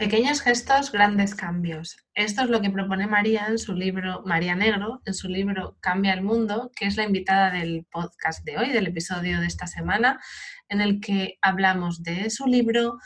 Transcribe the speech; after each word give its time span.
Pequeños 0.00 0.40
gestos, 0.40 0.92
grandes 0.92 1.34
cambios. 1.34 1.98
Esto 2.14 2.40
es 2.40 2.48
lo 2.48 2.62
que 2.62 2.70
propone 2.70 3.06
María 3.06 3.48
en 3.48 3.58
su 3.58 3.74
libro, 3.74 4.22
María 4.24 4.54
Negro, 4.54 5.02
en 5.04 5.12
su 5.12 5.28
libro 5.28 5.76
Cambia 5.80 6.14
el 6.14 6.22
Mundo, 6.22 6.70
que 6.74 6.86
es 6.86 6.96
la 6.96 7.04
invitada 7.04 7.50
del 7.50 7.84
podcast 7.84 8.42
de 8.46 8.56
hoy, 8.56 8.70
del 8.70 8.86
episodio 8.86 9.40
de 9.40 9.46
esta 9.46 9.66
semana, 9.66 10.18
en 10.70 10.80
el 10.80 11.00
que 11.00 11.36
hablamos 11.42 12.02
de 12.02 12.30
su 12.30 12.46
libro, 12.46 12.96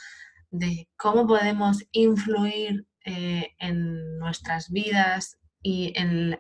de 0.52 0.88
cómo 0.96 1.26
podemos 1.26 1.84
influir 1.90 2.86
eh, 3.04 3.56
en 3.58 4.16
nuestras 4.20 4.70
vidas 4.70 5.36
y 5.62 5.94
en, 5.96 6.38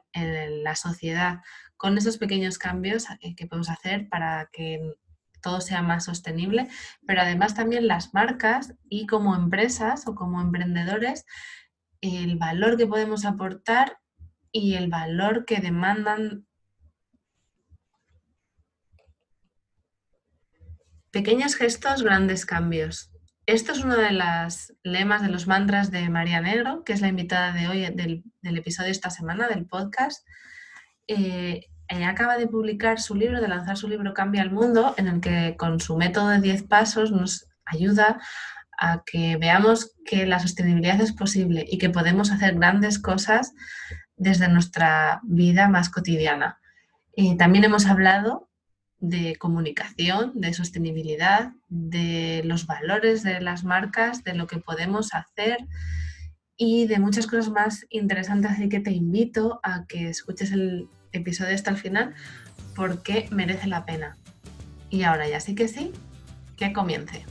la 0.62 0.76
sociedad 0.76 1.40
con 1.76 1.98
esos 1.98 2.16
pequeños 2.16 2.58
cambios 2.58 3.06
eh, 3.22 3.34
que 3.34 3.48
podemos 3.48 3.70
hacer 3.70 4.08
para 4.08 4.48
que 4.52 4.78
todo 5.44 5.60
sea 5.60 5.82
más 5.82 6.06
sostenible, 6.06 6.68
pero 7.06 7.20
además 7.20 7.54
también 7.54 7.86
las 7.86 8.14
marcas 8.14 8.74
y 8.88 9.06
como 9.06 9.36
empresas 9.36 10.08
o 10.08 10.14
como 10.14 10.40
emprendedores, 10.40 11.26
el 12.00 12.36
valor 12.36 12.76
que 12.76 12.86
podemos 12.86 13.24
aportar 13.24 13.98
y 14.50 14.74
el 14.74 14.88
valor 14.88 15.44
que 15.44 15.58
demandan 15.58 16.46
pequeños 21.10 21.54
gestos, 21.54 22.02
grandes 22.02 22.46
cambios. 22.46 23.12
Esto 23.46 23.72
es 23.72 23.84
uno 23.84 23.96
de 23.96 24.12
los 24.12 24.72
lemas 24.82 25.20
de 25.20 25.28
los 25.28 25.46
mantras 25.46 25.90
de 25.90 26.08
María 26.08 26.40
Negro, 26.40 26.82
que 26.84 26.94
es 26.94 27.02
la 27.02 27.08
invitada 27.08 27.52
de 27.52 27.68
hoy 27.68 27.80
del, 27.94 28.24
episodio 28.42 28.90
esta 28.90 29.10
semana 29.10 29.46
del 29.48 29.66
podcast. 29.66 30.26
Eh, 31.06 31.66
ella 31.88 32.10
acaba 32.10 32.36
de 32.38 32.46
publicar 32.46 33.00
su 33.00 33.14
libro, 33.14 33.40
de 33.40 33.48
lanzar 33.48 33.76
su 33.76 33.88
libro 33.88 34.14
Cambia 34.14 34.42
el 34.42 34.50
Mundo, 34.50 34.94
en 34.96 35.08
el 35.08 35.20
que 35.20 35.56
con 35.56 35.80
su 35.80 35.96
método 35.96 36.28
de 36.28 36.40
10 36.40 36.64
pasos 36.64 37.10
nos 37.12 37.46
ayuda 37.66 38.20
a 38.78 39.02
que 39.04 39.36
veamos 39.36 39.94
que 40.04 40.26
la 40.26 40.38
sostenibilidad 40.38 41.00
es 41.00 41.12
posible 41.12 41.64
y 41.68 41.78
que 41.78 41.90
podemos 41.90 42.30
hacer 42.30 42.56
grandes 42.56 42.98
cosas 42.98 43.52
desde 44.16 44.48
nuestra 44.48 45.20
vida 45.22 45.68
más 45.68 45.90
cotidiana. 45.90 46.58
También 47.38 47.64
hemos 47.64 47.86
hablado 47.86 48.48
de 48.98 49.36
comunicación, 49.36 50.32
de 50.34 50.54
sostenibilidad, 50.54 51.52
de 51.68 52.42
los 52.44 52.66
valores 52.66 53.22
de 53.22 53.40
las 53.40 53.62
marcas, 53.62 54.24
de 54.24 54.34
lo 54.34 54.46
que 54.46 54.58
podemos 54.58 55.14
hacer 55.14 55.58
y 56.56 56.86
de 56.86 56.98
muchas 56.98 57.26
cosas 57.26 57.50
más 57.50 57.86
interesantes. 57.90 58.52
Así 58.52 58.68
que 58.68 58.80
te 58.80 58.92
invito 58.92 59.60
a 59.62 59.84
que 59.86 60.08
escuches 60.08 60.52
el 60.52 60.88
episodio 61.14 61.54
hasta 61.54 61.70
el 61.70 61.76
final 61.76 62.14
porque 62.74 63.28
merece 63.30 63.66
la 63.66 63.86
pena. 63.86 64.16
Y 64.90 65.04
ahora 65.04 65.28
ya 65.28 65.40
sí 65.40 65.54
que 65.54 65.68
sí, 65.68 65.92
que 66.56 66.72
comience. 66.72 67.24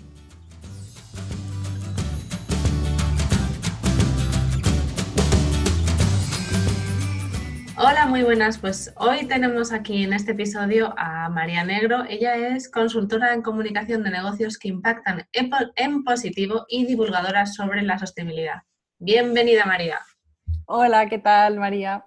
Hola, 7.86 8.06
muy 8.06 8.24
buenas. 8.24 8.60
Pues 8.60 8.94
hoy 8.96 9.26
tenemos 9.28 9.74
aquí 9.74 10.04
en 10.04 10.14
este 10.14 10.32
episodio 10.32 10.94
a 10.98 11.28
María 11.30 11.66
Negro. 11.66 12.06
Ella 12.08 12.36
es 12.36 12.70
consultora 12.70 13.34
en 13.34 13.42
comunicación 13.42 14.04
de 14.04 14.12
negocios 14.12 14.58
que 14.58 14.70
impactan 14.70 15.28
en 15.34 16.04
positivo 16.04 16.66
y 16.70 16.86
divulgadora 16.86 17.46
sobre 17.46 17.82
la 17.82 18.00
sostenibilidad. 18.00 18.62
Bienvenida, 19.00 19.66
María. 19.66 20.00
Hola, 20.66 21.08
¿qué 21.08 21.20
tal, 21.20 21.60
María? 21.60 22.06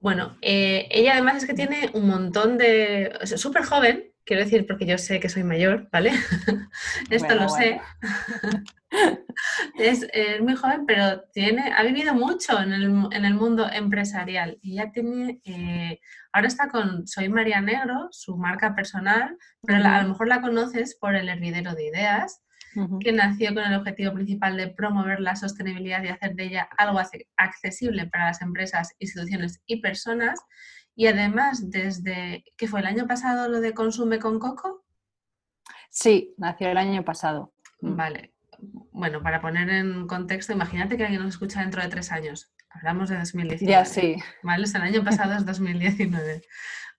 Bueno, 0.00 0.38
eh, 0.40 0.88
ella 0.90 1.12
además 1.12 1.36
es 1.36 1.46
que 1.46 1.54
tiene 1.54 1.90
un 1.92 2.06
montón 2.06 2.56
de... 2.56 3.12
Es 3.20 3.38
súper 3.38 3.64
joven, 3.64 4.10
quiero 4.24 4.42
decir, 4.42 4.66
porque 4.66 4.86
yo 4.86 4.96
sé 4.96 5.20
que 5.20 5.28
soy 5.28 5.44
mayor, 5.44 5.88
¿vale? 5.92 6.12
Esto 7.10 7.34
lo 7.34 7.50
sé. 7.50 7.80
es, 9.78 10.06
muy 10.40 10.56
joven, 10.56 10.86
pero 10.86 11.22
tiene, 11.32 11.72
ha 11.76 11.82
vivido 11.82 12.14
mucho 12.14 12.58
en 12.60 12.72
el, 12.72 13.34
mundo 13.34 13.68
empresarial 13.70 14.58
y 14.62 14.76
ya 14.76 14.90
tiene, 14.90 15.40
eh, 15.44 16.00
ahora 16.32 16.48
está 16.48 16.68
con 16.68 17.06
Soy 17.06 17.28
María 17.28 17.60
Negro, 17.60 18.08
su 18.10 18.38
marca 18.38 18.74
personal, 18.74 19.36
pero 19.62 19.84
a 19.86 20.02
lo 20.02 20.08
mejor 20.08 20.28
la 20.28 20.40
conoces 20.40 20.96
por 20.98 21.14
el 21.14 21.28
hervidero 21.28 21.74
de 21.74 21.88
ideas 21.88 22.40
que 23.00 23.12
nació 23.12 23.54
con 23.54 23.64
el 23.64 23.74
objetivo 23.74 24.12
principal 24.14 24.56
de 24.56 24.68
promover 24.68 25.20
la 25.20 25.36
sostenibilidad 25.36 26.02
y 26.02 26.08
hacer 26.08 26.34
de 26.34 26.44
ella 26.44 26.68
algo 26.78 27.00
accesible 27.36 28.06
para 28.06 28.26
las 28.26 28.42
empresas, 28.42 28.94
instituciones 28.98 29.60
y 29.66 29.80
personas. 29.80 30.40
Y 30.94 31.06
además, 31.06 31.70
desde 31.70 32.44
que 32.56 32.68
fue 32.68 32.80
el 32.80 32.86
año 32.86 33.06
pasado 33.06 33.48
lo 33.48 33.60
de 33.60 33.74
Consume 33.74 34.18
con 34.18 34.38
Coco. 34.38 34.84
Sí, 35.90 36.34
nació 36.36 36.68
el 36.68 36.78
año 36.78 37.04
pasado. 37.04 37.52
Mm. 37.80 37.96
Vale. 37.96 38.34
Bueno, 38.92 39.22
para 39.22 39.40
poner 39.40 39.70
en 39.70 40.06
contexto, 40.06 40.52
imagínate 40.52 40.96
que 40.96 41.04
alguien 41.04 41.22
nos 41.22 41.34
escucha 41.34 41.60
dentro 41.60 41.82
de 41.82 41.88
tres 41.88 42.12
años. 42.12 42.52
Hablamos 42.68 43.08
de 43.08 43.18
2019. 43.18 43.70
Ya, 43.70 43.84
sí. 43.84 44.16
¿Vale? 44.42 44.66
el 44.72 44.82
año 44.82 45.02
pasado 45.02 45.34
es 45.34 45.44
2019. 45.44 46.42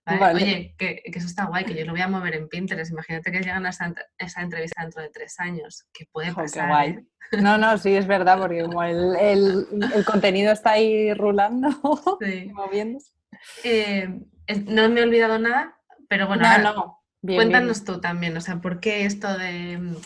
Oye, 0.04 0.74
que, 0.78 1.02
eso 1.04 1.26
está 1.26 1.46
guay, 1.46 1.64
que 1.64 1.74
yo 1.74 1.84
lo 1.84 1.92
voy 1.92 2.00
a 2.00 2.08
mover 2.08 2.34
en 2.34 2.48
Pinterest. 2.48 2.90
Imagínate 2.90 3.30
que 3.30 3.40
llegan 3.40 3.66
a 3.66 3.70
esa, 3.70 4.42
entrevista 4.42 4.82
dentro 4.82 5.00
de 5.00 5.10
tres 5.10 5.38
años. 5.38 5.84
que 5.92 6.06
puede 6.10 6.34
pasar? 6.34 6.68
guay. 6.68 6.90
¿eh? 6.90 7.06
No, 7.40 7.56
no, 7.56 7.78
sí, 7.78 7.94
es 7.94 8.06
verdad, 8.06 8.38
porque 8.38 8.62
como 8.62 8.82
el, 8.82 9.66
contenido 10.04 10.52
está 10.52 10.72
ahí 10.72 11.14
rulando, 11.14 11.68
moviéndose. 12.52 13.12
Eh, 13.62 14.08
no 14.66 14.88
me 14.88 15.00
he 15.00 15.04
olvidado 15.04 15.38
nada, 15.38 15.78
pero 16.08 16.26
bueno, 16.26 16.98
cuéntanos 17.22 17.84
tú 17.84 18.00
también, 18.00 18.36
o 18.36 18.40
sea, 18.40 18.60
¿por 18.60 18.80
qué 18.80 19.04
esto 19.04 19.36
de... 19.38 19.96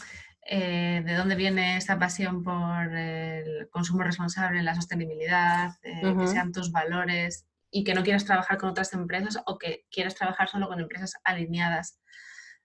Eh, 0.48 1.02
de 1.04 1.14
dónde 1.14 1.34
viene 1.34 1.76
esta 1.76 1.98
pasión 1.98 2.44
por 2.44 2.94
el 2.94 3.68
consumo 3.68 4.04
responsable, 4.04 4.62
la 4.62 4.76
sostenibilidad, 4.76 5.72
que 5.82 6.28
sean 6.28 6.52
tus 6.52 6.70
valores 6.70 7.48
y 7.70 7.84
que 7.84 7.94
no 7.94 8.02
quieras 8.02 8.24
trabajar 8.24 8.58
con 8.58 8.70
otras 8.70 8.92
empresas 8.92 9.38
o 9.46 9.58
que 9.58 9.84
quieras 9.90 10.14
trabajar 10.14 10.48
solo 10.48 10.68
con 10.68 10.80
empresas 10.80 11.14
alineadas 11.24 12.00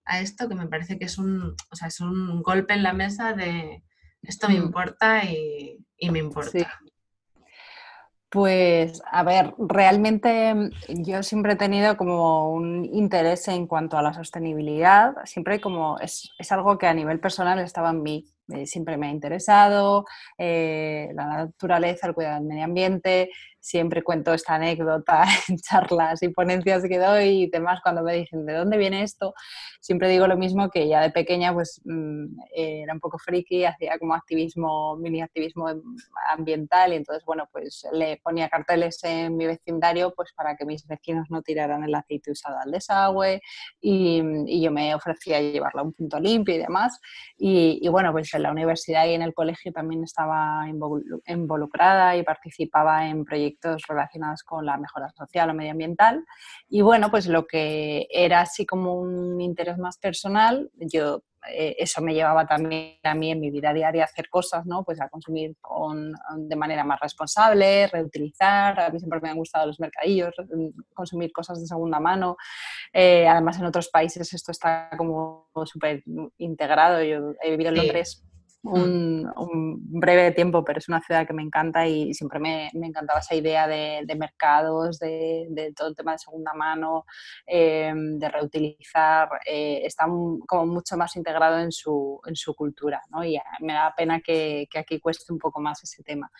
a 0.05 0.19
esto, 0.19 0.47
que 0.49 0.55
me 0.55 0.67
parece 0.67 0.97
que 0.97 1.05
es 1.05 1.17
un, 1.17 1.55
o 1.71 1.75
sea, 1.75 1.87
es 1.87 1.99
un 1.99 2.41
golpe 2.41 2.73
en 2.73 2.83
la 2.83 2.93
mesa 2.93 3.33
de 3.33 3.83
esto 4.23 4.47
me 4.47 4.59
mm. 4.59 4.63
importa 4.63 5.23
y, 5.25 5.79
me 6.09 6.19
importa. 6.19 6.79
Pues, 8.29 9.01
a 9.11 9.23
ver, 9.23 9.53
realmente 9.57 10.69
yo 10.87 11.21
siempre 11.21 11.53
he 11.53 11.57
tenido 11.57 11.97
como 11.97 12.53
un 12.53 12.85
interés 12.85 13.47
en 13.49 13.67
cuanto 13.67 13.97
a 13.97 14.01
la 14.01 14.13
sostenibilidad, 14.13 15.13
siempre 15.25 15.59
como 15.59 15.99
es, 15.99 16.29
es 16.39 16.51
algo 16.53 16.77
que 16.77 16.87
a 16.87 16.93
nivel 16.93 17.19
personal 17.19 17.59
estaba 17.59 17.89
en 17.89 18.01
mí, 18.01 18.25
eh, 18.53 18.65
siempre 18.65 18.95
me 18.95 19.07
ha 19.07 19.11
interesado, 19.11 20.05
eh, 20.37 21.09
la 21.13 21.25
naturaleza, 21.25 22.07
el 22.07 22.13
cuidado 22.13 22.35
del 22.35 22.47
medio 22.47 22.63
ambiente, 22.63 23.31
siempre 23.61 24.03
cuento 24.03 24.33
esta 24.33 24.55
anécdota 24.55 25.23
en 25.47 25.57
charlas 25.57 26.21
y 26.23 26.29
ponencias 26.29 26.83
que 26.83 26.97
doy 26.97 27.43
y 27.43 27.49
demás 27.49 27.79
cuando 27.81 28.01
me 28.01 28.13
dicen 28.13 28.45
de 28.45 28.53
dónde 28.53 28.77
viene 28.77 29.03
esto, 29.03 29.33
siempre 29.79 30.09
digo 30.09 30.27
lo 30.27 30.35
mismo 30.35 30.69
que 30.69 30.87
ya 30.87 31.01
de 31.01 31.11
pequeña 31.11 31.53
pues 31.53 31.79
mm, 31.85 32.25
era 32.53 32.93
un 32.93 32.99
poco 32.99 33.19
friki, 33.19 33.63
hacía 33.65 33.97
como 33.99 34.15
activismo, 34.15 34.97
mini 34.97 35.21
activismo 35.21 35.67
ambiental 36.27 36.93
y 36.93 36.95
entonces 36.97 37.23
bueno 37.23 37.47
pues 37.51 37.85
le 37.93 38.17
ponía 38.17 38.49
carteles 38.49 39.03
en 39.03 39.37
mi 39.37 39.45
vecindario 39.45 40.13
pues 40.15 40.33
para 40.33 40.55
que 40.55 40.65
mis 40.65 40.85
vecinos 40.87 41.27
no 41.29 41.43
tiraran 41.43 41.83
el 41.83 41.93
aceite 41.93 42.31
usado 42.31 42.57
al 42.57 42.71
desagüe 42.71 43.41
y, 43.79 44.21
y 44.47 44.61
yo 44.61 44.71
me 44.71 44.95
ofrecía 44.95 45.39
llevarlo 45.39 45.81
a 45.81 45.83
un 45.83 45.93
punto 45.93 46.19
limpio 46.19 46.55
y 46.55 46.57
demás. 46.57 46.99
Y, 47.37 47.79
y 47.81 47.87
bueno 47.89 48.11
pues 48.11 48.33
en 48.33 48.43
la 48.43 48.51
universidad 48.51 49.05
y 49.05 49.13
en 49.13 49.21
el 49.21 49.35
colegio 49.35 49.71
también 49.71 50.03
estaba 50.03 50.65
involucrada 51.27 52.17
y 52.17 52.23
participaba 52.23 53.07
en 53.07 53.23
proyectos 53.23 53.50
relacionados 53.87 54.43
con 54.43 54.65
la 54.65 54.77
mejora 54.77 55.09
social 55.09 55.49
o 55.49 55.53
medioambiental. 55.53 56.25
Y 56.69 56.81
bueno, 56.81 57.09
pues 57.11 57.27
lo 57.27 57.47
que 57.47 58.07
era 58.09 58.41
así 58.41 58.65
como 58.65 58.95
un 58.95 59.39
interés 59.41 59.77
más 59.77 59.97
personal, 59.97 60.69
yo 60.75 61.23
eh, 61.49 61.75
eso 61.79 62.01
me 62.01 62.13
llevaba 62.13 62.45
también 62.45 62.97
a 63.03 63.15
mí 63.15 63.31
en 63.31 63.39
mi 63.39 63.49
vida 63.49 63.73
diaria 63.73 64.03
a 64.03 64.05
hacer 64.05 64.29
cosas, 64.29 64.65
¿no? 64.65 64.83
Pues 64.83 65.01
a 65.01 65.09
consumir 65.09 65.55
con, 65.59 66.13
de 66.37 66.55
manera 66.55 66.83
más 66.83 66.99
responsable, 66.99 67.87
reutilizar. 67.87 68.79
A 68.79 68.89
mí 68.89 68.99
siempre 68.99 69.19
me 69.21 69.29
han 69.29 69.37
gustado 69.37 69.65
los 69.65 69.79
mercadillos, 69.79 70.33
consumir 70.93 71.31
cosas 71.31 71.59
de 71.59 71.65
segunda 71.65 71.99
mano. 71.99 72.37
Eh, 72.93 73.27
además, 73.27 73.57
en 73.59 73.65
otros 73.65 73.89
países 73.89 74.33
esto 74.33 74.51
está 74.51 74.89
como 74.97 75.49
súper 75.65 76.03
integrado. 76.37 77.01
Yo 77.03 77.33
he 77.41 77.51
vivido 77.51 77.69
en 77.69 77.77
Londres. 77.77 78.23
Un, 78.63 79.31
breve 79.99 80.31
tiempo, 80.31 80.63
pero 80.63 80.79
es 80.79 80.87
una 80.87 81.01
ciudad 81.01 81.27
que 81.27 81.33
me 81.33 81.43
encanta 81.43 81.87
y 81.87 82.13
siempre 82.13 82.39
me, 82.39 82.69
me 82.73 82.87
encantaba 82.87 83.19
esa 83.19 83.35
idea 83.35 83.67
de, 83.67 84.15
mercados, 84.17 84.99
de, 84.99 85.73
todo 85.75 85.89
el 85.89 85.95
tema 85.95 86.13
de 86.13 86.19
segunda 86.19 86.53
mano, 86.53 87.05
em, 87.45 88.17
de 88.19 88.29
reutilizar. 88.29 89.29
Eh, 89.45 89.81
está 89.85 90.05
como 90.05 90.65
mucho 90.65 90.97
más 90.97 91.15
integrado 91.15 91.59
en 91.59 91.71
su, 91.71 92.19
en 92.25 92.35
su 92.35 92.53
cultura 92.55 93.01
¿no? 93.09 93.23
y 93.23 93.39
me 93.59 93.73
da 93.73 93.93
pena 93.95 94.21
que, 94.21 94.67
que, 94.69 94.79
aquí 94.79 94.99
cueste 94.99 95.31
un 95.31 95.39
poco 95.39 95.59
más 95.61 95.83
ese 95.83 96.03
tema. 96.03 96.31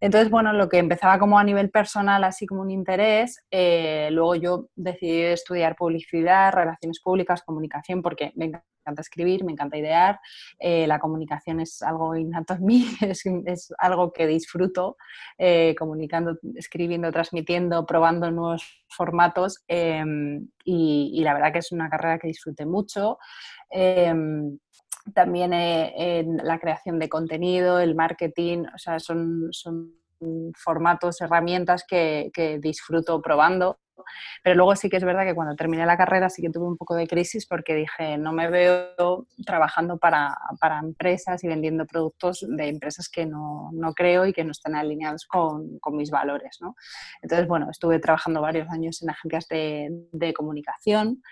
Entonces, 0.00 0.30
bueno, 0.30 0.52
lo 0.52 0.68
que 0.68 0.78
empezaba 0.78 1.18
como 1.18 1.38
a 1.38 1.44
nivel 1.44 1.70
personal, 1.70 2.24
así 2.24 2.46
como 2.46 2.62
un 2.62 2.70
interés, 2.70 3.44
eh, 3.50 4.08
luego 4.12 4.34
yo 4.34 4.68
decidí 4.74 5.22
estudiar 5.22 5.76
publicidad, 5.76 6.52
relaciones 6.52 7.00
públicas, 7.00 7.42
comunicación, 7.42 8.02
porque 8.02 8.32
me 8.36 8.52
escribir, 8.98 9.44
me 9.44 9.52
encanta 9.52 9.76
idear, 9.76 10.20
eh, 10.58 10.86
la 10.86 10.98
comunicación 10.98 11.60
es 11.60 11.82
algo 11.82 12.14
innato 12.16 12.54
en 12.54 12.64
mí, 12.64 12.86
es, 13.00 13.72
algo 13.78 14.12
que 14.12 14.26
disfruto, 14.26 14.96
eh, 15.38 15.74
comunicando, 15.78 16.38
escribiendo, 16.54 17.10
transmitiendo, 17.12 17.86
probando 17.86 18.30
nuevos 18.30 18.84
formatos 18.88 19.64
em, 19.68 20.48
y, 20.64 21.22
la 21.24 21.34
verdad 21.34 21.52
que 21.52 21.58
es 21.60 21.72
una 21.72 21.88
carrera 21.88 22.18
que 22.18 22.28
disfruté 22.28 22.66
mucho. 22.66 23.18
Em, 23.70 24.58
también 25.14 25.52
en 25.52 26.38
la 26.38 26.58
creación 26.58 26.98
de 26.98 27.10
contenido, 27.10 27.78
el 27.78 27.94
marketing, 27.94 28.64
o 28.74 28.78
sea, 28.78 28.98
son, 28.98 29.48
son 29.50 29.92
formatos, 30.56 31.20
herramientas 31.20 31.84
que, 31.86 32.30
que 32.32 32.58
disfruto 32.58 33.20
probando 33.20 33.78
pero 34.42 34.56
luego 34.56 34.76
sí 34.76 34.88
que 34.88 34.96
es 34.96 35.04
verdad 35.04 35.24
que 35.24 35.34
cuando 35.34 35.54
terminé 35.54 35.86
la 35.86 35.96
carrera 35.96 36.28
sí 36.28 36.42
que 36.42 36.50
tuve 36.50 36.66
un 36.66 36.76
poco 36.76 36.94
de 36.94 37.06
crisis 37.06 37.46
porque 37.46 37.74
dije, 37.74 38.18
no 38.18 38.32
me 38.32 38.48
veo 38.48 39.26
trabajando 39.44 39.98
para, 39.98 40.36
para 40.60 40.78
empresas 40.78 41.42
y 41.44 41.48
vendiendo 41.48 41.86
productos 41.86 42.44
de 42.48 42.68
empresas 42.68 43.08
que 43.08 43.26
no, 43.26 43.70
no 43.72 43.92
creo 43.94 44.26
y 44.26 44.32
que 44.32 44.44
no 44.44 44.52
están 44.52 44.74
alineados 44.74 45.26
con, 45.26 45.78
con 45.78 45.96
mis 45.96 46.10
valores. 46.10 46.58
¿no? 46.60 46.76
Entonces, 47.22 47.46
bueno, 47.46 47.68
estuve 47.70 47.98
trabajando 47.98 48.40
varios 48.40 48.68
años 48.70 49.02
en 49.02 49.10
agencias 49.10 49.48
de, 49.48 49.88
de 50.12 50.32
comunicación. 50.32 51.22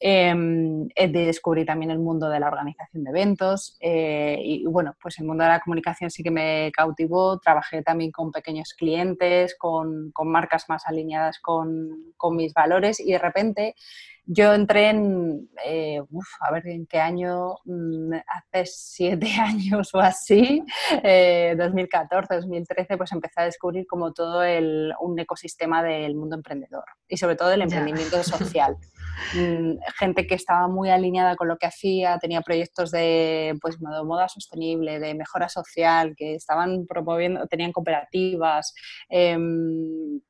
Eh, 0.00 1.08
descubrí 1.08 1.64
también 1.64 1.90
el 1.90 1.98
mundo 1.98 2.28
de 2.28 2.40
la 2.40 2.48
organización 2.48 3.04
de 3.04 3.10
eventos 3.10 3.76
eh, 3.80 4.38
y 4.42 4.66
bueno, 4.66 4.94
pues 5.00 5.18
el 5.18 5.26
mundo 5.26 5.44
de 5.44 5.50
la 5.50 5.60
comunicación 5.60 6.10
sí 6.10 6.22
que 6.22 6.30
me 6.30 6.70
cautivó. 6.72 7.38
Trabajé 7.38 7.82
también 7.82 8.10
con 8.10 8.32
pequeños 8.32 8.74
clientes, 8.74 9.56
con, 9.56 10.10
con 10.12 10.28
marcas 10.28 10.64
más 10.68 10.86
alineadas 10.86 11.38
con, 11.38 12.12
con, 12.16 12.36
mis 12.36 12.52
valores 12.52 13.00
y 13.00 13.12
de 13.12 13.18
repente 13.18 13.74
yo 14.26 14.54
entré 14.54 14.90
en, 14.90 15.50
eh, 15.64 16.00
a 16.40 16.52
ver 16.52 16.66
en 16.66 16.86
qué 16.86 16.98
año, 16.98 17.56
mm, 17.64 18.14
hace 18.14 18.66
siete 18.66 19.28
años 19.40 19.94
o 19.94 20.00
así, 20.00 20.62
2014, 21.56 22.34
eh, 22.34 22.36
2013, 22.36 22.96
pues 22.96 23.12
empecé 23.12 23.40
a 23.40 23.44
descubrir 23.44 23.86
como 23.86 24.12
todo 24.12 24.42
el, 24.42 24.92
un 25.00 25.18
ecosistema 25.18 25.82
del 25.82 26.14
mundo 26.14 26.36
emprendedor 26.36 26.84
y 27.08 27.16
sobre 27.16 27.36
todo 27.36 27.48
del 27.48 27.62
emprendimiento 27.62 28.22
social. 28.22 28.76
Mm, 29.36 29.78
gente 29.96 30.26
que 30.26 30.34
estaba 30.34 30.66
muy 30.66 30.90
alineada 30.90 31.36
con 31.36 31.46
lo 31.46 31.56
que 31.56 31.66
hacía, 31.66 32.18
tenía 32.18 32.40
proyectos 32.42 32.90
de 32.90 33.56
pues, 33.60 33.80
moda 33.80 34.28
sostenible, 34.28 34.98
de 34.98 35.14
mejora 35.14 35.48
social, 35.48 36.14
que 36.16 36.34
estaban 36.34 36.84
promoviendo, 36.86 37.46
tenían 37.46 37.70
cooperativas. 37.70 38.74
Em, 39.08 40.20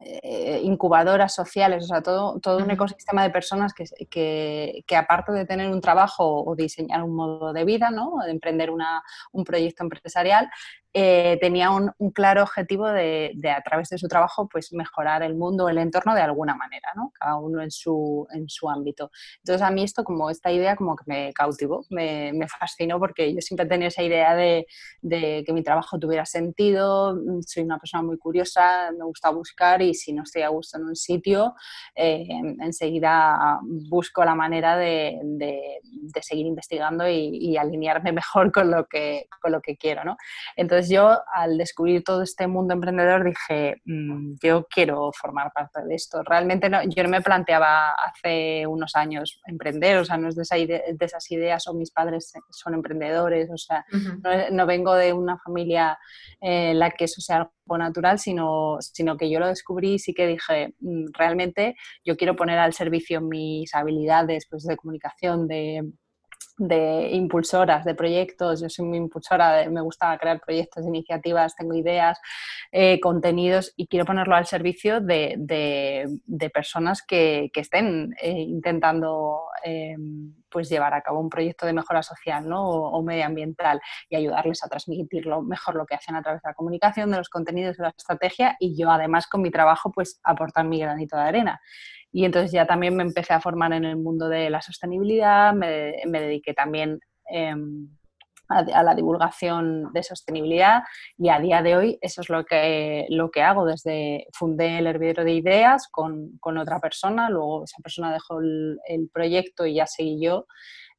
eh, 0.00 0.60
incubadoras 0.62 1.34
sociales, 1.34 1.84
o 1.84 1.86
sea, 1.86 2.02
todo, 2.02 2.38
todo 2.40 2.58
un 2.58 2.70
ecosistema 2.70 3.22
de 3.22 3.30
personas 3.30 3.72
que, 3.72 3.84
que, 4.10 4.84
que, 4.86 4.96
aparte 4.96 5.32
de 5.32 5.46
tener 5.46 5.70
un 5.70 5.80
trabajo 5.80 6.44
o 6.44 6.54
diseñar 6.54 7.02
un 7.02 7.14
modo 7.14 7.52
de 7.52 7.64
vida, 7.64 7.90
¿no? 7.90 8.18
de 8.24 8.30
emprender 8.30 8.70
una, 8.70 9.02
un 9.32 9.44
proyecto 9.44 9.82
empresarial, 9.82 10.48
eh, 10.96 11.38
tenía 11.40 11.70
un, 11.70 11.92
claro 12.12 12.44
objetivo 12.44 12.86
de, 12.88 13.34
a 13.50 13.60
través 13.62 13.88
de 13.88 13.98
su 13.98 14.06
trabajo, 14.06 14.48
pues 14.48 14.72
mejorar 14.72 15.24
el 15.24 15.34
mundo, 15.34 15.68
el 15.68 15.78
entorno 15.78 16.14
de 16.14 16.20
alguna 16.20 16.54
manera, 16.54 16.88
¿no? 16.94 17.10
Cada 17.18 17.36
uno 17.36 17.60
en 17.60 17.72
su, 17.72 18.28
en 18.32 18.48
su 18.48 18.70
ámbito. 18.70 19.10
Entonces 19.38 19.60
a 19.62 19.72
mí 19.72 19.82
esto, 19.82 20.04
como 20.04 20.30
esta 20.30 20.52
idea, 20.52 20.76
como 20.76 20.94
que 20.94 21.02
me 21.06 21.32
cautivó, 21.32 21.84
me, 21.90 22.32
fascinó 22.46 23.00
porque 23.00 23.34
yo 23.34 23.40
siempre 23.40 23.66
tenía 23.66 23.88
esa 23.88 24.04
idea 24.04 24.36
de, 24.36 24.66
que 25.02 25.52
mi 25.52 25.64
trabajo 25.64 25.98
tuviera 25.98 26.24
sentido, 26.24 27.18
soy 27.44 27.64
una 27.64 27.78
persona 27.78 28.04
muy 28.04 28.16
curiosa, 28.16 28.92
me 28.96 29.04
gusta 29.04 29.30
buscar 29.30 29.82
y 29.82 29.94
si 29.94 30.12
no 30.12 30.22
estoy 30.22 30.42
a 30.42 30.48
gusto 30.48 30.78
en 30.78 30.84
un 30.84 30.94
sitio, 30.94 31.54
eh, 31.96 32.24
enseguida 32.60 33.58
busco 33.62 34.24
la 34.24 34.36
manera 34.36 34.76
de, 34.76 35.18
de 35.22 36.22
seguir 36.22 36.46
investigando 36.46 37.08
y, 37.08 37.36
y, 37.36 37.56
alinearme 37.56 38.12
mejor 38.12 38.52
con 38.52 38.70
lo 38.70 38.86
que, 38.86 39.26
con 39.40 39.50
lo 39.50 39.60
que 39.60 39.76
quiero, 39.76 40.04
¿no? 40.04 40.16
Entonces 40.56 40.83
yo 40.88 41.18
al 41.32 41.58
descubrir 41.58 42.02
todo 42.04 42.22
este 42.22 42.46
mundo 42.46 42.74
emprendedor 42.74 43.24
dije, 43.24 43.80
mm, 43.84 44.34
yo 44.42 44.66
quiero 44.68 45.10
formar 45.12 45.52
parte 45.52 45.82
de 45.84 45.94
esto. 45.94 46.22
Realmente 46.22 46.68
no, 46.68 46.82
yo 46.84 47.02
no 47.02 47.08
me 47.08 47.20
planteaba 47.20 47.92
hace 47.92 48.66
unos 48.66 48.94
años 48.96 49.40
emprender, 49.46 49.98
o 49.98 50.04
sea, 50.04 50.16
no 50.16 50.28
es 50.28 50.36
de, 50.36 50.96
esas 51.00 51.30
ideas 51.30 51.66
o 51.66 51.74
mis 51.74 51.90
padres 51.90 52.32
son 52.50 52.74
emprendedores, 52.74 53.50
o 53.50 53.58
sea, 53.58 53.84
no, 54.50 54.66
vengo 54.66 54.94
de 54.94 55.12
una 55.12 55.38
familia 55.38 55.98
en 56.40 56.78
la 56.78 56.90
que 56.90 57.04
eso 57.04 57.20
sea 57.20 57.36
algo 57.36 57.78
natural, 57.78 58.18
sino, 58.18 58.78
sino 58.80 59.16
que 59.16 59.30
yo 59.30 59.40
lo 59.40 59.48
descubrí 59.48 59.94
y 59.94 59.98
sí 59.98 60.14
que 60.14 60.26
dije, 60.26 60.74
mm, 60.80 61.06
realmente 61.12 61.76
yo 62.04 62.16
quiero 62.16 62.36
poner 62.36 62.58
al 62.58 62.72
servicio 62.72 63.20
mis 63.20 63.74
habilidades 63.74 64.46
pues, 64.50 64.64
de 64.64 64.76
comunicación, 64.76 65.46
de 65.46 65.82
de 66.56 67.10
impulsoras 67.12 67.84
de 67.84 67.94
proyectos, 67.94 68.60
yo 68.60 68.68
soy 68.68 68.86
muy 68.86 68.98
impulsora, 68.98 69.68
me 69.70 69.80
gusta 69.80 70.16
crear 70.18 70.40
proyectos, 70.40 70.86
iniciativas, 70.86 71.56
tengo 71.56 71.74
ideas, 71.74 72.18
eh, 72.70 73.00
contenidos 73.00 73.72
y 73.76 73.86
quiero 73.86 74.04
ponerlo 74.04 74.36
al 74.36 74.46
servicio 74.46 75.00
de, 75.00 75.34
de, 75.38 76.50
personas 76.50 77.02
que, 77.02 77.50
que 77.52 77.60
estén 77.60 78.14
eh, 78.20 78.30
intentando 78.30 79.44
eh, 79.64 79.96
pues 80.54 80.68
llevar 80.68 80.94
a 80.94 81.02
cabo 81.02 81.20
un 81.20 81.28
proyecto 81.28 81.66
de 81.66 81.72
mejora 81.72 82.02
social 82.02 82.48
¿no? 82.48 82.68
o, 82.68 83.02
medioambiental 83.02 83.80
y 84.08 84.16
ayudarles 84.16 84.62
a 84.62 84.68
transmitirlo 84.68 85.42
mejor 85.42 85.74
lo 85.74 85.84
que 85.84 85.96
hacen 85.96 86.14
a 86.14 86.22
través 86.22 86.42
de 86.42 86.50
la 86.50 86.54
comunicación, 86.54 87.10
de 87.10 87.16
los 87.16 87.28
contenidos, 87.28 87.76
de 87.76 87.82
la 87.82 87.88
estrategia 87.88 88.56
y 88.60 88.76
yo 88.80 88.90
además 88.90 89.26
con 89.26 89.42
mi 89.42 89.50
trabajo 89.50 89.90
pues 89.90 90.20
aportar 90.22 90.64
mi 90.64 90.78
granito 90.78 91.16
de 91.16 91.22
arena. 91.22 91.60
Y 92.14 92.24
entonces 92.24 92.52
ya 92.52 92.64
también 92.64 92.94
me 92.94 93.02
empecé 93.02 93.32
a 93.32 93.40
formar 93.40 93.72
en 93.72 93.84
el 93.84 93.96
mundo 93.96 94.28
de 94.28 94.48
la 94.48 94.62
sostenibilidad, 94.62 95.52
me, 95.52 95.96
me 96.06 96.20
dediqué 96.20 96.54
también 96.54 97.00
em, 97.28 97.88
a, 98.48 98.82
la 98.84 98.94
divulgación 98.94 99.92
de 99.92 100.04
sostenibilidad 100.04 100.84
y 101.18 101.30
a 101.30 101.40
día 101.40 101.60
de 101.60 101.76
hoy 101.76 101.98
eso 102.02 102.20
es 102.20 102.28
lo 102.28 102.44
que, 102.44 103.06
lo 103.08 103.32
que 103.32 103.42
hago. 103.42 103.66
Desde 103.66 104.28
fundé 104.32 104.78
el 104.78 104.86
hervidero 104.86 105.24
de 105.24 105.32
ideas 105.32 105.88
con, 105.90 106.38
con 106.38 106.56
otra 106.56 106.78
persona, 106.78 107.28
luego 107.30 107.64
esa 107.64 107.82
persona 107.82 108.12
dejó 108.12 108.38
el, 108.38 108.78
el 108.86 109.10
proyecto 109.12 109.66
y 109.66 109.74
ya 109.74 109.86
seguí 109.88 110.22
yo 110.22 110.46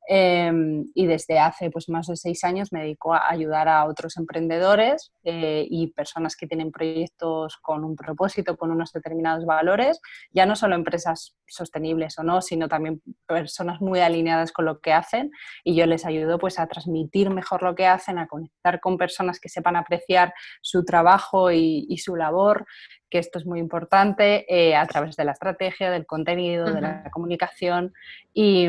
Em, 0.07 0.85
y 0.93 1.07
desde 1.07 1.39
hace 1.39 1.71
pues, 1.71 1.89
más 1.89 2.07
de 2.07 2.15
seis 2.15 2.43
años 2.43 2.71
me 2.71 2.81
dedico 2.81 3.13
a 3.13 3.29
ayudar 3.29 3.67
a 3.67 3.85
otros 3.85 4.17
emprendedores 4.17 5.11
eh, 5.23 5.65
y 5.67 5.87
personas 5.93 6.35
que 6.35 6.45
tienen 6.45 6.71
proyectos 6.71 7.57
con 7.61 7.83
un 7.83 7.95
propósito, 7.95 8.55
con 8.55 8.69
unos 8.69 8.91
determinados 8.91 9.45
valores, 9.45 9.99
ya 10.31 10.45
no 10.45 10.55
solo 10.55 10.75
empresas 10.75 11.35
sostenibles 11.47 12.17
o 12.19 12.23
no, 12.23 12.41
sino 12.41 12.67
también 12.67 13.01
personas 13.27 13.81
muy 13.81 13.99
alineadas 13.99 14.51
con 14.51 14.65
lo 14.65 14.79
que 14.79 14.93
hacen 14.93 15.31
y 15.63 15.75
yo 15.75 15.85
les 15.85 16.05
ayudo 16.05 16.39
pues, 16.39 16.59
a 16.59 16.67
transmitir 16.67 17.29
mejor 17.29 17.63
lo 17.63 17.75
que 17.75 17.87
hacen, 17.87 18.17
a 18.17 18.27
conectar 18.27 18.79
con 18.79 18.97
personas 18.97 19.39
que 19.39 19.49
sepan 19.49 19.75
apreciar 19.75 20.33
su 20.61 20.83
trabajo 20.83 21.51
y, 21.51 21.85
y 21.89 21.97
su 21.97 22.15
labor, 22.15 22.65
que 23.09 23.19
esto 23.19 23.39
es 23.39 23.45
muy 23.45 23.59
importante, 23.59 24.45
eh, 24.53 24.75
a 24.75 24.85
través 24.87 25.15
de 25.15 25.23
la 25.23 25.31
estrategia, 25.31 25.91
del 25.91 26.05
contenido, 26.05 26.65
de 26.65 26.81
la 26.81 27.09
comunicación 27.11 27.93
y, 28.33 28.67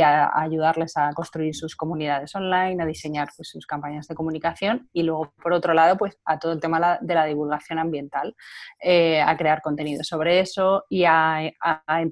a, 0.00 0.30
ayudarles 0.34 0.96
a 0.96 1.12
construir 1.12 1.54
sus 1.54 1.76
comunidades 1.76 2.34
online, 2.34 2.82
a 2.82 2.86
diseñar 2.86 3.28
pues, 3.36 3.48
sus 3.48 3.66
campañas 3.66 4.08
de 4.08 4.14
comunicación 4.14 4.88
y 4.92 5.02
luego, 5.02 5.32
por 5.40 5.52
otro 5.52 5.74
lado, 5.74 5.96
pues 5.96 6.18
a 6.24 6.38
todo 6.38 6.52
el 6.52 6.60
tema 6.60 6.98
de 7.00 7.14
la 7.14 7.24
divulgación 7.26 7.78
ambiental, 7.78 8.34
eh, 8.80 9.20
a 9.20 9.36
crear 9.36 9.62
contenido 9.62 10.02
sobre 10.02 10.40
eso 10.40 10.84
y 10.88 11.04
a, 11.04 11.52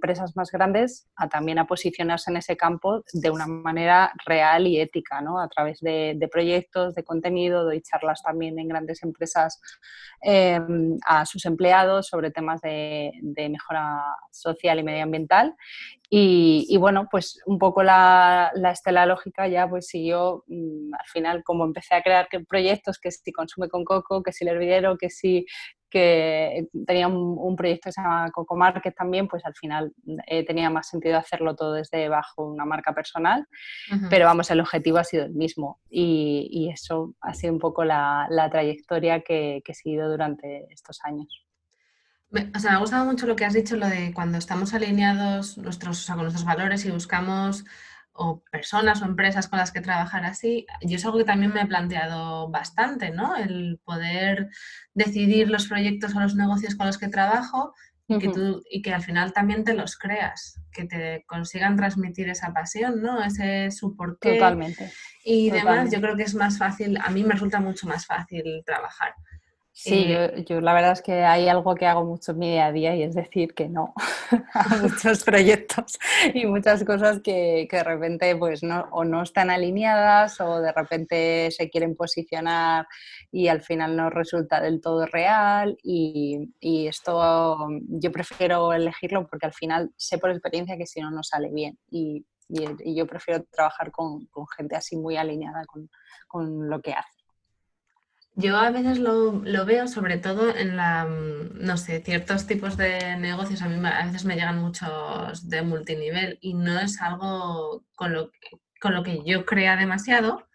empresas 0.03 0.35
más 0.35 0.51
grandes 0.51 1.09
a 1.15 1.29
también 1.29 1.61
a 1.61 1.67
posicionarse 1.67 2.31
en 2.31 2.37
ese 2.39 2.57
campo 2.57 3.05
de 3.13 3.31
una 3.31 3.47
manera 3.47 4.13
real 4.27 4.67
y 4.67 4.81
ética, 4.81 5.21
¿no? 5.21 5.41
a 5.41 5.49
través 5.49 5.79
de, 5.81 6.29
proyectos, 6.31 6.95
de 6.97 7.05
contenido, 7.05 7.63
doy 7.65 7.81
charlas 7.83 8.21
también 8.23 8.59
en 8.59 8.67
grandes 8.67 9.05
empresas 9.05 9.61
eh, 10.25 10.61
a 11.07 11.25
sus 11.25 11.45
empleados 11.47 12.09
sobre 12.09 12.33
temas 12.33 12.61
de, 12.63 13.13
mejora 13.49 14.03
social 14.33 14.81
y 14.81 14.83
medioambiental. 14.83 15.55
Y, 16.15 16.77
bueno, 16.77 17.09
pues 17.11 17.41
un 17.47 17.59
poco 17.59 17.83
la, 17.83 18.53
estela 18.71 19.07
lógica 19.07 19.49
ya 19.49 19.67
pues 19.67 19.87
siguió 19.87 20.45
mm, 20.47 20.93
al 20.93 21.07
final 21.07 21.43
como 21.43 21.65
empecé 21.65 21.95
a 21.95 22.03
crear 22.03 22.29
proyectos 22.47 22.99
que 22.99 23.11
si 23.11 23.33
consume 23.33 23.69
con 23.69 23.85
coco, 23.85 24.23
que 24.23 24.33
si 24.33 24.45
el 24.45 24.51
hervidero, 24.51 24.99
que 24.99 25.09
si 25.09 25.47
que 25.93 26.69
tenía 26.87 27.07
un, 27.07 27.55
proyecto 27.55 27.89
que 27.89 27.93
se 27.93 28.01
llama 28.01 28.31
Coco 28.33 28.57
Market 28.57 28.95
también, 28.95 29.29
pues 29.29 29.45
al 29.45 29.55
final 29.55 29.93
eh, 30.27 30.45
tenía 30.45 30.71
más 30.71 30.89
sentido 30.89 31.19
hacerlo 31.19 31.55
todo 31.55 31.75
desde 31.75 32.09
bajo 32.09 32.47
una 32.47 32.65
marca 32.65 32.95
personal, 32.95 33.47
pero 34.09 34.25
vamos, 34.25 34.51
el 34.51 34.61
objetivo 34.61 34.97
ha 34.99 35.05
sido 35.05 35.27
el 35.27 35.35
mismo 35.35 35.81
y, 35.91 36.71
eso 36.73 37.15
ha 37.21 37.35
sido 37.35 37.53
un 37.53 37.59
poco 37.59 37.85
la, 37.85 38.27
trayectoria 38.51 39.21
que, 39.21 39.61
que 39.65 39.73
he 39.73 39.75
seguido 39.75 40.11
durante 40.11 40.67
estos 40.71 41.01
años. 41.05 41.45
O 42.57 42.59
sea, 42.59 42.71
me 42.71 42.77
ha 42.77 42.81
gustado 42.81 43.05
mucho 43.05 43.27
lo 43.27 43.37
que 43.37 43.45
has 43.45 43.53
dicho, 43.53 43.77
lo 43.77 43.87
de 43.87 44.13
cuando 44.15 44.39
estamos 44.39 44.73
alineados 44.73 45.59
nuestros, 45.59 46.07
con 46.07 46.23
nuestros 46.23 46.47
valores 46.47 46.87
y 46.87 46.91
buscamos 46.91 47.67
o 48.15 48.43
personas 48.51 49.03
o 49.03 49.07
empresas 49.07 49.49
con 49.49 49.59
las 49.59 49.73
que 49.73 49.81
trabajar 49.81 50.25
así. 50.25 50.67
Yo 50.83 50.97
es 50.97 51.05
algo 51.05 51.19
que 51.19 51.25
también 51.25 51.53
me 51.53 51.63
he 51.63 51.67
planteado 51.67 52.51
bastante, 52.51 53.11
¿no? 53.11 53.37
El 53.37 53.81
poder 53.85 54.49
decidir 54.95 55.51
los 55.51 55.67
proyectos 55.69 56.15
o 56.15 56.21
los 56.21 56.35
negocios 56.35 56.75
con 56.75 56.87
los 56.87 56.99
que 56.99 57.09
trabajo 57.09 57.75
y, 58.09 58.19
que 58.19 58.29
tú, 58.29 58.63
y 58.71 58.83
que 58.83 58.93
al 58.93 59.03
final 59.03 59.33
también 59.33 59.65
te 59.65 59.75
los 59.75 59.97
creas, 59.97 60.61
que 60.73 60.85
te 60.85 61.25
consigan 61.27 61.77
transmitir 61.77 62.29
esa 62.29 62.53
pasión, 62.53 63.01
¿no? 63.01 63.23
Ese 63.23 63.71
su 63.71 63.97
porqué. 63.97 64.35
Totalmente. 64.35 64.93
Y 65.25 65.51
demás, 65.51 65.91
yo 65.91 66.01
creo 66.01 66.17
que 66.17 66.25
es 66.25 66.35
más 66.35 66.59
fácil, 66.59 66.99
a 67.03 67.11
mí 67.11 67.25
me 67.25 67.33
resulta 67.33 67.61
mucho 67.61 67.87
más 67.87 68.05
fácil 68.05 68.63
trabajar. 68.67 69.15
Sí, 69.85 70.05
eh, 70.13 70.45
yo, 70.49 70.61
la 70.61 70.75
verdad 70.75 70.93
es 70.93 71.03
que 71.03 71.25
hay 71.25 71.49
algo 71.49 71.75
que 71.75 71.87
hago 71.87 72.05
mucho 72.05 72.31
en 72.31 72.39
mi 72.39 72.51
día 72.53 72.67
a 72.67 72.73
día 72.73 72.95
y 72.95 73.03
es 73.03 73.17
decir 73.17 73.53
que 73.53 73.69
no 73.69 73.95
a 74.55 74.77
muchos 74.77 75.25
proyectos 75.25 75.99
y 76.33 76.47
muchas 76.47 76.85
cosas 76.85 77.21
que, 77.21 77.67
que, 77.69 77.79
de 77.79 77.83
repente 77.83 78.37
pues 78.37 78.63
no, 78.63 78.87
o 78.93 79.03
no 79.03 79.25
están 79.25 79.51
alineadas 79.51 80.41
o 80.41 80.61
de 80.61 80.71
repente 80.71 81.51
se 81.51 81.69
quieren 81.69 81.97
posicionar 81.97 82.87
y 83.33 83.49
al 83.49 83.61
final 83.61 83.97
no 83.97 84.09
resulta 84.09 84.61
del 84.61 84.81
todo 84.81 85.05
real 85.07 85.77
y, 85.83 86.55
y 86.61 86.87
esto 86.87 87.67
yo 87.89 88.13
prefiero 88.13 88.73
elegirlo 88.73 89.27
porque 89.27 89.47
al 89.47 89.53
final 89.53 89.91
sé 89.97 90.19
por 90.19 90.31
experiencia 90.31 90.77
que 90.77 90.87
si 90.87 91.01
no, 91.01 91.11
no 91.11 91.25
sale 91.25 91.51
bien 91.53 91.77
y, 91.91 92.25
y, 92.49 92.95
yo 92.95 93.05
prefiero 93.09 93.45
trabajar 93.51 93.91
con, 93.91 94.27
con, 94.27 94.47
gente 94.57 94.77
así 94.77 94.97
muy 94.97 95.17
alineada 95.17 95.65
con, 95.65 95.91
con 96.29 96.71
lo 96.71 96.81
que 96.81 96.93
hace. 96.93 97.22
Yo 98.35 98.57
a 98.57 98.71
veces 98.71 98.99
lo, 98.99 99.43
veo 99.43 99.87
sobre 99.87 100.17
todo 100.17 100.57
en 100.57 100.77
la, 100.77 101.05
mm, 101.05 101.65
no 101.65 101.77
sé, 101.77 102.03
ciertos 102.03 102.47
tipos 102.47 102.77
de 102.77 103.17
negocios. 103.17 103.61
A 103.63 103.69
mí 103.69 103.79
a 103.87 104.07
veces 104.07 104.25
me 104.25 104.35
llegan 104.35 104.61
muchos 104.61 105.49
de 105.49 105.63
multinivel 105.63 106.39
y 106.41 106.55
no 106.55 106.79
es 106.81 107.01
algo 107.03 107.85
con 107.95 108.15
lo, 108.15 108.31
con 108.81 108.95
lo 108.95 109.03
que 109.03 109.21
yo 109.25 109.45
crea 109.45 109.77
demasiado, 109.77 110.47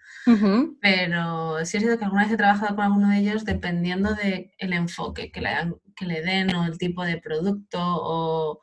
pero 0.81 1.63
sí 1.63 1.77
he 1.77 1.79
sido 1.79 1.97
que 1.97 2.03
alguna 2.03 2.23
vez 2.23 2.33
he 2.33 2.37
trabajado 2.37 2.75
con 2.75 2.83
alguno 2.83 3.09
de 3.09 3.19
ellos 3.19 3.45
dependiendo 3.45 4.13
del 4.13 4.73
enfoque 4.73 5.31
que 5.31 5.39
le, 5.39 5.49
que 5.95 6.05
le 6.05 6.21
den 6.21 6.53
o 6.53 6.65
el 6.65 6.77
tipo 6.77 7.05
de 7.05 7.17
producto 7.17 7.79
o 7.79 8.59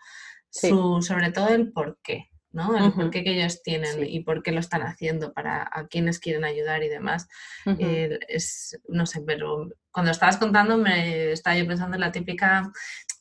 su, 0.50 1.00
sobre 1.00 1.32
todo 1.32 1.48
el 1.48 1.72
por 1.72 1.98
qué. 2.02 2.28
¿No? 2.54 2.76
El 2.78 2.92
por 2.92 3.10
qué 3.10 3.24
que 3.24 3.32
ellos 3.32 3.62
tienen 3.62 4.06
y 4.06 4.20
por 4.20 4.42
qué 4.42 4.52
lo 4.52 4.60
están 4.60 4.82
haciendo 4.82 5.32
para 5.32 5.68
a 5.70 5.88
quienes 5.88 6.20
quieren 6.20 6.44
ayudar 6.44 6.84
y 6.84 6.88
demás. 6.88 7.28
Eh, 7.66 8.18
es, 8.28 8.80
no 8.88 9.06
sé, 9.06 9.22
pero 9.26 9.68
cuando 9.90 10.12
estabas 10.12 10.36
contando 10.36 10.78
me 10.78 11.32
estaba 11.32 11.56
yo 11.56 11.66
pensando 11.66 11.96
en 11.96 12.00
la 12.00 12.12
típica 12.12 12.72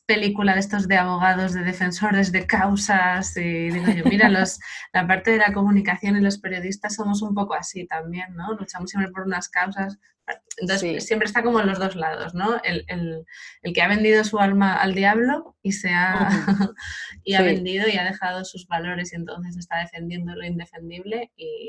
película 0.06 0.54
de 0.54 0.60
estos 0.60 0.86
de 0.86 0.96
abogados, 0.96 1.54
de 1.54 1.62
defensores 1.62 2.30
de 2.32 2.46
causas, 2.46 3.36
y 3.36 3.70
digo 3.70 3.90
yo, 3.92 4.04
mira, 4.04 4.28
los, 4.28 4.58
la 4.92 5.06
parte 5.06 5.32
de 5.32 5.38
la 5.38 5.52
comunicación 5.52 6.16
y 6.16 6.20
los 6.20 6.38
periodistas 6.38 6.94
somos 6.94 7.22
un 7.22 7.34
poco 7.34 7.54
así 7.54 7.86
también, 7.86 8.34
¿no? 8.34 8.52
Luchamos 8.54 8.90
siempre 8.90 9.10
por 9.10 9.26
unas 9.26 9.48
causas. 9.48 9.98
Entonces, 10.56 11.06
siempre 11.06 11.26
está 11.26 11.42
como 11.42 11.60
en 11.60 11.66
los 11.66 11.78
dos 11.78 11.96
lados, 11.96 12.34
¿no? 12.34 12.56
El, 12.64 12.84
el, 12.88 13.26
el, 13.62 13.72
que 13.74 13.82
ha 13.82 13.88
vendido 13.88 14.24
su 14.24 14.38
alma 14.38 14.76
al 14.76 14.94
diablo 14.94 15.56
y 15.62 15.72
se 15.72 15.90
ha, 15.90 16.28
y 17.24 17.34
ha 17.34 17.42
vendido 17.42 17.88
y 17.88 17.98
ha 17.98 18.04
dejado 18.04 18.44
sus 18.44 18.66
valores 18.66 19.12
y 19.12 19.16
entonces 19.16 19.56
está 19.56 19.78
defendiendo 19.80 20.34
lo 20.34 20.46
indefendible 20.46 21.30
y, 21.36 21.68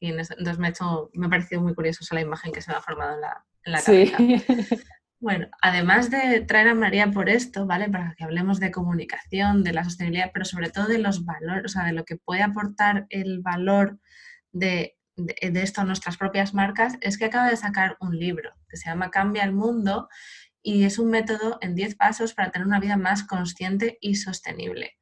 y 0.00 0.08
entonces 0.08 0.58
me 0.58 0.68
ha 0.68 0.70
hecho, 0.70 1.10
me 1.12 1.26
ha 1.26 1.30
parecido 1.30 1.60
muy 1.60 1.74
curioso 1.74 1.98
esa 2.02 2.14
la 2.14 2.22
imagen 2.22 2.52
que 2.52 2.62
se 2.62 2.70
me 2.70 2.78
ha 2.78 2.80
formado 2.80 3.16
en 3.16 3.20
la, 3.20 3.44
en 3.64 3.72
la 3.72 3.82
cabeza. 3.82 4.16
Bueno, 5.20 5.48
además 5.60 6.10
de 6.10 6.40
traer 6.42 6.68
a 6.68 6.74
María 6.74 7.10
por 7.10 7.28
esto, 7.28 7.66
¿vale? 7.66 7.88
Para 7.90 8.14
que 8.14 8.22
hablemos 8.22 8.60
de 8.60 8.70
comunicación, 8.70 9.64
de 9.64 9.72
la 9.72 9.82
sostenibilidad, 9.82 10.30
pero 10.32 10.44
sobre 10.44 10.70
todo 10.70 10.86
de 10.86 10.98
los 10.98 11.24
valores, 11.24 11.64
o 11.64 11.68
sea, 11.68 11.84
de 11.84 11.92
lo 11.92 12.04
que 12.04 12.16
puede 12.16 12.42
aportar 12.42 13.06
el 13.10 13.40
valor 13.40 13.98
de, 14.52 14.96
esto 15.16 15.80
a 15.80 15.84
nuestras 15.84 16.16
propias 16.16 16.54
marcas, 16.54 16.94
es 17.00 17.18
que 17.18 17.24
acaba 17.24 17.50
de 17.50 17.56
sacar 17.56 17.96
un 18.00 18.16
libro 18.16 18.52
que 18.68 18.76
se 18.76 18.88
llama 18.88 19.10
Cambia 19.10 19.42
el 19.42 19.52
Mundo 19.52 20.08
y 20.62 20.84
es 20.84 21.00
un 21.00 21.10
método 21.10 21.58
en 21.62 21.74
10 21.74 21.96
pasos 21.96 22.34
para 22.34 22.52
tener 22.52 22.66
una 22.66 22.78
vida 22.78 22.96
más 22.96 23.24
consciente 23.24 23.98
y 24.00 24.14
sostenible. 24.14 24.98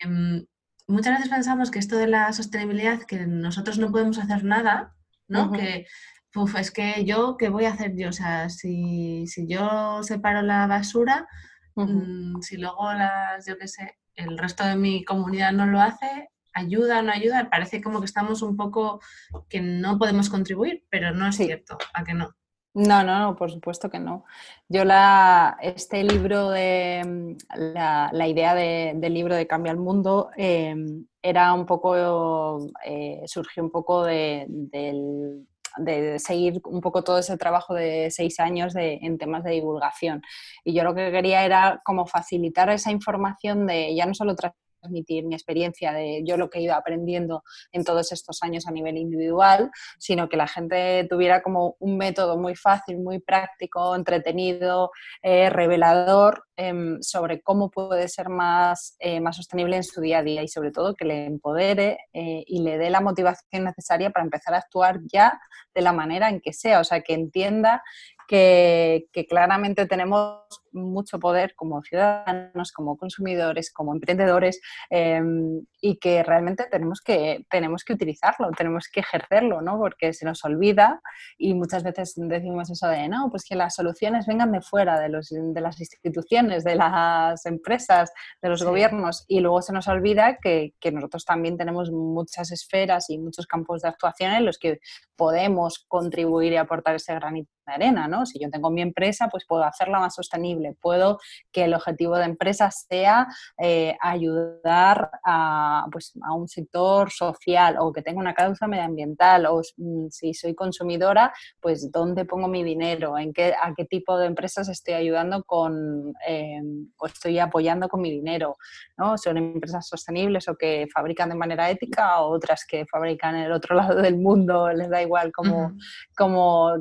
Em, 0.00 0.46
muchas 0.88 1.18
veces 1.18 1.28
pensamos 1.28 1.70
que 1.70 1.78
esto 1.78 1.96
de 1.96 2.08
la 2.08 2.32
sostenibilidad, 2.32 3.02
que 3.04 3.24
nosotros 3.26 3.78
no 3.78 3.92
podemos 3.92 4.18
hacer 4.18 4.42
nada, 4.42 4.96
¿no? 5.28 5.52
Que 5.52 5.86
Uf, 6.34 6.56
es 6.56 6.70
que 6.70 7.04
yo, 7.04 7.36
¿qué 7.36 7.50
voy 7.50 7.66
a 7.66 7.72
hacer 7.72 7.94
yo? 7.94 8.08
O 8.08 8.12
sea, 8.12 8.48
si, 8.48 9.26
yo 9.46 10.02
separo 10.02 10.40
la 10.42 10.66
basura, 10.66 11.28
mm, 11.74 12.40
si 12.40 12.56
luego 12.56 12.92
las, 12.94 13.46
yo 13.46 13.58
qué 13.58 13.68
sé, 13.68 13.98
el 14.14 14.38
resto 14.38 14.64
de 14.64 14.76
mi 14.76 15.04
comunidad 15.04 15.52
no 15.52 15.66
lo 15.66 15.80
hace, 15.80 16.30
ayuda 16.54 17.00
o 17.00 17.02
no 17.02 17.12
ayuda, 17.12 17.50
parece 17.50 17.82
como 17.82 18.00
que 18.00 18.06
estamos 18.06 18.40
un 18.42 18.56
poco 18.56 19.00
que 19.48 19.60
no 19.60 19.98
podemos 19.98 20.30
contribuir, 20.30 20.84
pero 20.90 21.12
no 21.12 21.28
es 21.28 21.36
cierto, 21.36 21.76
¿a 21.92 22.04
que 22.04 22.14
no? 22.14 22.34
No, 22.74 23.04
no, 23.04 23.18
no, 23.18 23.36
por 23.36 23.50
supuesto 23.50 23.90
que 23.90 23.98
no. 23.98 24.24
Yo 24.66 24.86
la, 24.86 25.58
este 25.60 26.02
libro 26.04 26.48
de 26.48 27.36
la, 27.54 28.26
idea 28.26 28.54
del 28.54 29.12
libro 29.12 29.36
de 29.36 29.46
Cambia 29.46 29.72
el 29.72 29.78
Mundo 29.78 30.30
em, 30.36 31.06
era 31.20 31.52
un 31.52 31.66
poco, 31.66 32.70
eh, 32.86 33.22
surgió 33.26 33.62
un 33.62 33.70
poco 33.70 34.04
de, 34.04 34.46
del 34.48 35.46
de 35.78 36.18
seguir 36.18 36.60
un 36.64 36.80
poco 36.80 37.04
todo 37.04 37.18
ese 37.18 37.36
trabajo 37.36 37.74
de 37.74 38.10
seis 38.10 38.40
años 38.40 38.74
de, 38.74 38.98
en 39.02 39.18
temas 39.18 39.44
de 39.44 39.52
divulgación. 39.52 40.22
Y 40.64 40.74
yo 40.74 40.84
lo 40.84 40.94
que 40.94 41.10
quería 41.10 41.44
era 41.44 41.80
como 41.84 42.06
facilitar 42.06 42.70
esa 42.70 42.90
información 42.90 43.66
de 43.66 43.94
ya 43.94 44.06
no 44.06 44.14
solo 44.14 44.34
transmitir 44.82 45.24
mi 45.24 45.34
experiencia 45.34 45.92
de 45.92 46.22
yo 46.24 46.36
lo 46.36 46.50
que 46.50 46.58
he 46.58 46.62
ido 46.62 46.74
aprendiendo 46.74 47.42
en 47.70 47.84
todos 47.84 48.12
estos 48.12 48.42
años 48.42 48.66
a 48.66 48.72
nivel 48.72 48.96
individual, 48.96 49.70
sino 49.98 50.28
que 50.28 50.36
la 50.36 50.48
gente 50.48 51.06
tuviera 51.08 51.42
como 51.42 51.76
un 51.78 51.96
método 51.96 52.36
muy 52.36 52.56
fácil, 52.56 52.98
muy 52.98 53.20
práctico, 53.20 53.94
entretenido, 53.94 54.90
eh, 55.22 55.48
revelador 55.50 56.44
em, 56.56 57.00
sobre 57.00 57.40
cómo 57.40 57.70
puede 57.70 58.08
ser 58.08 58.28
más, 58.28 58.96
eh, 58.98 59.20
más 59.20 59.36
sostenible 59.36 59.76
en 59.76 59.84
su 59.84 60.00
día 60.00 60.18
a 60.18 60.22
día 60.22 60.42
y 60.42 60.48
sobre 60.48 60.72
todo 60.72 60.94
que 60.94 61.04
le 61.04 61.26
empodere 61.26 61.98
eh, 62.12 62.44
y 62.46 62.62
le 62.62 62.76
dé 62.76 62.90
la 62.90 63.00
motivación 63.00 63.64
necesaria 63.64 64.10
para 64.10 64.24
empezar 64.24 64.54
a 64.54 64.58
actuar 64.58 65.00
ya 65.12 65.40
de 65.74 65.82
la 65.82 65.92
manera 65.92 66.28
en 66.28 66.40
que 66.40 66.52
sea, 66.52 66.80
o 66.80 66.84
sea, 66.84 67.00
que 67.00 67.14
entienda 67.14 67.82
que, 68.28 69.08
claramente 69.28 69.86
tenemos 69.86 70.40
mucho 70.72 71.18
poder 71.18 71.54
como 71.54 71.82
ciudadanos, 71.82 72.72
como 72.72 72.96
consumidores, 72.96 73.70
como 73.72 73.92
emprendedores 73.92 74.60
em, 74.90 75.64
y 75.80 75.98
que 75.98 76.22
realmente 76.22 76.66
tenemos 76.70 77.00
que, 77.00 77.44
tenemos 77.50 77.84
que 77.84 77.92
utilizarlo, 77.92 78.50
tenemos 78.56 78.88
que 78.90 79.00
ejercerlo, 79.00 79.60
¿no? 79.60 79.78
Porque 79.78 80.12
se 80.14 80.24
nos 80.24 80.44
olvida 80.44 81.00
y 81.36 81.54
muchas 81.54 81.82
veces 81.82 82.14
decimos 82.16 82.70
eso 82.70 82.88
de, 82.88 83.08
no, 83.08 83.28
pues 83.30 83.44
que 83.44 83.54
las 83.54 83.74
soluciones 83.74 84.26
vengan 84.26 84.52
de 84.52 84.62
fuera, 84.62 84.98
de, 84.98 85.08
los, 85.08 85.28
de 85.30 85.60
las 85.60 85.78
instituciones, 85.78 86.64
de 86.64 86.76
las 86.76 87.44
empresas, 87.46 88.12
de 88.40 88.48
los 88.48 88.62
gobiernos 88.62 89.24
y 89.28 89.40
luego 89.40 89.60
se 89.62 89.72
nos 89.72 89.88
olvida 89.88 90.38
que, 90.40 90.74
que 90.80 90.92
nosotros 90.92 91.24
también 91.24 91.56
tenemos 91.56 91.90
muchas 91.90 92.50
esferas 92.50 93.10
y 93.10 93.18
muchos 93.18 93.46
campos 93.46 93.82
de 93.82 93.88
actuación 93.88 94.32
en 94.32 94.46
los 94.46 94.58
que 94.58 94.80
podemos 95.16 95.84
contribuir 95.88 96.52
y 96.52 96.56
aportar 96.56 96.96
ese 96.96 97.14
granito 97.14 97.50
de 97.66 97.74
arena, 97.74 98.08
¿no? 98.08 98.11
Si 98.26 98.38
yo 98.38 98.50
tengo 98.50 98.70
mi 98.70 98.82
empresa, 98.82 99.28
pues 99.28 99.44
puedo 99.46 99.64
hacerla 99.64 99.98
más 100.00 100.14
sostenible, 100.14 100.76
puedo 100.80 101.18
que 101.50 101.64
el 101.64 101.74
objetivo 101.74 102.16
de 102.16 102.24
empresa 102.24 102.70
sea 102.70 103.26
eh, 103.58 103.96
ayudar 104.00 105.10
a, 105.24 105.86
pues, 105.90 106.12
a 106.22 106.34
un 106.34 106.48
sector 106.48 107.10
social 107.10 107.76
o 107.78 107.92
que 107.92 108.02
tenga 108.02 108.20
una 108.20 108.34
causa 108.34 108.66
medioambiental 108.66 109.46
o 109.46 109.60
mm, 109.76 110.08
si 110.10 110.34
soy 110.34 110.54
consumidora, 110.54 111.32
pues 111.60 111.90
dónde 111.90 112.24
pongo 112.24 112.48
mi 112.48 112.62
dinero, 112.62 113.18
en 113.18 113.32
qué, 113.32 113.54
a 113.60 113.74
qué 113.76 113.84
tipo 113.84 114.18
de 114.18 114.26
empresas 114.26 114.68
estoy 114.68 114.94
ayudando 114.94 115.44
con 115.44 116.12
em, 116.26 116.88
o 116.98 117.06
estoy 117.06 117.38
apoyando 117.38 117.88
con 117.88 118.00
mi 118.00 118.10
dinero, 118.10 118.56
¿no? 118.96 119.18
Son 119.18 119.36
empresas 119.36 119.86
sostenibles 119.86 120.48
o 120.48 120.56
que 120.56 120.86
fabrican 120.92 121.28
de 121.28 121.34
manera 121.34 121.70
ética 121.70 122.20
o 122.20 122.30
otras 122.30 122.64
que 122.66 122.86
fabrican 122.86 123.36
en 123.36 123.42
el 123.42 123.52
otro 123.52 123.76
lado 123.76 124.00
del 124.00 124.16
mundo, 124.18 124.72
les 124.72 124.88
da 124.88 125.02
igual 125.02 125.32
cómo, 125.32 125.72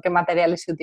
qué 0.01 0.09
materiales 0.09 0.63
se 0.63 0.73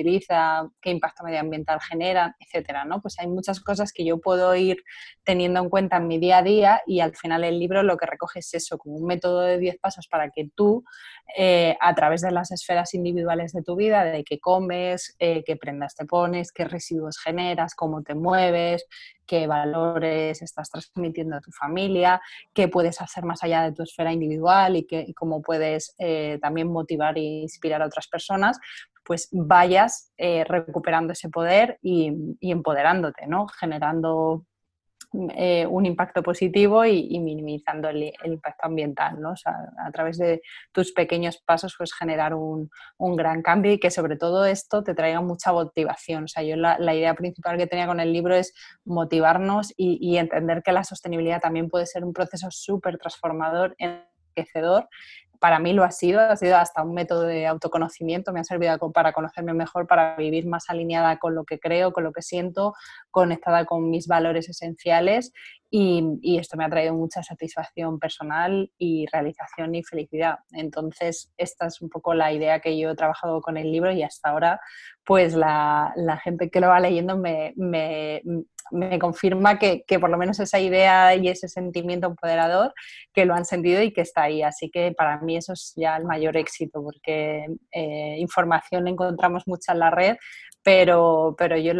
qué 0.81 0.91
impacto 0.91 1.23
medioambiental 1.23 1.79
genera, 1.81 2.35
etcétera, 2.39 2.85
¿no? 2.85 3.01
Pues 3.01 3.19
hay 3.19 3.27
muchas 3.27 3.59
cosas 3.59 3.93
que 3.93 4.05
yo 4.05 4.19
puedo 4.19 4.55
ir 4.55 4.83
teniendo 5.23 5.59
en 5.59 5.69
cuenta 5.69 5.97
en 5.97 6.07
mi 6.07 6.19
día 6.19 6.39
a 6.39 6.43
día 6.43 6.81
y 6.85 6.99
al 6.99 7.15
final 7.15 7.43
el 7.43 7.59
libro 7.59 7.83
lo 7.83 7.97
que 7.97 8.05
recoge 8.05 8.39
es 8.39 8.53
eso, 8.53 8.77
como 8.77 8.95
un 8.95 9.05
método 9.05 9.41
de 9.41 9.57
10 9.57 9.77
pasos 9.79 10.07
para 10.07 10.29
que 10.29 10.49
tú, 10.55 10.83
eh, 11.37 11.77
a 11.79 11.93
través 11.95 12.21
de 12.21 12.31
las 12.31 12.51
esferas 12.51 12.93
individuales 12.93 13.53
de 13.53 13.61
tu 13.61 13.75
vida, 13.75 14.03
de 14.03 14.23
qué 14.23 14.39
comes, 14.39 15.15
eh, 15.19 15.43
qué 15.45 15.55
prendas 15.55 15.95
te 15.95 16.05
pones, 16.05 16.51
qué 16.51 16.65
residuos 16.65 17.17
generas, 17.19 17.75
cómo 17.75 18.03
te 18.03 18.15
mueves, 18.15 18.85
qué 19.29 19.45
valores 19.45 20.41
estás 20.41 20.71
transmitiendo 20.71 21.35
a 21.35 21.41
tu 21.41 21.51
familia, 21.51 22.19
qué 22.51 22.67
puedes 22.67 22.99
hacer 22.99 23.25
más 23.25 23.43
allá 23.43 23.61
de 23.61 23.73
tu 23.73 23.83
esfera 23.83 24.11
individual 24.11 24.75
y, 24.75 25.13
cómo 25.13 25.43
puedes 25.43 25.93
eh, 25.99 26.39
también 26.41 26.67
motivar 26.67 27.15
e 27.17 27.21
inspirar 27.21 27.83
a 27.83 27.85
otras 27.85 28.07
personas, 28.07 28.57
pues 29.09 29.27
vayas 29.31 30.13
eh, 30.17 30.43
recuperando 30.43 31.13
ese 31.13 31.29
poder 31.29 31.79
y, 31.81 32.13
empoderándote, 32.41 33.25
¿no? 33.25 33.47
Generando 33.47 34.45
eh, 35.35 35.65
un 35.65 35.87
impacto 35.87 36.21
positivo 36.21 36.85
y, 36.85 37.19
minimizando 37.19 37.89
el, 37.89 38.13
impacto 38.23 38.67
ambiental, 38.67 39.19
¿no? 39.19 39.31
O 39.31 39.35
sea, 39.35 39.55
a 39.83 39.89
través 39.91 40.19
de 40.19 40.43
tus 40.71 40.91
pequeños 40.91 41.41
pasos 41.43 41.73
pues 41.75 41.91
generar 41.91 42.35
un, 42.35 42.69
gran 42.99 43.41
cambio 43.41 43.71
y 43.71 43.79
que 43.79 43.89
sobre 43.89 44.15
todo 44.15 44.45
esto 44.45 44.83
te 44.83 44.93
traiga 44.93 45.21
mucha 45.21 45.51
motivación. 45.51 46.25
O 46.25 46.27
sea, 46.27 46.43
yo 46.43 46.55
la, 46.55 46.77
idea 46.93 47.15
principal 47.15 47.57
que 47.57 47.65
tenía 47.65 47.87
con 47.87 47.99
el 47.99 48.13
libro 48.13 48.35
es 48.35 48.53
motivarnos 48.85 49.73
y, 49.75 49.97
y 49.99 50.19
entender 50.19 50.61
que 50.61 50.71
la 50.71 50.83
sostenibilidad 50.83 51.41
también 51.41 51.67
puede 51.67 51.87
ser 51.87 52.05
un 52.05 52.13
proceso 52.13 52.51
súper 52.51 52.99
transformador, 52.99 53.75
enriquecedor 53.79 54.87
para 55.39 55.59
mí 55.59 55.73
lo 55.73 55.83
ha 55.83 55.91
sido, 55.91 56.19
ha 56.19 56.35
sido 56.35 56.57
hasta 56.57 56.83
un 56.83 56.93
método 56.93 57.23
de 57.23 57.47
autoconocimiento, 57.47 58.33
me 58.33 58.41
ha 58.41 58.43
servido 58.43 58.77
para 58.91 59.13
conocerme 59.13 59.53
mejor, 59.53 59.87
para 59.87 60.15
vivir 60.15 60.47
más 60.47 60.69
alineada 60.69 61.17
con 61.17 61.33
lo 61.35 61.45
que 61.45 61.59
creo, 61.59 61.93
con 61.93 62.03
lo 62.03 62.11
que 62.11 62.21
siento, 62.21 62.73
conectada 63.09 63.65
con 63.65 63.89
mis 63.89 64.07
valores 64.07 64.49
esenciales 64.49 65.31
y, 65.71 66.37
esto 66.39 66.57
me 66.57 66.65
ha 66.65 66.69
traído 66.69 66.93
mucha 66.93 67.21
satisfacción 67.21 67.99
personal 67.99 68.71
y 68.77 69.05
realización 69.11 69.75
y 69.75 69.83
felicidad. 69.83 70.39
Entonces, 70.51 71.31
esta 71.37 71.67
es 71.67 71.81
un 71.81 71.89
poco 71.89 72.13
la 72.13 72.33
idea 72.33 72.59
que 72.59 72.77
yo 72.77 72.91
he 72.91 72.95
trabajado 72.95 73.41
con 73.41 73.57
el 73.57 73.71
libro 73.71 73.91
y 73.91 74.03
hasta 74.03 74.29
ahora, 74.29 74.59
pues 75.03 75.33
la, 75.35 75.93
gente 76.23 76.49
que 76.49 76.59
lo 76.59 76.69
va 76.69 76.79
leyendo 76.79 77.17
me, 77.17 77.53
me 78.71 78.99
confirma 78.99 79.57
que, 79.57 79.83
por 79.99 80.09
lo 80.09 80.17
menos 80.17 80.39
esa 80.39 80.59
idea 80.59 81.15
y 81.15 81.27
ese 81.27 81.47
sentimiento 81.47 82.07
empoderador 82.07 82.73
que 83.13 83.25
lo 83.25 83.33
han 83.33 83.45
sentido 83.45 83.81
y 83.81 83.91
que 83.91 84.01
está 84.01 84.23
ahí. 84.23 84.41
Así 84.41 84.69
que 84.69 84.91
para 84.91 85.19
mí 85.21 85.37
eso 85.37 85.53
es 85.53 85.73
ya 85.75 85.97
el 85.97 86.05
mayor 86.05 86.37
éxito, 86.37 86.81
porque 86.83 87.45
eh, 87.71 88.15
información 88.19 88.87
encontramos 88.87 89.43
mucha 89.47 89.73
en 89.73 89.79
la 89.79 89.91
red, 89.91 90.17
pero, 90.63 91.35
pero 91.37 91.57
yo 91.57 91.73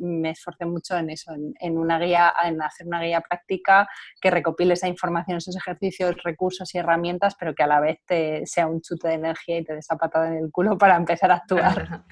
me 0.00 0.30
esforcé 0.30 0.66
mucho 0.66 0.96
en 0.96 1.10
eso, 1.10 1.32
en, 1.60 1.78
una 1.78 1.98
guía, 1.98 2.32
en 2.44 2.60
hacer 2.62 2.86
una 2.86 3.02
guía 3.02 3.22
práctica 3.28 3.88
que 4.20 4.30
recopile 4.30 4.74
esa 4.74 4.88
información, 4.88 5.38
esos 5.38 5.56
ejercicios, 5.56 6.16
recursos 6.22 6.74
y 6.74 6.78
herramientas, 6.78 7.36
pero 7.38 7.54
que 7.54 7.62
a 7.62 7.66
la 7.66 7.80
vez 7.80 7.98
te, 8.06 8.46
sea 8.46 8.66
un 8.66 8.80
chute 8.80 9.08
de 9.08 9.14
energía 9.14 9.58
y 9.58 9.64
te 9.64 9.78
patada 9.98 10.28
en 10.28 10.44
el 10.44 10.50
culo 10.50 10.76
para 10.76 10.96
empezar 10.96 11.30
a 11.30 11.36
actuar. 11.36 12.04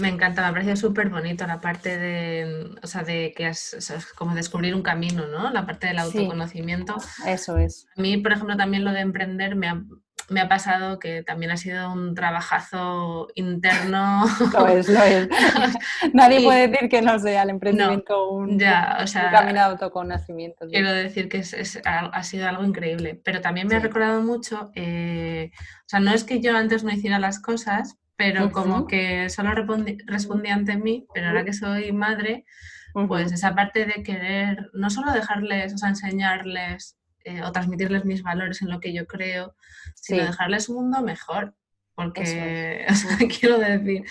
Me 0.00 0.08
encanta, 0.08 0.46
me 0.46 0.52
parece 0.52 0.76
súper 0.76 1.08
bonito 1.08 1.46
la 1.46 1.60
parte 1.60 1.96
de, 1.98 2.70
o 2.82 2.86
sea, 2.86 3.02
de 3.02 3.32
que 3.36 3.48
es, 3.48 3.76
como 4.16 4.34
descubrir 4.34 4.74
un 4.74 4.82
camino, 4.82 5.26
¿no? 5.26 5.50
La 5.50 5.66
parte 5.66 5.86
del 5.86 5.98
autoconocimiento. 5.98 6.96
eso 7.26 7.56
es. 7.56 7.86
A 7.96 8.00
mí, 8.00 8.16
por 8.18 8.32
ejemplo, 8.32 8.56
también 8.56 8.84
lo 8.84 8.92
de 8.92 9.00
emprender 9.00 9.56
me 9.56 9.68
ha, 9.68 9.82
me 10.28 10.40
ha 10.40 10.48
pasado 10.48 10.98
que 10.98 11.22
también 11.22 11.50
ha 11.50 11.56
sido 11.56 11.90
un 11.92 12.14
trabajazo 12.14 13.28
interno. 13.34 14.24
Lo 14.52 14.66
es, 14.68 14.88
lo 14.88 15.02
es. 15.02 15.28
Nadie 16.12 16.42
puede 16.42 16.68
decir 16.68 16.88
que 16.88 17.02
no 17.02 17.18
sea 17.18 17.42
el 17.42 17.50
emprendimiento 17.50 18.30
un, 18.30 18.58
camino 18.58 19.52
de 19.52 19.60
autoconocimiento. 19.60 20.66
Quiero 20.68 20.92
decir 20.92 21.28
que 21.28 21.38
es, 21.38 21.80
ha 21.84 22.22
sido 22.22 22.48
algo 22.48 22.64
increíble, 22.64 23.20
pero 23.24 23.40
también 23.40 23.66
me 23.66 23.76
ha 23.76 23.80
recordado 23.80 24.22
mucho, 24.22 24.70
eh, 24.74 25.50
o 25.54 25.88
sea, 25.88 26.00
no 26.00 26.12
es 26.12 26.24
que 26.24 26.40
yo 26.40 26.56
antes 26.56 26.84
no 26.84 26.90
hiciera 26.90 27.18
las 27.18 27.40
cosas, 27.40 27.96
pero 28.16 28.50
como 28.50 28.86
que 28.86 29.30
solo 29.30 29.52
respondía 30.06 30.54
ante 30.54 30.76
mí, 30.76 31.06
pero 31.14 31.28
ahora 31.28 31.44
que 31.44 31.52
soy 31.52 31.92
madre, 31.92 32.44
pues 33.06 33.30
esa 33.32 33.54
parte 33.54 33.86
de 33.86 34.02
querer 34.02 34.70
no 34.72 34.90
solo 34.90 35.12
dejarles, 35.12 35.74
o 35.74 35.78
sea, 35.78 35.90
enseñarles 35.90 36.97
eh, 37.24 37.42
o 37.42 37.52
transmitirles 37.52 38.04
mis 38.04 38.22
valores 38.22 38.62
en 38.62 38.70
lo 38.70 38.80
que 38.80 38.92
yo 38.92 39.06
creo, 39.06 39.54
sino 39.94 40.24
dejarles 40.24 40.68
un 40.68 40.76
mundo 40.76 41.02
mejor. 41.02 41.54
Porque, 41.94 42.86
quiero 43.40 43.58
decir, 43.58 44.04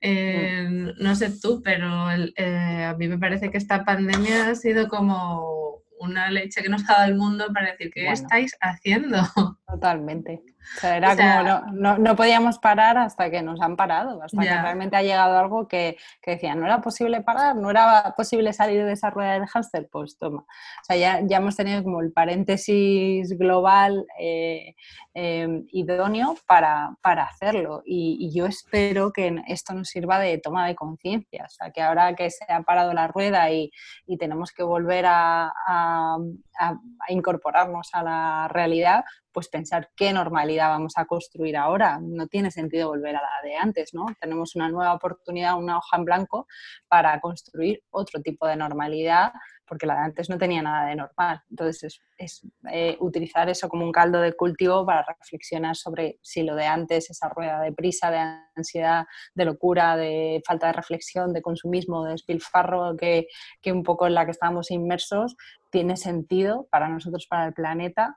eh, 0.00 0.92
no 0.98 1.14
sé 1.14 1.30
tú, 1.40 1.62
pero 1.62 2.10
eh, 2.10 2.84
a 2.84 2.94
mí 2.94 3.08
me 3.08 3.18
parece 3.18 3.50
que 3.50 3.58
esta 3.58 3.84
pandemia 3.84 4.50
ha 4.50 4.54
sido 4.54 4.88
como 4.88 5.82
una 5.98 6.30
leche 6.30 6.62
que 6.62 6.68
nos 6.68 6.82
ha 6.90 6.94
dado 6.94 7.04
el 7.10 7.16
mundo 7.16 7.46
para 7.54 7.70
decir, 7.70 7.90
¿qué 7.94 8.10
estáis 8.10 8.56
haciendo? 8.60 9.22
Totalmente. 9.66 10.42
Era 10.82 11.16
como 11.16 11.72
no, 11.72 11.98
no, 11.98 12.16
podíamos 12.16 12.58
parar 12.58 12.98
hasta 12.98 13.30
que 13.30 13.42
nos 13.42 13.60
han 13.60 13.76
parado, 13.76 14.22
hasta 14.22 14.42
que 14.42 14.48
realmente 14.48 14.96
ha 14.96 15.02
llegado 15.02 15.38
algo 15.38 15.68
que, 15.68 15.96
que 16.20 16.32
decían, 16.32 16.60
no 16.60 16.66
era 16.66 16.80
posible 16.80 17.20
parar, 17.22 17.56
no 17.56 17.70
era 17.70 18.14
posible 18.16 18.52
salir 18.52 18.84
de 18.84 18.92
esa 18.92 19.10
rueda 19.10 19.32
del 19.32 19.46
hámster, 19.46 19.88
pues 19.90 20.18
toma. 20.18 20.40
O 20.40 20.84
sea, 20.84 20.96
ya, 20.96 21.20
ya 21.24 21.38
hemos 21.38 21.56
tenido 21.56 21.82
como 21.82 22.00
el 22.00 22.12
paréntesis 22.12 23.36
global 23.38 24.06
eh, 24.18 24.74
em, 25.14 25.66
idóneo 25.72 26.36
para, 26.46 26.96
para 27.02 27.24
hacerlo. 27.24 27.82
Y, 27.84 28.30
yo 28.32 28.46
espero 28.46 29.12
que 29.12 29.42
esto 29.46 29.74
nos 29.74 29.88
sirva 29.88 30.18
de 30.18 30.38
toma 30.38 30.66
de 30.66 30.74
conciencia, 30.74 31.44
o 31.44 31.50
sea, 31.50 31.70
que 31.70 31.82
ahora 31.82 32.14
que 32.14 32.30
se 32.30 32.44
ha 32.48 32.62
parado 32.62 32.94
la 32.94 33.08
rueda 33.08 33.50
y, 33.50 33.70
y 34.06 34.16
tenemos 34.16 34.52
que 34.52 34.62
volver 34.62 35.04
a, 35.06 35.52
a, 35.66 36.16
a 36.58 37.12
incorporarnos 37.12 37.90
a 37.92 38.02
la 38.02 38.48
realidad, 38.48 39.04
pues 39.32 39.48
pensar 39.48 39.90
qué 39.96 40.12
normalidad 40.12 40.68
vamos 40.68 40.94
a 40.96 41.06
construir 41.06 41.56
ahora. 41.56 41.98
No 42.00 42.26
tiene 42.26 42.50
sentido 42.50 42.88
volver 42.88 43.16
a 43.16 43.22
la 43.22 43.48
de 43.48 43.56
antes, 43.56 43.94
¿no? 43.94 44.06
Tenemos 44.20 44.54
una 44.54 44.68
nueva 44.68 44.94
oportunidad, 44.94 45.58
una 45.58 45.78
hoja 45.78 45.96
en 45.96 46.04
blanco 46.04 46.46
para 46.88 47.20
construir 47.20 47.82
otro 47.90 48.20
tipo 48.20 48.46
de 48.46 48.56
normalidad, 48.56 49.32
porque 49.66 49.86
la 49.86 49.94
de 49.94 50.00
antes 50.00 50.28
no 50.28 50.36
tenía 50.36 50.60
nada 50.60 50.86
de 50.88 50.96
normal. 50.96 51.40
Entonces, 51.48 52.02
es, 52.18 52.46
eh, 52.70 52.96
utilizar 53.00 53.48
eso 53.48 53.68
como 53.68 53.84
un 53.84 53.92
caldo 53.92 54.20
de 54.20 54.34
cultivo 54.34 54.84
para 54.84 55.02
reflexionar 55.02 55.76
sobre 55.76 56.18
si 56.20 56.42
lo 56.42 56.54
de 56.54 56.66
antes, 56.66 57.08
esa 57.08 57.28
rueda 57.30 57.60
de 57.60 57.72
prisa, 57.72 58.10
de 58.10 58.18
ansiedad, 58.54 59.06
de 59.34 59.44
locura, 59.46 59.96
de 59.96 60.42
falta 60.46 60.66
de 60.66 60.74
reflexión, 60.74 61.32
de 61.32 61.40
consumismo, 61.40 62.04
de 62.04 62.12
despilfarro, 62.12 62.96
que, 62.98 63.28
que 63.62 63.72
un 63.72 63.82
poco 63.82 64.06
en 64.06 64.14
la 64.14 64.26
que 64.26 64.32
estábamos 64.32 64.70
inmersos, 64.70 65.36
tiene 65.70 65.96
sentido 65.96 66.68
para 66.70 66.88
nosotros, 66.88 67.26
para 67.26 67.46
el 67.46 67.54
planeta, 67.54 68.14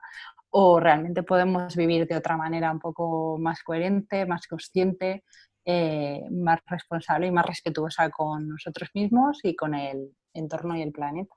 o 0.50 0.80
realmente 0.80 1.22
podemos 1.22 1.76
vivir 1.76 2.06
de 2.06 2.16
otra 2.16 2.36
manera 2.36 2.70
un 2.70 2.78
poco 2.78 3.38
más 3.38 3.62
coherente, 3.62 4.26
más 4.26 4.46
consciente, 4.46 5.24
eh, 5.64 6.22
más 6.30 6.60
responsable 6.66 7.26
y 7.26 7.30
más 7.30 7.44
respetuosa 7.44 8.08
con 8.10 8.48
nosotros 8.48 8.90
mismos 8.94 9.40
y 9.42 9.56
con 9.56 9.74
el 9.74 10.12
entorno 10.32 10.76
y 10.76 10.82
el 10.82 10.92
planeta. 10.92 11.34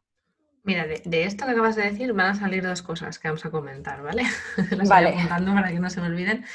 Mira, 0.63 0.85
de, 0.85 1.23
esto 1.23 1.45
que 1.45 1.51
acabas 1.51 1.75
de 1.75 1.83
decir 1.83 2.13
van 2.13 2.31
a 2.31 2.35
salir 2.35 2.63
dos 2.63 2.81
cosas 2.81 3.17
que 3.17 3.27
vamos 3.27 3.45
a 3.45 3.49
comentar, 3.49 4.03
¿vale? 4.03 4.23
Las 4.77 4.89
vale. 4.89 5.11
voy 5.11 5.17
apuntando 5.17 5.53
para 5.53 5.69
que 5.69 5.79
no 5.79 5.89
se 5.89 6.01
me 6.01 6.07
olviden. 6.07 6.45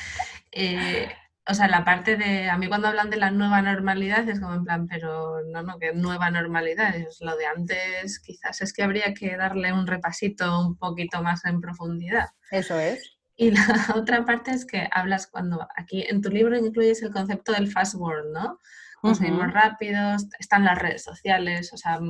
Eh, 0.52 1.08
o 1.46 1.54
sea, 1.54 1.68
la 1.68 1.84
parte 1.84 2.16
de, 2.16 2.48
a 2.48 2.56
mí 2.56 2.68
cuando 2.68 2.88
hablan 2.88 3.10
de 3.10 3.18
la 3.18 3.30
nueva 3.30 3.60
normalidad 3.60 4.26
es 4.28 4.40
como 4.40 4.54
en 4.54 4.64
plan, 4.64 4.86
pero 4.86 5.42
no, 5.44 5.62
no, 5.62 5.78
que 5.78 5.92
nueva 5.92 6.30
normalidad, 6.30 6.96
es 6.96 7.18
lo 7.20 7.36
de 7.36 7.46
antes, 7.46 8.18
quizás 8.20 8.62
es 8.62 8.72
que 8.72 8.82
habría 8.82 9.12
que 9.12 9.36
darle 9.36 9.72
un 9.72 9.86
repasito 9.86 10.66
un 10.66 10.78
poquito 10.78 11.22
más 11.22 11.44
en 11.44 11.60
profundidad. 11.60 12.30
Eso 12.50 12.78
es. 12.78 13.18
Y 13.36 13.50
la 13.50 13.60
otra 13.94 14.24
parte 14.24 14.52
es 14.52 14.64
que 14.64 14.88
hablas 14.90 15.26
cuando, 15.26 15.66
aquí 15.76 16.04
en 16.08 16.22
tu 16.22 16.30
libro 16.30 16.56
incluyes 16.56 17.02
el 17.02 17.12
concepto 17.12 17.52
del 17.52 17.70
fast 17.70 17.94
world, 17.96 18.32
¿no? 18.32 18.58
Consumimos 19.02 19.52
rápidos, 19.52 20.26
están 20.38 20.64
las 20.64 20.78
redes 20.78 21.04
sociales, 21.04 21.74
o 21.74 21.76
sea, 21.76 22.00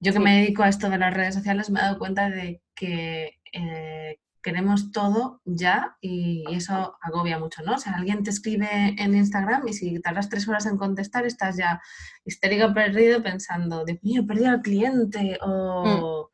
yo 0.00 0.12
que 0.14 0.20
me 0.20 0.38
dedico 0.40 0.62
a 0.62 0.70
esto 0.70 0.88
de 0.88 0.96
las 0.96 1.12
redes 1.12 1.34
sociales 1.34 1.68
me 1.68 1.80
he 1.80 1.82
dado 1.82 1.98
cuenta 1.98 2.30
de 2.30 2.62
que 2.74 3.38
eh, 3.52 4.18
queremos 4.42 4.92
todo 4.92 5.40
ya 5.44 5.96
y 6.00 6.44
eso 6.50 6.96
agobia 7.02 7.38
mucho, 7.38 7.62
¿no? 7.62 7.74
O 7.74 7.78
sea, 7.78 7.94
alguien 7.94 8.22
te 8.22 8.30
escribe 8.30 8.94
en 8.98 9.14
Instagram 9.14 9.66
y 9.68 9.72
si 9.72 10.00
tardas 10.00 10.28
tres 10.28 10.48
horas 10.48 10.66
en 10.66 10.76
contestar 10.76 11.26
estás 11.26 11.56
ya 11.56 11.80
histérico 12.24 12.72
perdido 12.72 13.22
pensando, 13.22 13.84
Dios 13.84 13.98
mío, 14.02 14.22
he 14.22 14.26
perdido 14.26 14.50
al 14.50 14.62
cliente 14.62 15.38
o, 15.40 16.30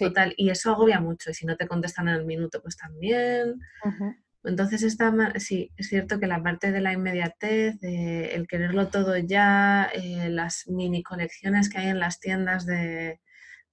mm. 0.00 0.12
tal. 0.12 0.34
Y 0.36 0.50
eso 0.50 0.72
agobia 0.72 1.00
mucho 1.00 1.30
y 1.30 1.34
si 1.34 1.46
no 1.46 1.56
te 1.56 1.68
contestan 1.68 2.08
en 2.08 2.16
el 2.16 2.26
minuto, 2.26 2.60
pues 2.60 2.76
también. 2.76 3.60
Entonces, 4.44 4.82
está, 4.82 5.12
sí, 5.38 5.72
es 5.76 5.88
cierto 5.88 6.20
que 6.20 6.26
la 6.26 6.42
parte 6.42 6.70
de 6.70 6.80
la 6.80 6.92
inmediatez, 6.92 7.78
el 7.82 8.46
quererlo 8.46 8.88
todo 8.88 9.16
ya, 9.16 9.90
eh, 9.92 10.28
las 10.30 10.68
mini 10.68 11.02
colecciones 11.02 11.68
que 11.68 11.78
hay 11.78 11.88
en 11.88 11.98
las 11.98 12.20
tiendas 12.20 12.64
de, 12.64 13.20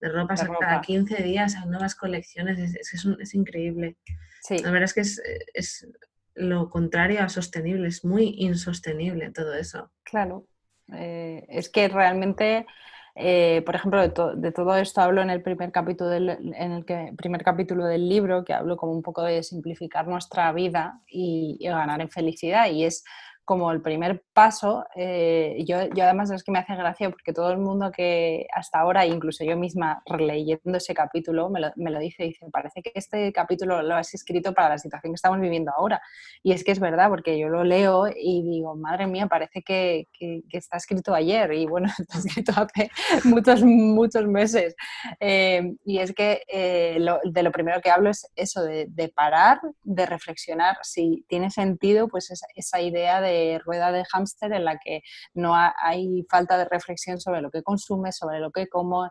de 0.03 0.09
ropa, 0.09 0.35
cada 0.35 0.81
15 0.81 1.23
días 1.23 1.55
hay 1.55 1.69
nuevas 1.69 1.95
colecciones, 1.95 2.59
es, 2.59 2.93
es, 2.93 3.33
increíble. 3.33 3.95
La 4.49 4.71
verdad 4.71 4.83
es 4.83 4.93
que 4.93 5.01
es, 5.53 5.87
lo 6.35 6.69
contrario 6.69 7.23
a 7.23 7.29
sostenible, 7.29 7.87
es 7.87 8.03
muy 8.03 8.35
insostenible 8.37 9.31
todo 9.31 9.53
eso. 9.53 9.91
Claro, 10.03 10.45
eh, 10.93 11.45
es 11.47 11.69
que 11.69 11.87
realmente, 11.87 12.65
eh, 13.15 13.61
por 13.65 13.75
ejemplo, 13.75 14.01
de, 14.01 14.51
todo 14.51 14.75
esto 14.75 14.99
hablo 14.99 15.21
en 15.21 15.29
el 15.29 15.41
primer 15.41 15.71
capítulo 15.71 16.09
del, 16.09 16.29
en 16.29 16.71
el 16.73 16.85
que, 16.85 17.13
primer 17.15 17.41
capítulo 17.41 17.85
del 17.85 18.09
libro, 18.09 18.43
que 18.43 18.53
hablo 18.53 18.75
como 18.75 18.91
un 18.91 19.03
poco 19.03 19.23
de 19.23 19.41
simplificar 19.41 20.05
nuestra 20.05 20.51
vida 20.51 20.99
y, 21.07 21.55
y 21.61 21.67
ganar 21.69 22.01
en 22.01 22.09
felicidad, 22.09 22.69
y 22.69 22.83
es 22.83 23.05
como 23.45 23.71
el 23.71 23.81
primer 23.81 24.23
paso, 24.33 24.85
eh, 24.95 25.63
yo, 25.67 25.87
yo, 25.93 26.05
además 26.05 26.31
es 26.31 26.43
que 26.43 26.51
me 26.51 26.59
hace 26.59 26.75
gracia 26.75 27.09
porque 27.09 27.33
todo 27.33 27.51
el 27.51 27.57
mundo 27.57 27.91
que 27.91 28.47
hasta 28.53 28.79
ahora, 28.79 29.05
incluso 29.05 29.43
yo 29.43 29.57
misma 29.57 30.01
releyendo 30.05 30.77
ese 30.77 30.93
capítulo, 30.93 31.49
me 31.49 31.59
lo, 31.59 31.71
me 31.75 31.91
lo 31.91 31.99
dice, 31.99 32.23
dice, 32.23 32.45
parece 32.51 32.81
que 32.81 32.91
este 32.95 33.33
capítulo 33.33 33.81
lo 33.81 33.95
has 33.95 34.13
escrito 34.13 34.53
para 34.53 34.69
la 34.69 34.77
situación 34.77 35.11
que 35.11 35.15
estamos 35.15 35.41
viviendo 35.41 35.71
ahora. 35.75 36.01
Y 36.41 36.53
es 36.53 36.63
que 36.63 36.71
es 36.71 36.79
verdad, 36.79 37.09
porque 37.09 37.37
yo 37.37 37.49
lo 37.49 37.65
leo 37.65 38.07
y 38.07 38.43
digo, 38.43 38.75
madre 38.75 39.07
mía, 39.07 39.27
parece 39.27 39.61
que, 39.61 40.07
que, 40.13 40.41
está 40.51 40.77
escrito 40.77 41.13
ayer 41.13 41.51
y 41.53 41.65
bueno, 41.65 41.87
está 41.99 42.19
escrito 42.19 42.53
hace 42.55 42.89
muchos, 43.25 43.61
muchos 43.63 44.25
meses. 44.25 44.73
Eh, 45.19 45.75
y 45.83 45.99
es 45.99 46.13
que 46.13 46.43
eh, 46.47 46.97
lo, 46.99 47.19
de 47.25 47.43
lo 47.43 47.51
primero 47.51 47.81
que 47.81 47.91
hablo 47.91 48.09
es 48.09 48.31
eso, 48.35 48.63
de, 48.63 49.11
parar, 49.13 49.59
de 49.83 50.05
reflexionar 50.05 50.77
si 50.81 51.25
tiene 51.27 51.49
sentido 51.49 52.07
pues 52.07 52.31
esa, 52.31 52.47
esa 52.55 52.79
idea 52.79 53.19
de 53.19 53.32
rueda 53.63 53.91
de 53.91 54.05
hámster 54.05 54.53
en 54.53 54.65
la 54.65 54.77
que 54.77 55.01
no 55.33 55.53
hay 55.55 56.25
falta 56.29 56.57
de 56.57 56.65
reflexión 56.65 57.19
sobre 57.19 57.41
lo 57.41 57.49
que 57.51 57.63
consumes, 57.63 58.17
sobre 58.17 58.39
lo 58.39 58.51
que, 58.51 58.67
como, 58.67 59.09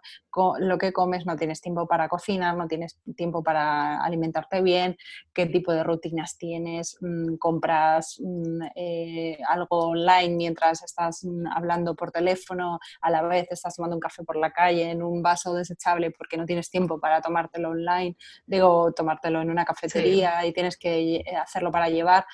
lo 0.59 0.79
que 0.79 0.93
comes, 0.93 1.27
no 1.27 1.37
tienes 1.37 1.61
tiempo 1.61 1.87
para 1.87 2.09
cocinar, 2.09 2.57
no 2.57 2.67
tienes 2.67 2.99
tiempo 3.17 3.43
para 3.43 4.03
alimentarte 4.03 4.63
bien, 4.63 4.97
qué 5.33 5.47
tipo 5.47 5.73
de 5.73 5.85
rutinas 5.85 6.37
tienes, 6.39 6.97
mm, 7.01 7.37
compras 7.37 8.17
mm, 8.21 8.63
eh, 8.75 9.39
algo 9.49 9.91
online 9.91 10.37
mientras 10.37 10.83
estás 10.83 11.25
mm, 11.25 11.47
hablando 11.49 11.95
por 11.95 12.11
teléfono, 12.11 12.79
a 13.01 13.11
la 13.11 13.23
vez 13.23 13.47
estás 13.51 13.77
tomando 13.77 13.97
un 13.97 14.01
café 14.01 14.25
por 14.25 14.37
la 14.37 14.53
calle 14.53 14.91
en 14.91 15.03
un 15.03 15.23
vaso 15.23 15.55
desechable 15.55 16.11
porque 16.11 16.37
no 16.37 16.47
tienes 16.47 16.71
tiempo 16.71 16.99
para 17.01 17.21
tomártelo 17.21 17.71
online, 17.71 18.17
digo, 18.47 18.93
tomártelo 18.93 19.41
en 19.41 19.51
una 19.51 19.65
cafetería 19.65 20.45
y 20.47 20.53
tienes 20.53 20.77
que 20.77 21.17
eh, 21.17 21.37
hacerlo 21.37 21.71
para 21.71 21.89
llevar 21.89 22.25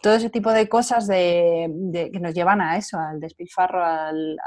todo 0.00 0.14
ese 0.14 0.30
tipo 0.30 0.52
de 0.52 0.68
cosas 0.68 1.06
de, 1.06 2.10
que 2.12 2.20
nos 2.20 2.34
llevan 2.34 2.60
a 2.60 2.76
eso, 2.76 2.98
al 2.98 3.18
despilfarro, 3.20 3.84
al, 3.84 4.38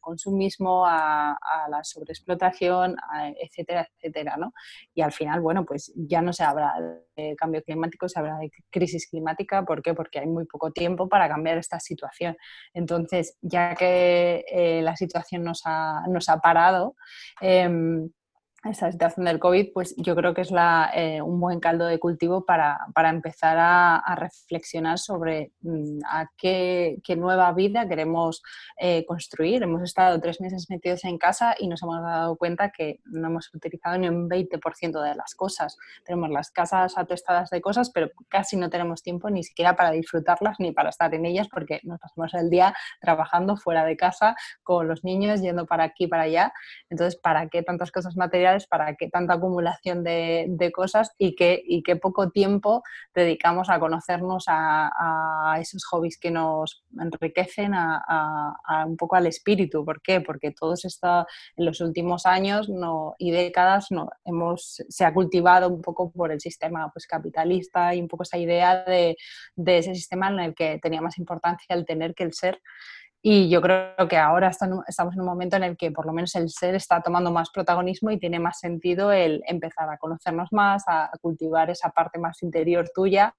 consumismo, 0.00 0.84
a, 0.86 1.36
la 1.70 1.82
sobreexplotación, 1.82 2.96
etcétera, 3.40 3.88
etcétera, 3.96 4.36
¿no? 4.36 4.52
Y 4.94 5.02
al 5.02 5.12
final, 5.12 5.40
bueno, 5.40 5.64
pues 5.64 5.92
ya 5.96 6.20
no 6.22 6.32
se 6.32 6.44
habla 6.44 6.74
de 7.16 7.34
cambio 7.36 7.62
climático, 7.62 8.08
se 8.08 8.18
habla 8.18 8.38
de 8.38 8.50
crisis 8.70 9.08
climática, 9.08 9.64
¿por 9.64 9.82
qué? 9.82 9.94
Porque 9.94 10.18
hay 10.18 10.26
muy 10.26 10.44
poco 10.46 10.70
tiempo 10.72 11.08
para 11.08 11.28
cambiar 11.28 11.58
esta 11.58 11.80
situación. 11.80 12.36
Entonces, 12.74 13.36
ya 13.40 13.74
que 13.74 14.44
eh, 14.50 14.82
la 14.82 14.96
situación 14.96 15.42
nos 15.42 15.62
ha, 15.64 16.02
nos 16.08 16.28
ha 16.28 16.38
parado, 16.38 16.96
em, 17.40 18.10
esta 18.64 18.90
situación 18.90 19.26
del 19.26 19.38
COVID, 19.38 19.72
pues 19.72 19.94
yo 19.96 20.16
creo 20.16 20.34
que 20.34 20.40
es 20.40 20.50
la, 20.50 20.90
eh, 20.92 21.22
un 21.22 21.38
buen 21.38 21.60
caldo 21.60 21.86
de 21.86 22.00
cultivo 22.00 22.44
para, 22.44 22.78
para 22.92 23.08
empezar 23.08 23.56
a, 23.58 24.02
reflexionar 24.16 24.98
sobre 24.98 25.52
mm, 25.60 26.00
a 26.04 26.28
qué, 26.36 26.98
qué, 27.04 27.14
nueva 27.14 27.52
vida 27.52 27.88
queremos 27.88 28.42
eh, 28.76 29.04
construir. 29.06 29.62
Hemos 29.62 29.82
estado 29.82 30.20
tres 30.20 30.40
meses 30.40 30.68
metidos 30.70 31.04
en 31.04 31.18
casa 31.18 31.54
y 31.56 31.68
nos 31.68 31.82
hemos 31.82 32.02
dado 32.02 32.36
cuenta 32.36 32.70
que 32.70 33.00
no 33.04 33.28
hemos 33.28 33.54
utilizado 33.54 33.96
ni 33.96 34.08
un 34.08 34.28
20% 34.28 35.02
de 35.02 35.14
las 35.14 35.36
cosas. 35.36 35.76
Tenemos 36.04 36.30
las 36.30 36.50
casas 36.50 36.98
atestadas 36.98 37.50
de 37.50 37.60
cosas, 37.60 37.90
pero 37.90 38.10
casi 38.28 38.56
no 38.56 38.70
tenemos 38.70 39.02
tiempo 39.02 39.30
ni 39.30 39.44
siquiera 39.44 39.76
para 39.76 39.92
disfrutarlas 39.92 40.56
ni 40.58 40.72
para 40.72 40.88
estar 40.88 41.14
en 41.14 41.26
ellas 41.26 41.48
porque 41.48 41.80
nos 41.84 42.00
pasamos 42.00 42.34
el 42.34 42.50
día 42.50 42.74
trabajando 43.00 43.56
fuera 43.56 43.84
de 43.84 43.96
casa 43.96 44.34
con 44.64 44.88
los 44.88 45.04
niños, 45.04 45.42
yendo 45.42 45.66
para 45.66 45.84
aquí 45.84 46.08
para 46.08 46.24
allá. 46.24 46.52
Entonces, 46.90 47.14
¿para 47.20 47.48
qué 47.48 47.62
tantas 47.62 47.92
cosas 47.92 48.16
materiales? 48.16 48.47
Para 48.68 48.94
qué 48.96 49.08
tanta 49.08 49.34
acumulación 49.34 50.02
de, 50.04 50.72
cosas 50.74 51.12
y 51.18 51.34
qué, 51.34 51.96
poco 52.00 52.30
tiempo 52.30 52.82
dedicamos 53.14 53.70
a 53.70 53.78
conocernos 53.80 54.44
a, 54.48 55.58
esos 55.60 55.84
hobbies 55.86 56.18
que 56.18 56.30
nos 56.30 56.84
enriquecen, 57.00 57.72
a, 57.74 58.84
un 58.86 58.96
poco 58.96 59.16
al 59.16 59.26
espíritu. 59.26 59.84
¿Por 59.84 60.00
qué? 60.02 60.20
Porque 60.20 60.50
todos 60.50 60.84
esto 60.84 61.26
en 61.56 61.64
los 61.64 61.80
últimos 61.80 62.26
años 62.26 62.68
no, 62.68 63.14
y 63.18 63.30
décadas 63.30 63.88
no, 63.90 64.10
se 64.56 65.04
ha 65.04 65.12
cultivado 65.12 65.68
un 65.68 65.82
poco 65.82 66.10
por 66.10 66.32
el 66.32 66.40
sistema 66.40 66.90
pues, 66.92 67.06
capitalista 67.06 67.94
y 67.94 68.00
un 68.00 68.08
poco 68.08 68.22
esa 68.22 68.38
idea 68.38 68.84
de, 68.84 69.16
de 69.56 69.78
ese 69.78 69.94
sistema 69.94 70.28
en 70.28 70.40
el 70.40 70.54
que 70.54 70.78
tenía 70.80 71.00
más 71.00 71.18
importancia 71.18 71.74
el 71.74 71.84
tener 71.84 72.14
que 72.14 72.24
el 72.24 72.32
ser. 72.32 72.60
Y 73.20 73.48
yo 73.48 73.60
creo 73.60 74.08
que 74.08 74.16
ahora 74.16 74.48
estamos 74.48 75.14
en 75.14 75.20
un 75.20 75.26
momento 75.26 75.56
en 75.56 75.64
el 75.64 75.76
que 75.76 75.90
por 75.90 76.06
lo 76.06 76.12
menos 76.12 76.34
el 76.36 76.48
ser 76.50 76.76
está 76.76 77.02
tomando 77.02 77.32
más 77.32 77.50
protagonismo 77.50 78.10
y 78.10 78.18
tiene 78.18 78.38
más 78.38 78.60
sentido 78.60 79.10
el 79.10 79.42
empezar 79.46 79.90
a 79.90 79.98
conocernos 79.98 80.48
más, 80.52 80.84
a 80.86 81.10
cultivar 81.20 81.68
esa 81.68 81.90
parte 81.90 82.18
más 82.20 82.42
interior 82.42 82.88
tuya 82.94 83.34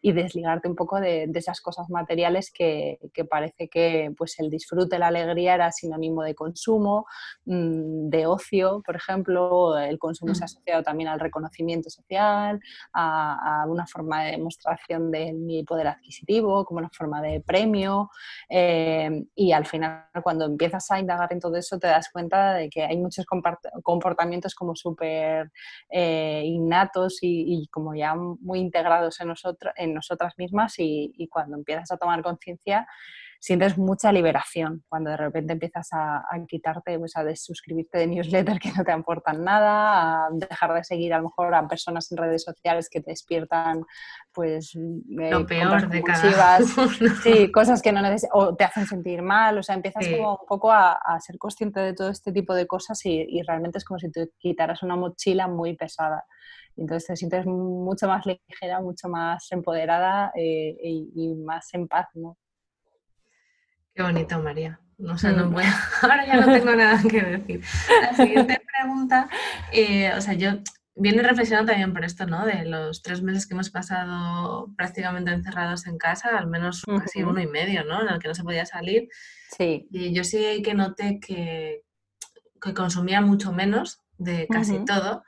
y 0.00 0.12
desligarte 0.12 0.68
un 0.68 0.74
poco 0.74 1.00
de, 1.00 1.30
esas 1.34 1.60
cosas 1.60 1.88
materiales 1.88 2.50
que, 2.52 2.98
parece 3.30 3.68
que 3.68 4.12
pues 4.16 4.38
el 4.40 4.50
disfrute, 4.50 4.98
la 4.98 5.08
alegría 5.08 5.54
era 5.54 5.70
sinónimo 5.70 6.22
de 6.22 6.34
consumo, 6.34 7.06
mm, 7.44 8.08
de 8.08 8.26
ocio, 8.26 8.82
por 8.84 8.96
ejemplo, 8.96 9.78
el 9.78 9.98
consumo 9.98 10.34
se 10.34 10.42
ha 10.42 10.46
mm. 10.46 10.52
asociado 10.52 10.82
también 10.82 11.08
al 11.08 11.20
reconocimiento 11.20 11.88
social, 11.88 12.60
a, 12.92 13.64
una 13.68 13.86
forma 13.86 14.24
de 14.24 14.32
demostración 14.32 15.10
de 15.10 15.32
mi 15.32 15.62
poder 15.62 15.86
adquisitivo, 15.86 16.64
como 16.64 16.78
una 16.78 16.90
forma 16.90 17.22
de 17.22 17.40
premio 17.40 18.10
eh, 18.48 19.24
y 19.36 19.52
al 19.52 19.66
final 19.66 20.06
cuando 20.22 20.46
empiezas 20.46 20.90
a 20.90 20.98
indagar 20.98 21.32
en 21.32 21.40
todo 21.40 21.56
eso 21.56 21.78
te 21.78 21.86
das 21.86 22.10
cuenta 22.12 22.54
de 22.54 22.68
que 22.68 22.82
hay 22.82 22.96
muchos 22.96 23.24
comportamientos 23.82 24.54
como 24.54 24.74
súper 24.74 25.52
eh, 25.90 26.42
innatos 26.44 27.18
y 27.22 27.68
como 27.70 27.94
ya 27.94 28.14
muy 28.14 28.58
integrados 28.58 29.20
en 29.20 29.28
nosotros 29.28 29.41
en 29.76 29.94
nosotras 29.94 30.34
mismas 30.36 30.74
y, 30.78 31.28
cuando 31.30 31.56
empiezas 31.56 31.90
a 31.92 31.96
tomar 31.96 32.22
conciencia 32.22 32.86
sientes 33.42 33.76
mucha 33.76 34.12
liberación 34.12 34.84
cuando 34.88 35.10
de 35.10 35.16
repente 35.16 35.54
empiezas 35.54 35.88
a, 35.92 36.22
quitarte, 36.46 36.96
pues 36.96 37.16
a 37.16 37.24
desuscribirte 37.24 37.98
de 37.98 38.06
newsletters 38.06 38.60
que 38.60 38.70
no 38.70 38.84
te 38.84 38.92
aportan 38.92 39.42
nada, 39.42 40.26
a 40.26 40.28
dejar 40.30 40.72
de 40.74 40.84
seguir 40.84 41.12
a 41.12 41.16
lo 41.16 41.24
mejor 41.24 41.52
a 41.52 41.66
personas 41.66 42.12
en 42.12 42.18
redes 42.18 42.44
sociales 42.44 42.88
que 42.88 43.00
te 43.00 43.10
despiertan 43.10 43.82
pues 44.32 44.76
eh, 44.76 45.30
lo 45.30 45.44
peor 45.44 45.88
de 45.88 46.02
cada 46.04 46.60
sí, 47.24 47.50
cosas 47.50 47.82
que 47.82 47.90
no 47.90 48.00
necesitas 48.00 48.30
o 48.32 48.54
te 48.54 48.62
hacen 48.62 48.86
sentir 48.86 49.22
mal, 49.22 49.58
o 49.58 49.62
sea, 49.64 49.74
empiezas 49.74 50.06
como 50.06 50.38
un 50.40 50.46
poco 50.46 50.70
a, 50.70 51.00
ser 51.18 51.36
consciente 51.36 51.80
de 51.80 51.94
todo 51.94 52.10
este 52.10 52.30
tipo 52.30 52.54
de 52.54 52.68
cosas 52.68 53.04
y, 53.04 53.26
y 53.28 53.42
realmente 53.42 53.78
es 53.78 53.84
como 53.84 53.98
si 53.98 54.08
te 54.10 54.30
quitaras 54.38 54.84
una 54.84 54.94
mochila 54.94 55.48
muy 55.48 55.74
pesada 55.76 56.24
entonces 56.76 57.06
te 57.06 57.16
sientes 57.16 57.46
mucho 57.46 58.06
más 58.08 58.24
ligera, 58.26 58.80
mucho 58.80 59.08
más 59.08 59.50
empoderada 59.52 60.32
eh, 60.34 60.76
y, 60.80 61.34
más 61.34 61.72
en 61.74 61.88
paz, 61.88 62.06
¿no? 62.14 62.36
Qué 63.94 64.02
bonito, 64.02 64.38
María. 64.40 64.80
No 64.98 65.18
sé, 65.18 65.32
no 65.32 65.50
puedo. 65.50 65.66
Ahora 66.02 66.26
ya 66.26 66.36
no 66.36 66.52
tengo 66.52 66.74
nada 66.76 67.00
que 67.02 67.20
decir. 67.20 67.62
La 68.00 68.14
siguiente 68.14 68.62
pregunta, 68.72 69.28
eh, 69.72 70.12
o 70.16 70.20
sea, 70.20 70.34
yo 70.34 70.52
viene 70.94 71.22
reflexionando 71.22 71.72
también 71.72 71.92
por 71.92 72.04
esto, 72.04 72.26
¿no? 72.26 72.44
De 72.46 72.64
los 72.64 73.02
tres 73.02 73.22
meses 73.22 73.46
que 73.46 73.54
hemos 73.54 73.70
pasado 73.70 74.72
prácticamente 74.76 75.30
encerrados 75.30 75.86
en 75.86 75.98
casa, 75.98 76.38
al 76.38 76.46
menos 76.46 76.84
casi 76.84 77.22
uno 77.22 77.40
y 77.40 77.46
medio, 77.46 77.84
¿no? 77.84 78.02
En 78.02 78.08
el 78.08 78.18
que 78.18 78.28
no 78.28 78.34
se 78.34 78.44
podía 78.44 78.66
salir. 78.66 79.08
Sí. 79.56 79.86
Y 79.90 80.14
yo 80.14 80.24
sí 80.24 80.62
que 80.62 80.74
noté 80.74 81.18
que, 81.20 81.82
que 82.60 82.74
consumía 82.74 83.20
mucho 83.20 83.52
menos 83.52 84.00
de 84.18 84.46
casi 84.48 84.84
todo. 84.84 85.24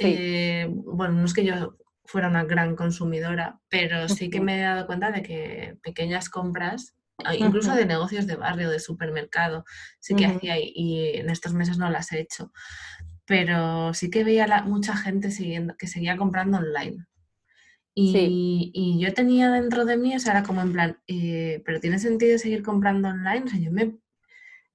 Eh, 0.00 0.66
bueno, 0.68 1.14
no 1.14 1.24
es 1.24 1.34
que 1.34 1.44
yo 1.44 1.76
fuera 2.04 2.28
una 2.28 2.44
gran 2.44 2.76
consumidora, 2.76 3.60
pero 3.68 4.08
sí 4.08 4.30
que 4.30 4.40
me 4.40 4.58
he 4.58 4.62
dado 4.62 4.86
cuenta 4.86 5.10
de 5.10 5.22
que 5.22 5.78
pequeñas 5.82 6.28
compras, 6.28 6.96
incluso 7.38 7.74
de 7.74 7.86
negocios 7.86 8.26
de 8.26 8.36
barrio, 8.36 8.70
de 8.70 8.80
supermercado, 8.80 9.64
sí 10.00 10.14
que 10.14 10.26
hacía 10.26 10.56
y 10.58 11.16
en 11.16 11.30
estos 11.30 11.54
meses 11.54 11.78
no 11.78 11.90
las 11.90 12.12
he 12.12 12.20
hecho. 12.20 12.52
Pero 13.24 13.94
sí 13.94 14.10
que 14.10 14.24
veía 14.24 14.62
mucha 14.64 14.96
gente 14.96 15.30
siguiendo, 15.30 15.76
que 15.78 15.86
seguía 15.86 16.16
comprando 16.16 16.58
online. 16.58 17.06
Y, 17.96 18.72
y, 18.74 18.98
yo 18.98 19.14
tenía 19.14 19.52
dentro 19.52 19.84
de 19.84 19.96
mí, 19.96 20.16
o 20.16 20.18
sea, 20.18 20.32
era 20.32 20.42
como 20.42 20.60
en 20.62 20.72
plan, 20.72 20.98
eh, 21.06 21.62
pero 21.64 21.78
¿tiene 21.78 22.00
sentido 22.00 22.38
seguir 22.38 22.64
comprando 22.64 23.08
online? 23.08 23.44
O 23.44 23.48
sea, 23.48 23.60
yo 23.60 23.70
me, 23.70 23.96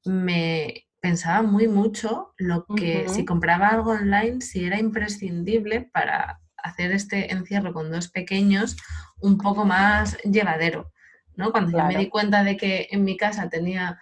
me 0.06 0.86
pensaba 1.00 1.42
muy 1.42 1.68
mucho 1.68 2.34
lo 2.38 2.66
que 2.66 3.08
si 3.10 3.26
compraba 3.26 3.68
algo 3.70 3.92
online, 3.92 4.42
si 4.42 4.66
era 4.66 4.80
imprescindible 4.80 5.82
para 5.82 6.42
hacer 6.58 6.92
este 6.92 7.32
encierro 7.32 7.74
con 7.74 7.92
dos 7.92 8.10
pequeños 8.10 8.76
un 9.22 9.38
poco 9.38 9.66
más 9.66 10.18
llevadero. 10.24 10.92
¿no? 11.36 11.52
Cuando 11.52 11.78
ya 11.78 11.86
me 11.86 11.96
di 11.96 12.10
cuenta 12.10 12.44
de 12.44 12.58
que 12.58 12.90
en 12.92 13.04
mi 13.04 13.16
casa 13.16 13.50
tenía 13.50 14.00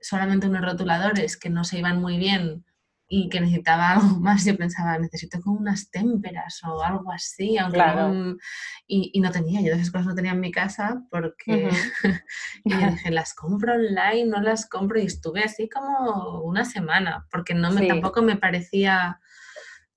solamente 0.00 0.46
unos 0.46 0.62
rotuladores 0.62 1.36
que 1.36 1.50
no 1.50 1.64
se 1.64 1.78
iban 1.78 2.00
muy 2.00 2.16
bien 2.16 2.64
y 3.08 3.30
que 3.30 3.40
necesitaba 3.40 3.92
algo 3.92 4.20
más, 4.20 4.44
yo 4.44 4.56
pensaba, 4.56 4.98
necesito 4.98 5.40
como 5.40 5.58
unas 5.58 5.90
témperas 5.90 6.62
o 6.64 6.82
algo 6.82 7.10
así, 7.10 7.56
aunque 7.56 7.80
y, 8.86 9.20
no 9.20 9.30
tenía, 9.30 9.60
yo 9.60 9.68
de 9.68 9.80
esas 9.80 9.90
cosas 9.90 10.06
no 10.06 10.14
tenía 10.14 10.32
en 10.32 10.40
mi 10.40 10.52
casa 10.52 11.02
porque 11.10 11.70
y 12.64 12.74
dije, 12.74 13.10
las 13.10 13.34
compro 13.34 13.74
online, 13.74 14.26
no 14.26 14.40
las 14.40 14.68
compro 14.68 15.00
y 15.00 15.06
estuve 15.06 15.42
así 15.42 15.68
como 15.68 16.42
una 16.42 16.64
semana, 16.64 17.26
porque 17.30 17.54
no 17.54 17.70
me, 17.70 17.86
tampoco 17.86 18.22
me 18.22 18.36
parecía, 18.36 19.20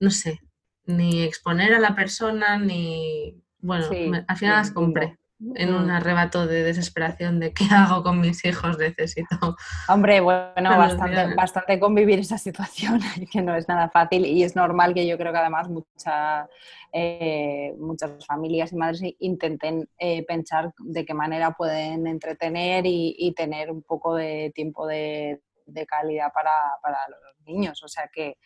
no 0.00 0.10
sé, 0.10 0.40
ni 0.84 1.22
exponer 1.22 1.74
a 1.74 1.80
la 1.80 1.94
persona, 1.94 2.58
ni, 2.58 3.42
bueno, 3.58 3.86
al 4.26 4.36
final 4.36 4.56
las 4.56 4.70
compré. 4.70 5.18
En 5.54 5.74
un 5.74 5.86
Mm. 5.86 5.90
arrebato 5.90 6.46
de 6.46 6.62
desesperación 6.62 7.40
de 7.40 7.52
qué 7.52 7.64
hago 7.98 8.02
con 8.02 8.20
mis 8.20 8.44
hijos, 8.44 8.78
necesito. 8.78 9.56
Hombre, 9.88 10.20
bueno, 10.20 10.52
bastante, 10.78 11.34
bastante 11.34 11.80
convivir 11.80 12.18
esa 12.18 12.38
situación, 12.38 13.00
que 13.32 13.42
no 13.42 13.54
es 13.54 13.68
nada 13.68 13.90
fácil 13.90 14.24
y 14.24 14.42
es 14.42 14.56
normal 14.56 14.94
que 14.94 15.06
yo 15.06 15.18
creo 15.18 15.32
que 15.32 15.38
además 15.38 15.68
mucha, 15.68 16.48
eh, 16.92 17.74
muchas 17.78 18.24
familias 18.26 18.72
y 18.72 18.76
madres 18.76 19.02
intenten 19.18 19.88
eh, 19.98 20.24
pensar 20.24 20.72
de 20.78 21.04
qué 21.04 21.14
manera 21.14 21.52
pueden 21.52 22.06
entretener 22.06 22.86
y, 22.86 23.14
y 23.18 23.32
tener 23.34 23.70
un 23.70 23.82
poco 23.82 24.14
de 24.14 24.52
tiempo 24.54 24.86
de, 24.86 25.40
de 25.66 25.86
calidad 25.86 26.32
para, 26.32 26.50
para 26.82 26.98
los 27.08 27.46
niños. 27.46 27.82
O 27.82 27.88
sea 27.88 28.08
que, 28.12 28.36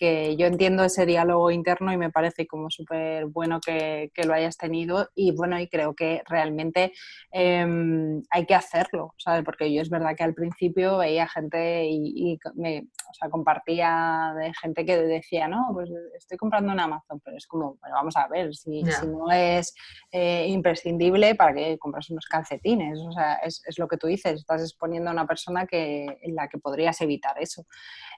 que 0.00 0.34
yo 0.38 0.46
entiendo 0.46 0.82
ese 0.82 1.04
diálogo 1.04 1.50
interno 1.50 1.92
y 1.92 1.98
me 1.98 2.10
parece 2.10 2.46
como 2.46 2.70
súper 2.70 3.26
bueno 3.26 3.60
que, 3.60 4.10
que 4.14 4.24
lo 4.24 4.32
hayas 4.32 4.56
tenido 4.56 5.10
y 5.14 5.32
bueno, 5.32 5.60
y 5.60 5.68
creo 5.68 5.94
que 5.94 6.22
realmente 6.26 6.94
em, 7.30 8.22
hay 8.30 8.46
que 8.46 8.54
hacerlo, 8.54 9.12
¿sabes? 9.18 9.44
Porque 9.44 9.70
yo 9.70 9.82
es 9.82 9.90
verdad 9.90 10.16
que 10.16 10.24
al 10.24 10.32
principio 10.32 10.96
veía 10.96 11.28
gente 11.28 11.84
y, 11.84 12.32
y 12.32 12.38
me, 12.54 12.86
o 13.10 13.12
sea, 13.12 13.28
compartía 13.28 14.32
de 14.38 14.54
gente 14.54 14.86
que 14.86 14.96
decía, 14.96 15.48
no, 15.48 15.68
pues 15.74 15.90
estoy 16.16 16.38
comprando 16.38 16.72
en 16.72 16.80
Amazon, 16.80 17.20
pero 17.22 17.36
es 17.36 17.46
como, 17.46 17.76
bueno, 17.80 17.96
vamos 17.96 18.16
a 18.16 18.26
ver, 18.26 18.54
si, 18.54 18.82
no 18.82 19.30
es 19.30 19.74
eh, 20.12 20.46
imprescindible, 20.48 21.34
¿para 21.34 21.52
qué 21.52 21.76
compras 21.78 22.08
unos 22.08 22.24
calcetines? 22.24 22.98
O 23.00 23.12
sea, 23.12 23.34
es, 23.34 23.62
es 23.66 23.78
lo 23.78 23.86
que 23.86 23.98
tú 23.98 24.06
dices, 24.06 24.40
estás 24.40 24.62
exponiendo 24.62 25.10
a 25.10 25.12
una 25.12 25.26
persona 25.26 25.66
que, 25.66 26.06
en 26.22 26.34
la 26.34 26.48
que 26.48 26.56
podrías 26.56 26.98
evitar 27.02 27.36
eso. 27.38 27.66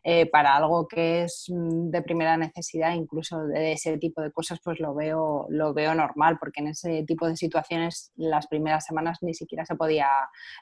Eh, 0.05 0.27
para 0.27 0.57
algo 0.57 0.89
que 0.89 1.23
es 1.25 1.47
mm, 1.49 1.91
de 1.91 2.03
primera 2.03 2.37
necesidad, 2.37 2.93
incluso 2.95 3.39
de 3.47 3.73
ese 3.73 3.99
tipo 3.99 4.21
de 4.21 4.33
cosas, 4.33 4.59
pues 4.65 4.81
lo 4.81 4.95
veo, 4.95 5.47
lo 5.49 5.73
veo 5.75 5.95
normal, 5.95 6.39
porque 6.41 6.61
en 6.61 6.69
ese 6.69 7.05
tipo 7.05 7.29
de 7.29 7.37
situaciones 7.37 8.13
las 8.17 8.49
primeras 8.49 8.85
semanas 8.85 9.19
ni 9.23 9.33
siquiera 9.33 9.65
se 9.65 9.77
podía 9.77 10.09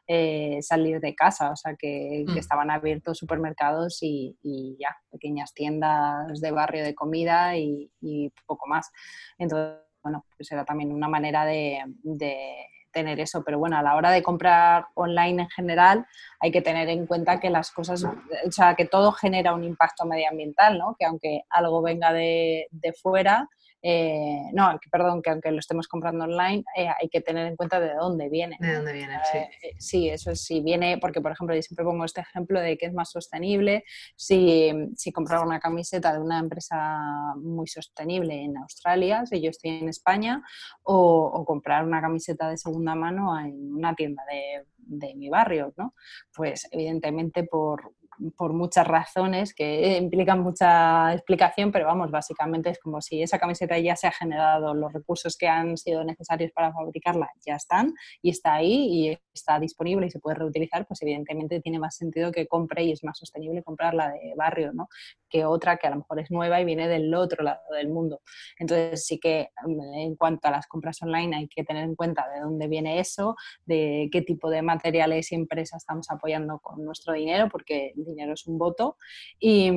eh, 0.06 0.58
salir 0.60 1.00
de 1.00 1.14
casa, 1.14 1.50
o 1.52 1.56
sea 1.56 1.74
que, 1.76 2.24
que 2.26 2.32
Mm. 2.34 2.38
estaban 2.38 2.70
abiertos 2.70 3.16
supermercados 3.18 3.98
y, 4.02 4.36
y 4.42 4.76
ya, 4.78 4.94
pequeñas 5.10 5.54
tiendas 5.54 6.40
de 6.40 6.50
barrio 6.50 6.84
de 6.84 6.94
comida 6.94 7.56
y, 7.56 7.90
y 8.00 8.30
poco 8.46 8.66
más. 8.66 8.90
Entonces, 9.38 9.78
bueno, 10.02 10.24
pues 10.36 10.50
era 10.52 10.64
también 10.64 10.92
una 10.92 11.08
manera 11.08 11.44
de, 11.44 11.78
de 12.02 12.66
tener 12.92 13.20
eso, 13.20 13.42
pero 13.44 13.58
bueno, 13.58 13.76
a 13.76 13.82
la 13.82 13.96
hora 13.96 14.10
de 14.10 14.22
comprar 14.22 14.86
online 14.94 15.42
en 15.42 15.48
general 15.50 16.06
hay 16.40 16.50
que 16.50 16.62
tener 16.62 16.88
en 16.88 17.06
cuenta 17.06 17.40
que 17.40 17.50
las 17.50 17.70
cosas, 17.70 18.04
o 18.04 18.52
sea, 18.52 18.74
que 18.74 18.86
todo 18.86 19.12
genera 19.12 19.54
un 19.54 19.64
impacto 19.64 20.04
medioambiental, 20.06 20.78
¿no? 20.78 20.96
Que 20.98 21.06
aunque 21.06 21.42
algo 21.50 21.82
venga 21.82 22.12
de, 22.12 22.68
de 22.70 22.92
fuera, 22.92 23.48
eh, 23.82 24.50
no, 24.52 24.78
que, 24.80 24.90
perdón, 24.90 25.22
que 25.22 25.30
aunque 25.30 25.50
lo 25.50 25.58
estemos 25.58 25.88
comprando 25.88 26.24
online, 26.24 26.64
eh, 26.76 26.88
hay 26.88 27.08
que 27.08 27.20
tener 27.20 27.46
en 27.46 27.56
cuenta 27.56 27.80
de 27.80 27.94
dónde 27.94 28.28
viene. 28.28 28.56
¿De 28.60 28.76
dónde 28.76 28.92
viene? 28.92 29.18
Sí. 29.30 29.38
Eh, 29.38 29.50
eh, 29.62 29.74
sí, 29.78 30.08
eso 30.08 30.30
es, 30.30 30.44
si 30.44 30.60
viene, 30.60 30.98
porque 30.98 31.20
por 31.20 31.32
ejemplo 31.32 31.54
yo 31.54 31.62
siempre 31.62 31.84
pongo 31.84 32.04
este 32.04 32.20
ejemplo 32.20 32.60
de 32.60 32.76
que 32.76 32.86
es 32.86 32.92
más 32.92 33.10
sostenible 33.10 33.84
si, 34.16 34.70
si 34.96 35.12
comprar 35.12 35.44
una 35.44 35.60
camiseta 35.60 36.12
de 36.12 36.20
una 36.20 36.38
empresa 36.38 36.98
muy 37.36 37.66
sostenible 37.66 38.42
en 38.42 38.58
Australia, 38.58 39.24
si 39.26 39.40
yo 39.40 39.50
estoy 39.50 39.70
en 39.70 39.88
España, 39.88 40.42
o, 40.82 41.24
o 41.24 41.44
comprar 41.44 41.84
una 41.84 42.00
camiseta 42.00 42.50
de 42.50 42.56
segunda 42.56 42.94
mano 42.94 43.38
en 43.38 43.74
una 43.74 43.94
tienda 43.94 44.22
de, 44.30 44.66
de 44.76 45.14
mi 45.14 45.28
barrio, 45.28 45.72
¿no? 45.76 45.94
Pues 46.34 46.68
evidentemente 46.70 47.44
por, 47.44 47.94
por 48.36 48.52
muchas 48.52 48.86
razones 48.86 49.54
que 49.54 49.96
implican 49.98 50.40
mucha 50.40 51.12
explicación, 51.14 51.72
pero 51.72 51.86
vamos, 51.86 52.10
básicamente 52.10 52.70
es 52.70 52.78
como 52.78 53.00
si 53.00 53.22
esa 53.22 53.38
camiseta 53.38 53.78
ya 53.78 53.96
se 53.96 54.06
ha 54.06 54.12
generado, 54.12 54.74
los 54.74 54.92
recursos 54.92 55.36
que 55.36 55.48
han 55.48 55.76
sido 55.76 56.04
necesarios 56.04 56.52
para 56.52 56.72
fabricarla 56.72 57.30
ya 57.44 57.56
están 57.56 57.94
y 58.22 58.30
está 58.30 58.54
ahí 58.54 58.88
y 58.90 59.18
está 59.32 59.58
disponible 59.58 60.06
y 60.06 60.10
se 60.10 60.20
puede 60.20 60.36
reutilizar, 60.36 60.86
pues 60.86 61.02
evidentemente 61.02 61.60
tiene 61.60 61.78
más 61.78 61.96
sentido 61.96 62.30
que 62.32 62.46
compre 62.46 62.84
y 62.84 62.92
es 62.92 63.04
más 63.04 63.18
sostenible 63.18 63.62
comprarla 63.62 64.10
de 64.10 64.34
barrio, 64.36 64.72
¿no? 64.72 64.88
Que 65.28 65.44
otra 65.44 65.76
que 65.76 65.86
a 65.86 65.90
lo 65.90 65.96
mejor 65.96 66.20
es 66.20 66.30
nueva 66.30 66.60
y 66.60 66.64
viene 66.64 66.88
del 66.88 67.12
otro 67.14 67.42
lado 67.42 67.60
del 67.74 67.88
mundo. 67.88 68.20
Entonces 68.58 69.04
sí 69.06 69.18
que 69.18 69.50
mm, 69.64 69.94
en 69.94 70.16
cuanto 70.16 70.48
a 70.48 70.50
las 70.50 70.66
compras 70.66 71.00
online 71.02 71.36
hay 71.36 71.48
que 71.48 71.64
tener 71.64 71.84
en 71.84 71.94
cuenta 71.94 72.28
de 72.28 72.40
dónde 72.40 72.68
viene 72.68 73.00
eso, 73.00 73.36
de 73.64 74.08
qué 74.12 74.22
tipo 74.22 74.50
de 74.50 74.62
materiales 74.62 75.32
y 75.32 75.34
empresas 75.34 75.82
estamos 75.82 76.10
apoyando 76.10 76.58
con 76.58 76.84
nuestro 76.84 77.12
dinero, 77.12 77.48
porque 77.50 77.92
dinero 78.10 78.34
es 78.34 78.46
un 78.46 78.58
voto 78.58 78.96
y, 79.38 79.70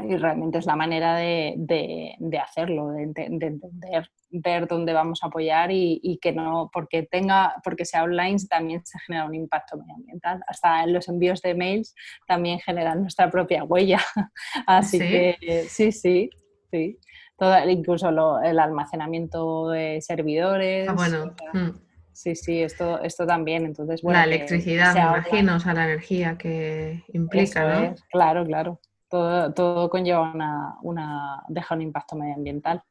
y 0.00 0.16
realmente 0.16 0.58
es 0.58 0.66
la 0.66 0.76
manera 0.76 1.16
de, 1.16 1.54
de- 1.56 2.14
de 2.18 2.38
hacerlo, 2.38 2.88
de, 2.90 3.02
ente- 3.02 3.28
de 3.30 3.46
entender, 3.46 4.08
ver 4.30 4.68
dónde 4.68 4.92
vamos 4.92 5.22
a 5.22 5.26
apoyar 5.26 5.72
y, 5.72 5.98
y 6.02 6.18
que 6.18 6.32
no, 6.32 6.70
porque 6.72 7.02
tenga, 7.02 7.56
porque 7.64 7.84
sea 7.84 8.04
online 8.04 8.36
también 8.48 8.84
se 8.86 8.98
genera 9.00 9.24
un 9.24 9.34
impacto 9.34 9.76
medioambiental. 9.76 10.40
Hasta 10.46 10.84
en 10.84 10.92
los 10.92 11.08
envíos 11.08 11.42
de 11.42 11.54
mails 11.54 11.94
también 12.28 12.60
generan 12.60 13.00
nuestra 13.00 13.28
propia 13.30 13.64
huella. 13.64 13.98
Así 14.66 14.98
¿Sí? 14.98 15.08
que 15.08 15.64
sí, 15.68 15.90
sí, 15.92 16.30
sí. 16.70 16.98
Todo, 17.36 17.68
incluso 17.68 18.10
lo- 18.12 18.40
el 18.42 18.58
almacenamiento 18.60 19.70
de 19.70 20.00
servidores. 20.00 20.88
Ah, 20.88 20.92
bueno. 20.92 21.24
o 21.24 21.52
sea, 21.52 21.60
mm. 21.60 21.80
Sí, 22.18 22.34
sí, 22.34 22.60
esto, 22.64 23.00
esto 23.00 23.24
también. 23.24 23.64
Entonces, 23.64 24.02
bueno, 24.02 24.18
la 24.18 24.24
electricidad, 24.24 24.92
me 24.92 25.00
imagino, 25.02 25.54
o 25.54 25.60
sea, 25.60 25.72
la 25.72 25.84
energía 25.84 26.36
que 26.36 27.04
implica, 27.12 27.60
eso 27.60 27.80
¿no? 27.80 27.92
es, 27.92 28.02
claro, 28.10 28.44
claro. 28.44 28.80
Todo, 29.08 29.54
todo 29.54 29.88
conlleva 29.88 30.32
una, 30.32 30.78
una, 30.82 31.44
deja 31.46 31.76
un 31.76 31.82
impacto 31.82 32.16
medioambiental. 32.16 32.82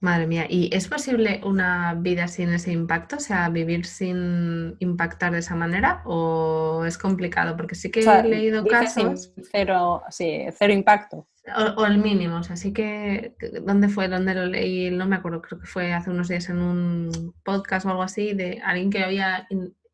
Madre 0.00 0.28
mía, 0.28 0.46
¿y 0.48 0.70
es 0.72 0.86
posible 0.86 1.40
una 1.44 1.94
vida 1.94 2.28
sin 2.28 2.50
ese 2.50 2.70
impacto? 2.70 3.16
O 3.16 3.20
sea, 3.20 3.48
vivir 3.48 3.84
sin 3.84 4.76
impactar 4.78 5.32
de 5.32 5.40
esa 5.40 5.56
manera 5.56 6.02
o 6.04 6.84
es 6.86 6.96
complicado? 6.96 7.56
Porque 7.56 7.74
sí 7.74 7.90
que 7.90 8.00
O 8.00 8.02
sea, 8.04 8.20
he 8.20 8.28
leído 8.28 8.64
casos, 8.64 9.32
cero, 9.50 10.02
sí, 10.10 10.46
cero 10.56 10.72
impacto. 10.72 11.26
o, 11.56 11.82
o 11.82 11.86
el 11.86 11.98
mínimo, 11.98 12.36
o 12.36 12.42
sea, 12.44 12.56
sí 12.56 12.72
que, 12.72 13.34
¿dónde 13.62 13.88
fue? 13.88 14.06
¿Dónde 14.06 14.34
lo 14.34 14.46
leí? 14.46 14.88
No 14.92 15.04
me 15.06 15.16
acuerdo, 15.16 15.42
creo 15.42 15.60
que 15.60 15.66
fue 15.66 15.92
hace 15.92 16.10
unos 16.10 16.28
días 16.28 16.48
en 16.48 16.58
un 16.58 17.34
podcast 17.42 17.84
o 17.84 17.90
algo 17.90 18.02
así, 18.04 18.34
de 18.34 18.60
alguien 18.64 18.90
que 18.90 19.02
había 19.02 19.48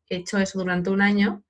hecho 0.07 0.37
eso 0.37 0.59
durante 0.59 0.91
un 0.91 1.01
año 1.01 1.41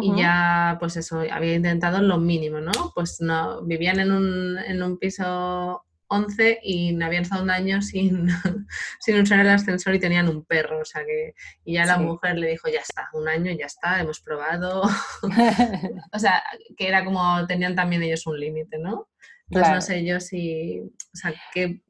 y 0.00 0.16
ya, 0.16 0.76
pues 0.80 0.96
eso, 0.96 1.22
había 1.30 1.54
intentado 1.54 2.00
lo 2.00 2.18
mínimo, 2.18 2.58
¿no? 2.60 2.72
Pues 2.94 3.20
no, 3.20 3.62
vivían 3.62 4.00
en 4.00 4.10
un, 4.10 4.58
en 4.58 4.82
un 4.82 4.98
piso 4.98 5.84
11 6.12 6.60
y 6.62 6.92
no 6.92 7.06
habían 7.06 7.22
estado 7.22 7.42
un 7.42 7.50
año 7.50 7.80
sin, 7.82 8.28
sin 9.00 9.20
usar 9.20 9.40
el 9.40 9.48
ascensor 9.48 9.94
y 9.94 9.98
tenían 9.98 10.28
un 10.28 10.44
perro, 10.44 10.80
o 10.80 10.84
sea 10.84 11.04
que, 11.04 11.34
y 11.64 11.74
ya 11.74 11.86
la 11.86 11.96
Sí. 11.96 12.02
mujer 12.02 12.38
le 12.38 12.48
dijo, 12.50 12.68
ya 12.68 12.80
está, 12.80 13.08
un 13.14 13.28
año, 13.28 13.50
ya 13.52 13.66
está, 13.66 14.00
hemos 14.00 14.20
probado, 14.20 14.82
o 16.12 16.18
sea, 16.18 16.42
que 16.76 16.88
era 16.88 17.04
como, 17.04 17.46
tenían 17.46 17.74
también 17.74 18.02
ellos 18.02 18.26
un 18.26 18.38
límite, 18.38 18.78
¿no? 18.78 19.08
Entonces 19.48 19.68
Claro. 19.68 19.74
no 19.74 19.80
sé 19.82 20.04
yo 20.04 20.18
si, 20.20 20.80
o 20.80 21.16
sea, 21.16 21.34
que, 21.52 21.82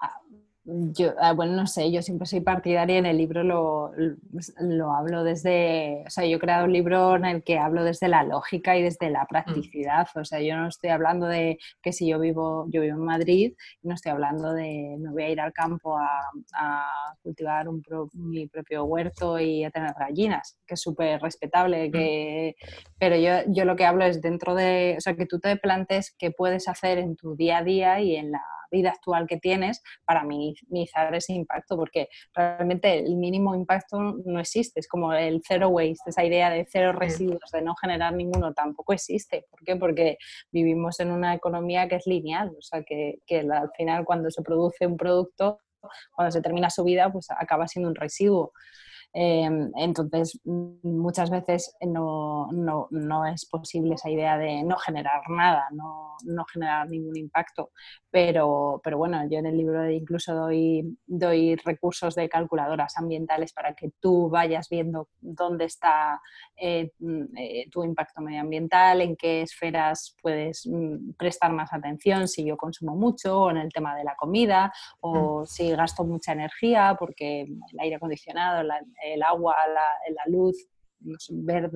Yo, 0.65 1.13
ah, 1.19 1.33
bueno, 1.33 1.55
no 1.55 1.67
sé, 1.67 1.91
yo 1.91 2.03
siempre 2.03 2.25
soy 2.25 2.41
partidaria, 2.41 2.97
en 2.97 3.05
el 3.07 3.17
libro 3.19 3.43
lo, 3.43 3.91
lo 4.61 4.93
hablo 4.93 5.25
desde, 5.25 6.05
o 6.07 6.11
sea, 6.11 6.25
yo 6.25 6.37
he 6.37 6.41
creado 6.41 6.67
un 6.67 6.73
libro 6.73 7.17
en 7.17 7.25
el 7.25 7.43
que 7.43 7.59
hablo 7.59 7.83
desde 7.83 8.07
la 8.07 8.23
lógica 8.23 8.77
y 8.77 8.83
desde 8.83 9.11
la 9.11 9.27
practicidad, 9.27 10.07
o 10.15 10.25
sea, 10.25 10.41
yo 10.41 10.57
no 10.57 10.69
estoy 10.69 10.91
hablando 10.91 11.27
de 11.27 11.59
que 11.83 11.93
si 11.93 12.07
yo 12.09 12.21
vivo, 12.21 12.67
yo 12.71 12.81
vivo 12.81 12.95
en 12.97 13.05
Madrid, 13.05 13.55
no 13.83 13.95
estoy 13.97 14.13
hablando 14.13 14.53
de 14.53 14.95
me 15.01 15.11
voy 15.11 15.25
a 15.25 15.31
ir 15.31 15.41
al 15.41 15.53
campo 15.53 15.99
a, 15.99 16.09
a 16.55 16.87
cultivar 17.25 17.69
un 17.69 17.83
pro- 17.83 18.09
mi 18.13 18.47
propio 18.47 18.85
huerto 18.85 19.41
y 19.41 19.65
a 19.65 19.71
tener 19.73 19.93
gallinas, 19.99 20.59
que 20.65 20.75
es 20.75 20.81
súper 20.81 21.21
respetable, 21.21 21.91
que, 21.91 22.55
pero 22.99 23.17
yo, 23.17 23.51
yo 23.53 23.65
lo 23.65 23.75
que 23.75 23.85
hablo 23.85 24.05
es 24.05 24.21
dentro 24.21 24.55
de, 24.55 24.95
o 24.97 25.01
sea, 25.01 25.17
que 25.17 25.27
tú 25.27 25.41
te 25.41 25.57
plantes 25.57 26.15
qué 26.17 26.31
puedes 26.31 26.69
hacer 26.69 26.99
en 26.99 27.17
tu 27.17 27.35
día 27.35 27.59
a 27.59 27.65
día 27.65 28.01
y 28.01 28.15
en 28.17 28.31
la 28.31 28.43
vida 28.71 28.91
actual 28.91 29.27
que 29.27 29.37
tienes 29.37 29.83
para 30.07 30.25
minimizar 30.61 31.15
ese 31.15 31.33
impacto, 31.33 31.77
porque 31.77 32.09
realmente 32.35 32.99
el 32.99 33.17
mínimo 33.17 33.55
impacto 33.55 33.99
no 34.01 34.41
existe, 34.41 34.81
es 34.81 34.89
como 34.89 35.13
el 35.13 35.43
zero 35.47 35.69
waste, 35.69 36.11
esa 36.11 36.25
idea 36.25 36.51
de 36.51 36.67
cero 36.71 36.93
residuos, 36.93 37.51
de 37.53 37.63
no 37.63 37.75
generar 37.77 38.13
ninguno, 38.13 38.53
tampoco 38.55 38.93
existe. 38.93 39.47
¿Por 39.51 39.65
qué? 39.65 39.77
Porque 39.77 40.19
vivimos 40.51 41.01
en 41.01 41.11
una 41.11 41.35
economía 41.35 41.89
que 41.89 41.97
es 41.97 42.07
lineal, 42.07 42.51
o 42.51 42.63
sea, 42.63 42.83
que, 42.83 43.19
que 43.27 43.41
al 43.41 43.71
final 43.77 44.05
cuando 44.05 44.31
se 44.31 44.43
produce 44.43 44.87
un 44.87 44.97
producto, 44.97 45.61
cuando 46.15 46.31
se 46.31 46.41
termina 46.41 46.71
su 46.71 46.85
vida, 46.85 47.11
pues 47.11 47.29
acaba 47.31 47.67
siendo 47.67 47.89
un 47.89 47.95
residuo. 47.95 48.53
Eh, 49.15 49.49
entonces, 49.77 50.41
muchas 50.45 51.31
veces 51.31 51.75
no, 51.83 52.49
no, 52.53 52.89
no, 52.91 53.27
es 53.27 53.45
posible 53.47 53.95
esa 53.95 54.09
idea 54.11 54.39
de 54.39 54.63
no 54.63 54.77
generar 54.79 55.23
nada, 55.29 55.67
no, 55.73 56.17
no 56.25 56.45
generar 56.47 56.89
ningún 56.89 57.17
impacto. 57.17 57.71
Pero, 58.11 58.81
pero, 58.83 58.99
bueno, 58.99 59.23
yo 59.31 59.39
en 59.39 59.47
el 59.47 59.57
libro 59.57 59.89
incluso 59.91 60.35
doy, 60.35 60.97
doy 61.07 61.57
recursos 61.57 62.15
de 62.15 62.29
calculadoras 62.29 62.97
ambientales 62.97 63.53
para 63.53 63.75
que 63.75 63.91
tú 64.01 64.31
vayas 64.31 64.69
viendo 64.71 65.09
dónde 65.21 65.67
está 65.67 66.21
eh, 66.65 66.93
eh, 67.37 67.69
tu 67.71 67.83
impacto 67.83 68.21
medioambiental, 68.21 69.01
en 69.01 69.17
qué 69.17 69.43
esferas 69.43 70.15
puedes 70.23 70.65
mm, 70.65 71.15
prestar 71.19 71.53
más 71.53 71.73
atención, 71.73 72.29
si 72.29 72.45
yo 72.45 72.57
consumo 72.57 72.95
mucho, 72.95 73.41
o 73.41 73.51
en 73.51 73.57
el 73.57 73.73
tema 73.73 73.97
de 73.97 74.05
la 74.05 74.15
comida, 74.15 74.73
o 75.01 75.41
mm. 75.41 75.47
si 75.47 75.71
gasto 75.73 76.05
mucha 76.05 76.33
energía, 76.33 76.95
porque 76.97 77.41
el 77.43 77.81
aire 77.81 77.97
acondicionado, 77.97 78.63
la, 78.63 78.81
el 79.05 79.23
agua, 79.25 79.57
la, 79.67 80.15
la 80.15 80.33
luz, 80.33 80.69
ver 81.31 81.69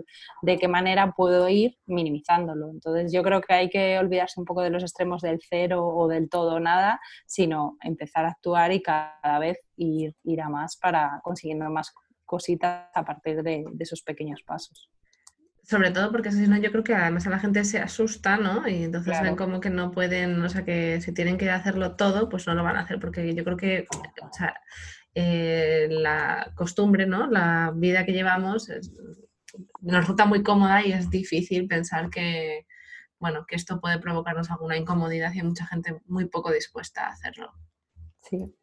de 0.43 0.57
qué 0.57 0.69
manera 0.69 1.13
puedo 1.17 1.49
ir 1.49 1.77
minimizándolo. 1.87 2.71
Entonces 2.71 3.13
yo 3.13 3.25
creo 3.25 3.41
que 3.41 3.55
hay 3.55 3.69
que 3.69 3.99
olvidarse 3.99 4.39
un 4.39 4.47
poco 4.47 4.63
de 4.63 4.71
los 4.71 4.85
extremos 4.85 5.21
del 5.21 5.41
cero 5.49 5.85
o 5.85 6.07
del 6.07 6.29
todo 6.29 6.55
o 6.55 6.61
nada, 6.61 7.01
sino 7.27 7.77
empezar 7.83 8.25
a 8.25 8.29
actuar 8.29 8.71
y 8.71 8.83
cada 8.83 9.39
vez 9.41 9.59
ir, 9.77 10.15
ir 10.23 10.41
a 10.41 10.49
más 10.49 10.77
para 10.77 11.21
consiguiendo 11.25 11.69
más 11.71 11.93
cositas 12.27 12.91
a 12.95 13.05
partir 13.05 13.43
de, 13.43 13.65
esos 13.79 14.03
pequeños 14.03 14.43
pasos. 14.43 14.91
Sobre 15.63 15.91
todo 15.91 16.13
porque 16.13 16.31
si 16.31 16.47
no, 16.47 16.57
yo 16.59 16.71
creo 16.71 16.85
que 16.85 16.95
además 16.95 17.27
a 17.27 17.31
la 17.31 17.41
gente 17.41 17.65
se 17.65 17.79
asusta, 17.79 18.37
¿no? 18.37 18.69
Y 18.69 18.85
entonces 18.85 19.21
ven 19.21 19.35
como 19.35 19.61
que 19.61 19.71
no 19.71 19.91
pueden, 19.91 20.41
o 20.43 20.49
sea, 20.49 20.65
que 20.65 21.01
si 21.01 21.13
tienen 21.13 21.39
que 21.39 21.51
hacerlo 21.51 21.97
todo, 21.97 22.29
pues 22.29 22.47
no 22.47 22.55
lo 22.55 22.63
van 22.63 22.77
a 22.77 22.83
hacer, 22.83 23.01
porque 23.01 23.35
yo 23.35 23.43
creo 23.43 23.57
que, 23.57 23.87
o 24.23 24.33
sea, 24.33 24.55
eh, 25.15 25.89
la 25.91 26.53
costumbre, 26.55 27.07
¿no? 27.07 27.27
La 27.27 27.73
vida 27.75 28.05
que 28.05 28.13
llevamos 28.13 28.69
nos 29.81 30.01
resulta 30.01 30.27
muy 30.27 30.43
cómoda 30.43 30.85
y 30.85 30.93
es 30.93 31.11
difícil 31.11 31.67
pensar 31.67 32.11
que, 32.11 32.67
bueno, 33.19 33.47
que 33.47 33.57
esto 33.57 33.81
puede 33.81 33.99
provocarnos 33.99 34.51
alguna 34.51 34.77
incomodidad 34.77 35.33
y 35.33 35.39
hay 35.39 35.47
mucha 35.47 35.67
gente 35.67 36.01
muy 36.07 36.27
poco 36.27 36.53
dispuesta 36.53 37.07
a 37.07 37.13
hacerlo. 37.13 37.53
Sí, 38.23 38.55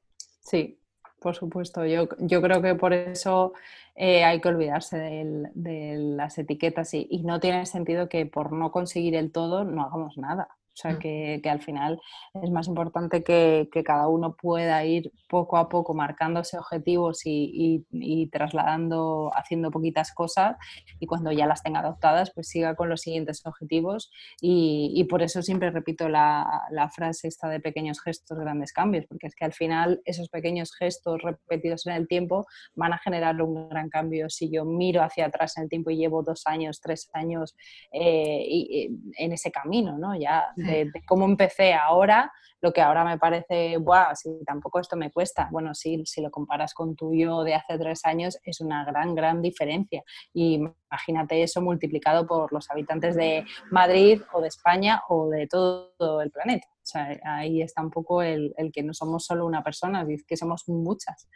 sí, 0.41 0.82
por 1.23 1.35
supuesto. 1.35 1.85
Yo, 1.85 2.07
yo 2.19 2.41
creo 2.41 2.61
que 2.61 2.75
por 2.75 2.93
eso 2.93 3.53
eh, 3.95 4.23
hay 4.23 4.41
que 4.41 4.49
olvidarse 4.49 4.97
de 4.97 5.97
las 5.97 6.37
etiquetas 6.37 6.93
y, 6.93 7.23
no 7.23 7.39
tiene 7.39 7.65
sentido 7.65 8.09
que 8.09 8.25
por 8.25 8.51
no 8.51 8.71
conseguir 8.71 9.15
el 9.15 9.31
todo 9.31 9.63
no 9.63 9.83
hagamos 9.83 10.17
nada. 10.17 10.49
O 10.73 10.75
sea, 10.75 10.93
mm. 10.93 10.99
que, 10.99 11.49
al 11.49 11.61
final 11.61 12.01
es 12.41 12.49
más 12.49 12.67
importante 12.67 13.23
que, 13.23 13.69
cada 13.85 14.07
uno 14.07 14.35
pueda 14.35 14.83
ir 14.85 15.11
poco 15.27 15.57
a 15.57 15.69
poco 15.69 15.93
marcándose 15.93 16.57
objetivos 16.57 17.21
y, 17.25 17.85
trasladando, 18.31 19.31
haciendo 19.35 19.69
poquitas 19.69 20.13
cosas 20.13 20.55
y 20.99 21.05
cuando 21.05 21.31
ya 21.31 21.45
las 21.45 21.61
tenga 21.61 21.81
adoptadas, 21.81 22.31
pues 22.33 22.47
siga 22.47 22.75
con 22.75 22.89
los 22.89 23.01
siguientes 23.01 23.45
objetivos. 23.45 24.11
Y, 24.41 25.03
por 25.09 25.21
eso 25.21 25.41
siempre 25.43 25.69
repito 25.69 26.09
la, 26.09 26.47
frase 26.95 27.27
esta 27.27 27.49
de 27.49 27.59
pequeños 27.59 28.01
gestos, 28.01 28.39
grandes 28.39 28.73
cambios, 28.73 29.05
porque 29.07 29.27
es 29.27 29.35
que 29.35 29.45
al 29.45 29.53
final 29.53 30.01
esos 30.05 30.29
pequeños 30.29 30.73
gestos 30.75 31.21
repetidos 31.21 31.85
en 31.85 31.93
el 31.93 32.07
tiempo 32.07 32.45
van 32.75 32.93
a 32.93 32.97
generar 32.97 33.39
un 33.41 33.69
gran 33.69 33.89
cambio. 33.89 34.29
Si 34.29 34.49
yo 34.49 34.65
miro 34.65 35.03
hacia 35.03 35.27
atrás 35.27 35.57
en 35.57 35.63
el 35.63 35.69
tiempo 35.69 35.91
y 35.91 35.97
llevo 35.97 36.23
dos 36.23 36.43
años, 36.45 36.81
tres 36.81 37.09
años 37.13 37.55
eh, 37.91 38.89
en 39.17 39.31
ese 39.31 39.51
camino, 39.51 39.97
¿no? 39.97 40.15
Ya 40.19 40.53
de, 40.63 40.91
cómo 41.05 41.25
empecé 41.25 41.73
ahora, 41.73 42.31
lo 42.61 42.71
que 42.71 42.81
ahora 42.81 43.03
me 43.03 43.17
parece, 43.17 43.75
guau, 43.75 44.15
si 44.15 44.29
tampoco 44.45 44.79
esto 44.79 44.95
me 44.95 45.11
cuesta. 45.11 45.49
Bueno, 45.51 45.75
sí, 45.75 46.01
si 46.05 46.21
lo 46.21 46.31
comparas 46.31 46.73
con 46.73 46.95
tu 46.95 47.13
yo 47.13 47.43
de 47.43 47.55
hace 47.55 47.77
tres 47.77 48.05
años, 48.05 48.39
es 48.43 48.61
una 48.61 48.85
gran, 48.85 49.13
gran 49.13 49.41
diferencia. 49.41 50.01
Y 50.33 50.53
imagínate 50.89 51.43
eso 51.43 51.61
multiplicado 51.61 52.25
por 52.25 52.53
los 52.53 52.71
habitantes 52.71 53.15
de 53.15 53.43
Madrid 53.69 54.21
o 54.31 54.39
de 54.39 54.47
España 54.47 55.03
o 55.09 55.29
de 55.29 55.47
todo 55.47 56.21
el 56.21 56.31
planeta. 56.31 56.67
O 56.71 56.85
sea, 56.85 57.19
ahí 57.25 57.61
está 57.61 57.81
un 57.81 57.89
poco 57.89 58.21
el, 58.21 58.53
el 58.57 58.71
que 58.71 58.81
no 58.81 58.93
somos 58.93 59.25
solo 59.25 59.45
una 59.45 59.61
persona, 59.61 60.05
es 60.07 60.23
que 60.23 60.37
somos 60.37 60.63
muchas. 60.67 61.27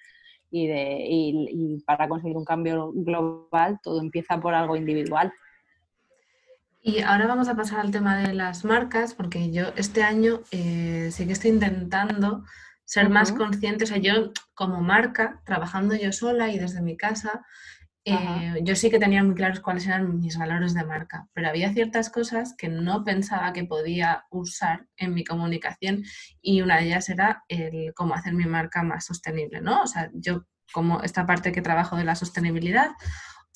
Y, 0.49 0.67
de, 0.67 1.05
y, 1.09 1.47
y 1.49 1.83
para 1.83 2.07
conseguir 2.07 2.37
un 2.37 2.45
cambio 2.45 2.93
global 2.93 3.79
todo 3.83 3.99
empieza 3.99 4.39
por 4.39 4.53
algo 4.53 4.77
individual. 4.77 5.33
Y 6.81 7.01
ahora 7.01 7.27
vamos 7.27 7.49
a 7.49 7.55
pasar 7.55 7.79
al 7.79 7.91
tema 7.91 8.17
de 8.17 8.33
las 8.33 8.63
marcas, 8.63 9.13
porque 9.13 9.51
yo 9.51 9.65
este 9.75 10.03
año 10.03 10.41
eh, 10.51 11.09
sí 11.11 11.25
que 11.25 11.33
estoy 11.33 11.51
intentando 11.51 12.43
ser 12.85 13.09
más 13.09 13.33
consciente, 13.33 13.83
o 13.83 13.87
sea, 13.87 13.97
yo 13.97 14.31
como 14.53 14.81
marca, 14.81 15.41
trabajando 15.45 15.95
yo 15.95 16.13
sola 16.13 16.49
y 16.49 16.57
desde 16.57 16.81
mi 16.81 16.95
casa, 16.95 17.45
eh, 18.05 18.61
yo 18.63 18.73
sí 18.77 18.89
que 18.89 18.99
tenía 18.99 19.21
muy 19.21 19.35
claros 19.35 19.59
cuáles 19.59 19.85
eran 19.85 20.21
mis 20.21 20.37
valores 20.37 20.73
de 20.73 20.85
marca, 20.85 21.27
pero 21.33 21.49
había 21.49 21.73
ciertas 21.73 22.09
cosas 22.09 22.55
que 22.57 22.69
no 22.69 23.03
pensaba 23.03 23.51
que 23.51 23.65
podía 23.65 24.23
usar 24.29 24.87
en 24.95 25.13
mi 25.13 25.25
comunicación 25.25 26.05
y 26.41 26.61
una 26.61 26.77
de 26.77 26.85
ellas 26.85 27.09
era 27.09 27.43
el 27.49 27.93
cómo 27.93 28.13
hacer 28.13 28.33
mi 28.33 28.45
marca 28.45 28.81
más 28.81 29.03
sostenible, 29.03 29.59
¿no? 29.59 29.81
O 29.81 29.87
sea, 29.87 30.09
yo 30.13 30.45
como 30.71 31.01
esta 31.01 31.25
parte 31.25 31.51
que 31.51 31.61
trabajo 31.61 31.97
de 31.97 32.05
la 32.05 32.15
sostenibilidad 32.15 32.91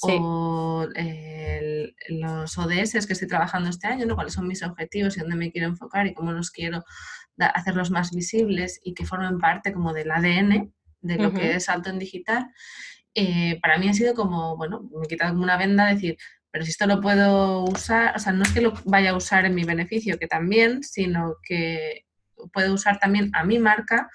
o 0.04 0.88
los 2.10 2.58
ODS 2.58 3.06
que 3.06 3.14
estoy 3.14 3.28
trabajando 3.28 3.70
este 3.70 3.88
año, 3.88 4.06
¿no? 4.06 4.16
cuáles 4.16 4.34
son 4.34 4.48
mis 4.48 4.64
objetivos 4.64 5.16
y 5.16 5.20
dónde 5.20 5.36
me 5.36 5.52
quiero 5.52 5.68
enfocar 5.68 6.08
y 6.08 6.14
cómo 6.14 6.32
los 6.32 6.52
quiero 6.52 6.84
hacerlos 7.38 7.92
más 7.92 8.12
visibles 8.12 8.80
y 8.84 8.94
que 8.94 9.06
formen 9.06 9.40
parte 9.40 9.74
como 9.74 9.94
del 9.94 10.12
ADN 10.12 10.74
de 11.02 11.18
lo 11.18 11.34
que 11.34 11.56
es 11.56 11.68
alto 11.68 11.90
en 11.90 11.98
digital, 11.98 12.48
eh, 13.16 13.60
para 13.62 13.78
mí 13.80 13.90
ha 13.90 13.94
sido 13.94 14.14
como, 14.14 14.56
bueno, 14.56 14.88
me 14.92 15.06
he 15.06 15.08
quitado 15.08 15.32
como 15.32 15.44
una 15.44 15.58
venda 15.58 15.88
decir, 15.88 16.18
pero 16.52 16.64
si 16.64 16.72
esto 16.72 16.86
lo 16.86 17.02
puedo 17.02 17.64
usar, 17.64 18.16
o 18.16 18.20
sea, 18.20 18.34
no 18.34 18.44
es 18.44 18.52
que 18.52 18.62
lo 18.62 18.74
vaya 18.86 19.12
a 19.12 19.16
usar 19.16 19.46
en 19.46 19.56
mi 19.56 19.64
beneficio, 19.64 20.20
que 20.20 20.28
también, 20.28 20.84
sino 20.84 21.36
que 21.44 22.06
puedo 22.54 22.74
usar 22.74 23.00
también 23.00 23.32
a 23.34 23.44
mi 23.44 23.58
marca 23.58 24.10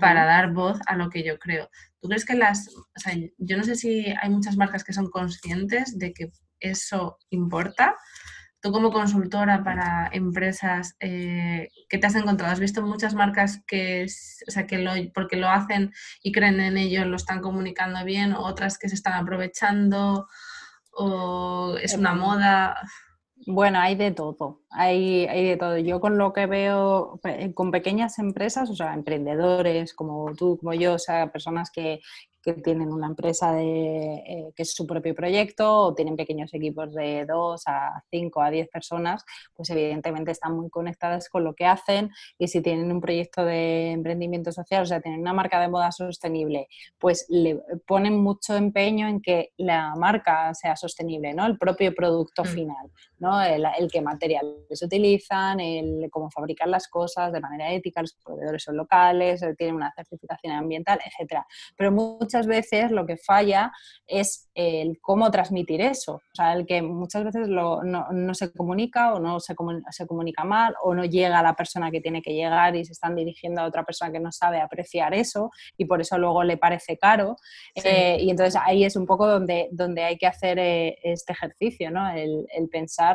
para 0.00 0.24
dar 0.24 0.52
voz 0.52 0.78
a 0.86 0.96
lo 0.96 1.08
que 1.08 1.22
yo 1.22 1.38
creo. 1.38 1.70
¿Tú 2.00 2.08
crees 2.08 2.24
que 2.24 2.34
las, 2.34 2.68
o 2.68 3.00
sea, 3.00 3.14
yo 3.38 3.56
no 3.56 3.64
sé 3.64 3.74
si 3.74 4.06
hay 4.20 4.30
muchas 4.30 4.56
marcas 4.56 4.84
que 4.84 4.92
son 4.92 5.10
conscientes 5.10 5.98
de 5.98 6.12
que 6.12 6.30
eso 6.60 7.18
importa? 7.30 7.96
Tú 8.60 8.72
como 8.72 8.90
consultora 8.90 9.62
para 9.62 10.08
empresas, 10.12 10.96
eh, 10.98 11.68
¿qué 11.88 11.98
te 11.98 12.06
has 12.06 12.16
encontrado? 12.16 12.52
¿Has 12.52 12.60
visto 12.60 12.82
muchas 12.82 13.14
marcas 13.14 13.62
que, 13.66 14.04
o 14.04 14.50
sea, 14.50 14.66
que 14.66 14.78
lo, 14.78 14.92
porque 15.14 15.36
lo 15.36 15.48
hacen 15.48 15.92
y 16.22 16.32
creen 16.32 16.60
en 16.60 16.76
ello, 16.76 17.04
lo 17.04 17.16
están 17.16 17.40
comunicando 17.40 18.04
bien, 18.04 18.32
otras 18.32 18.76
que 18.76 18.88
se 18.88 18.96
están 18.96 19.14
aprovechando, 19.14 20.26
o 20.90 21.76
es 21.80 21.94
una 21.94 22.10
em, 22.10 22.18
moda? 22.18 22.76
Bueno, 23.50 23.78
hay 23.80 23.94
de 23.94 24.10
todo, 24.10 24.60
hay, 24.68 25.26
hay, 25.26 25.46
de 25.46 25.56
todo. 25.56 25.78
Yo 25.78 26.00
con 26.00 26.18
lo 26.18 26.34
que 26.34 26.44
veo 26.44 27.18
con 27.54 27.70
pequeñas 27.70 28.18
empresas, 28.18 28.68
o 28.68 28.74
sea, 28.74 28.92
emprendedores 28.92 29.94
como 29.94 30.34
tú, 30.34 30.58
como 30.58 30.74
yo, 30.74 30.92
o 30.94 30.98
sea, 30.98 31.32
personas 31.32 31.70
que, 31.70 32.00
que 32.42 32.62
tienen 32.62 32.92
una 32.92 33.06
empresa 33.08 33.52
de, 33.52 34.14
eh, 34.16 34.52
que 34.54 34.62
es 34.62 34.72
su 34.72 34.86
propio 34.86 35.14
proyecto 35.14 35.72
o 35.72 35.94
tienen 35.94 36.16
pequeños 36.16 36.52
equipos 36.54 36.94
de 36.94 37.24
2 37.26 37.62
a 37.66 38.02
5 38.10 38.42
a 38.42 38.50
10 38.50 38.68
personas, 38.68 39.24
pues 39.54 39.70
evidentemente 39.70 40.30
están 40.30 40.56
muy 40.56 40.70
conectadas 40.70 41.28
con 41.28 41.44
lo 41.44 41.54
que 41.54 41.66
hacen 41.66 42.10
y 42.38 42.48
si 42.48 42.60
tienen 42.60 42.92
un 42.92 43.00
proyecto 43.00 43.44
de 43.44 43.92
emprendimiento 43.92 44.52
social, 44.52 44.82
o 44.82 44.86
sea, 44.86 45.00
tienen 45.00 45.20
una 45.20 45.32
marca 45.32 45.60
de 45.60 45.68
moda 45.68 45.90
sostenible, 45.92 46.68
pues 46.98 47.26
le 47.28 47.60
ponen 47.86 48.20
mucho 48.20 48.56
empeño 48.56 49.08
en 49.08 49.20
que 49.20 49.52
la 49.56 49.94
marca 49.96 50.54
sea 50.54 50.76
sostenible, 50.76 51.34
¿no? 51.34 51.46
El 51.46 51.58
propio 51.58 51.94
producto 51.94 52.44
mm. 52.44 52.46
final, 52.46 52.90
¿no? 53.18 53.40
El, 53.42 53.64
el 53.78 53.90
qué 53.90 54.00
materiales 54.00 54.82
utilizan, 54.82 55.60
el 55.60 56.08
cómo 56.10 56.30
fabricar 56.30 56.68
las 56.68 56.88
cosas 56.88 57.32
de 57.32 57.40
manera 57.40 57.70
ética, 57.72 58.00
los 58.00 58.14
proveedores 58.14 58.62
son 58.62 58.76
locales, 58.76 59.44
tienen 59.56 59.76
una 59.76 59.92
certificación 59.94 60.52
ambiental, 60.52 60.98
etcétera. 61.04 61.46
Pero 61.76 61.92
muchas 61.92 62.46
veces 62.46 62.90
lo 62.90 63.06
que 63.06 63.16
falla 63.16 63.72
es 64.06 64.48
el 64.54 64.98
cómo 65.00 65.30
transmitir 65.30 65.80
eso. 65.80 66.14
O 66.14 66.34
sea, 66.34 66.52
el 66.54 66.66
que 66.66 66.82
muchas 66.82 67.24
veces 67.24 67.48
no, 67.48 68.34
se 68.34 68.52
comunica 68.52 69.14
o 69.14 69.20
no 69.20 69.40
se, 69.40 69.54
se, 69.90 70.06
comunica 70.06 70.44
mal 70.44 70.74
o 70.82 70.94
no 70.94 71.04
llega 71.04 71.38
a 71.38 71.42
la 71.42 71.54
persona 71.54 71.90
que 71.90 72.00
tiene 72.00 72.22
que 72.22 72.34
llegar 72.34 72.74
y 72.76 72.84
se 72.84 72.92
están 72.92 73.14
dirigiendo 73.14 73.60
a 73.60 73.66
otra 73.66 73.84
persona 73.84 74.12
que 74.12 74.20
no 74.20 74.32
sabe 74.32 74.60
apreciar 74.60 75.14
eso 75.14 75.50
y 75.76 75.84
por 75.84 76.00
eso 76.00 76.18
luego 76.18 76.42
le 76.42 76.56
parece 76.56 76.98
caro. 76.98 77.36
Eh, 77.74 78.18
y 78.20 78.30
entonces 78.30 78.60
ahí 78.64 78.84
es 78.84 78.96
un 78.96 79.06
poco 79.06 79.26
donde, 79.26 79.68
donde 79.72 80.04
hay 80.04 80.18
que 80.18 80.26
hacer 80.26 80.58
eh, 80.58 80.98
este 81.02 81.32
ejercicio, 81.32 81.90
¿no? 81.90 82.08
el, 82.10 82.46
pensar 82.70 83.07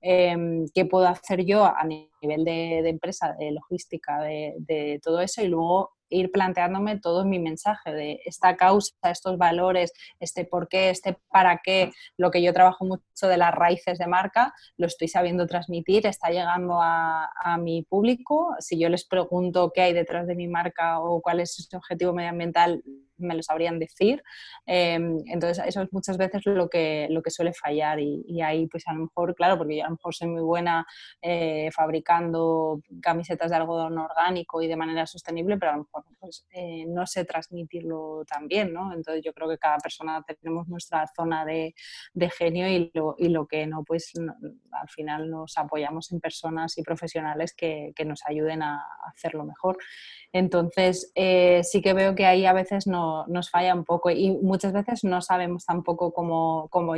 em, 0.00 0.66
qué 0.74 0.84
puedo 0.84 1.06
hacer 1.06 1.44
yo 1.44 1.64
a 1.64 1.84
nivel 1.84 2.44
de, 2.44 2.88
empresa, 2.88 3.34
de 3.38 3.52
logística, 3.52 4.20
de, 4.20 4.54
de 4.58 5.00
todo 5.02 5.20
eso 5.20 5.42
y 5.42 5.48
luego 5.48 5.90
ir 6.10 6.30
planteándome 6.30 6.98
todo 6.98 7.24
mi 7.24 7.38
mensaje 7.38 7.92
de 7.92 8.20
esta 8.24 8.56
causa, 8.56 8.92
estos 9.04 9.38
valores, 9.38 9.92
este 10.18 10.44
por 10.44 10.68
qué, 10.68 10.90
este 10.90 11.16
para 11.30 11.60
qué, 11.64 11.92
lo 12.18 12.30
que 12.30 12.42
yo 12.42 12.52
trabajo 12.52 12.84
mucho 12.84 13.28
de 13.28 13.36
las 13.36 13.54
raíces 13.54 13.98
de 13.98 14.06
marca, 14.06 14.52
lo 14.76 14.86
estoy 14.86 15.08
sabiendo 15.08 15.46
transmitir, 15.46 16.06
está 16.06 16.30
llegando 16.30 16.80
a, 16.82 17.30
a 17.42 17.56
mi 17.58 17.82
público. 17.82 18.54
Si 18.58 18.78
yo 18.78 18.88
les 18.88 19.06
pregunto 19.06 19.72
qué 19.72 19.82
hay 19.82 19.92
detrás 19.92 20.26
de 20.26 20.34
mi 20.34 20.48
marca 20.48 21.00
o 21.00 21.22
cuál 21.22 21.40
es 21.40 21.54
su 21.54 21.76
objetivo 21.76 22.12
medioambiental, 22.12 22.82
me 23.20 23.34
lo 23.34 23.42
sabrían 23.42 23.78
decir. 23.78 24.22
Em, 24.66 25.18
entonces, 25.26 25.64
eso 25.66 25.82
es 25.82 25.92
muchas 25.92 26.16
veces 26.16 26.42
lo 26.44 26.68
que, 26.68 27.06
lo 27.10 27.22
que 27.22 27.30
suele 27.30 27.52
fallar 27.52 28.00
y, 28.00 28.40
ahí, 28.42 28.66
pues 28.66 28.86
a 28.86 28.92
lo 28.92 29.00
mejor, 29.00 29.34
claro, 29.34 29.58
porque 29.58 29.76
yo 29.76 29.84
a 29.84 29.88
lo 29.88 29.92
mejor 29.92 30.14
soy 30.14 30.28
muy 30.28 30.42
buena 30.42 30.86
eh, 31.22 31.70
fabricando 31.72 32.80
camisetas 33.02 33.50
de 33.50 33.56
algodón 33.56 33.98
orgánico 33.98 34.62
y 34.62 34.68
de 34.68 34.76
manera 34.76 35.06
sostenible, 35.06 35.58
pero 35.58 35.72
a 35.72 35.76
lo 35.76 35.82
mejor 35.82 36.04
pues, 36.18 36.46
eh, 36.52 36.84
no 36.86 37.06
sé 37.06 37.24
transmitirlo 37.24 38.24
tan 38.26 38.48
bien, 38.48 38.72
¿no? 38.72 38.92
Entonces, 38.92 39.22
yo 39.24 39.32
creo 39.32 39.48
que 39.48 39.58
cada 39.58 39.78
persona 39.78 40.22
tenemos 40.22 40.68
nuestra 40.68 41.06
zona 41.14 41.44
de, 41.44 41.74
de 42.14 42.30
genio 42.30 42.68
y 42.68 42.90
lo, 42.94 43.14
y 43.18 43.28
lo, 43.28 43.46
que 43.46 43.66
no, 43.66 43.84
pues 43.84 44.12
al 44.16 44.88
final 44.88 45.30
nos 45.30 45.56
apoyamos 45.56 46.12
en 46.12 46.20
personas 46.20 46.78
y 46.78 46.82
profesionales 46.82 47.54
que, 47.54 47.92
que 47.94 48.04
nos 48.04 48.20
ayuden 48.26 48.62
a 48.62 48.82
hacerlo 49.06 49.44
mejor. 49.44 49.78
Entonces, 50.32 51.10
eh, 51.14 51.62
sí 51.64 51.82
que 51.82 51.92
veo 51.92 52.14
que 52.14 52.26
ahí 52.26 52.46
a 52.46 52.52
veces 52.52 52.86
no 52.86 53.09
no, 53.10 53.26
nos 53.26 53.50
falla 53.50 53.74
un 53.74 53.84
poco 53.84 54.10
y 54.10 54.30
muchas 54.30 54.72
veces 54.72 55.04
no 55.04 55.20
sabemos 55.20 55.64
tampoco 55.64 56.12
cómo, 56.12 56.68
cómo 56.70 56.96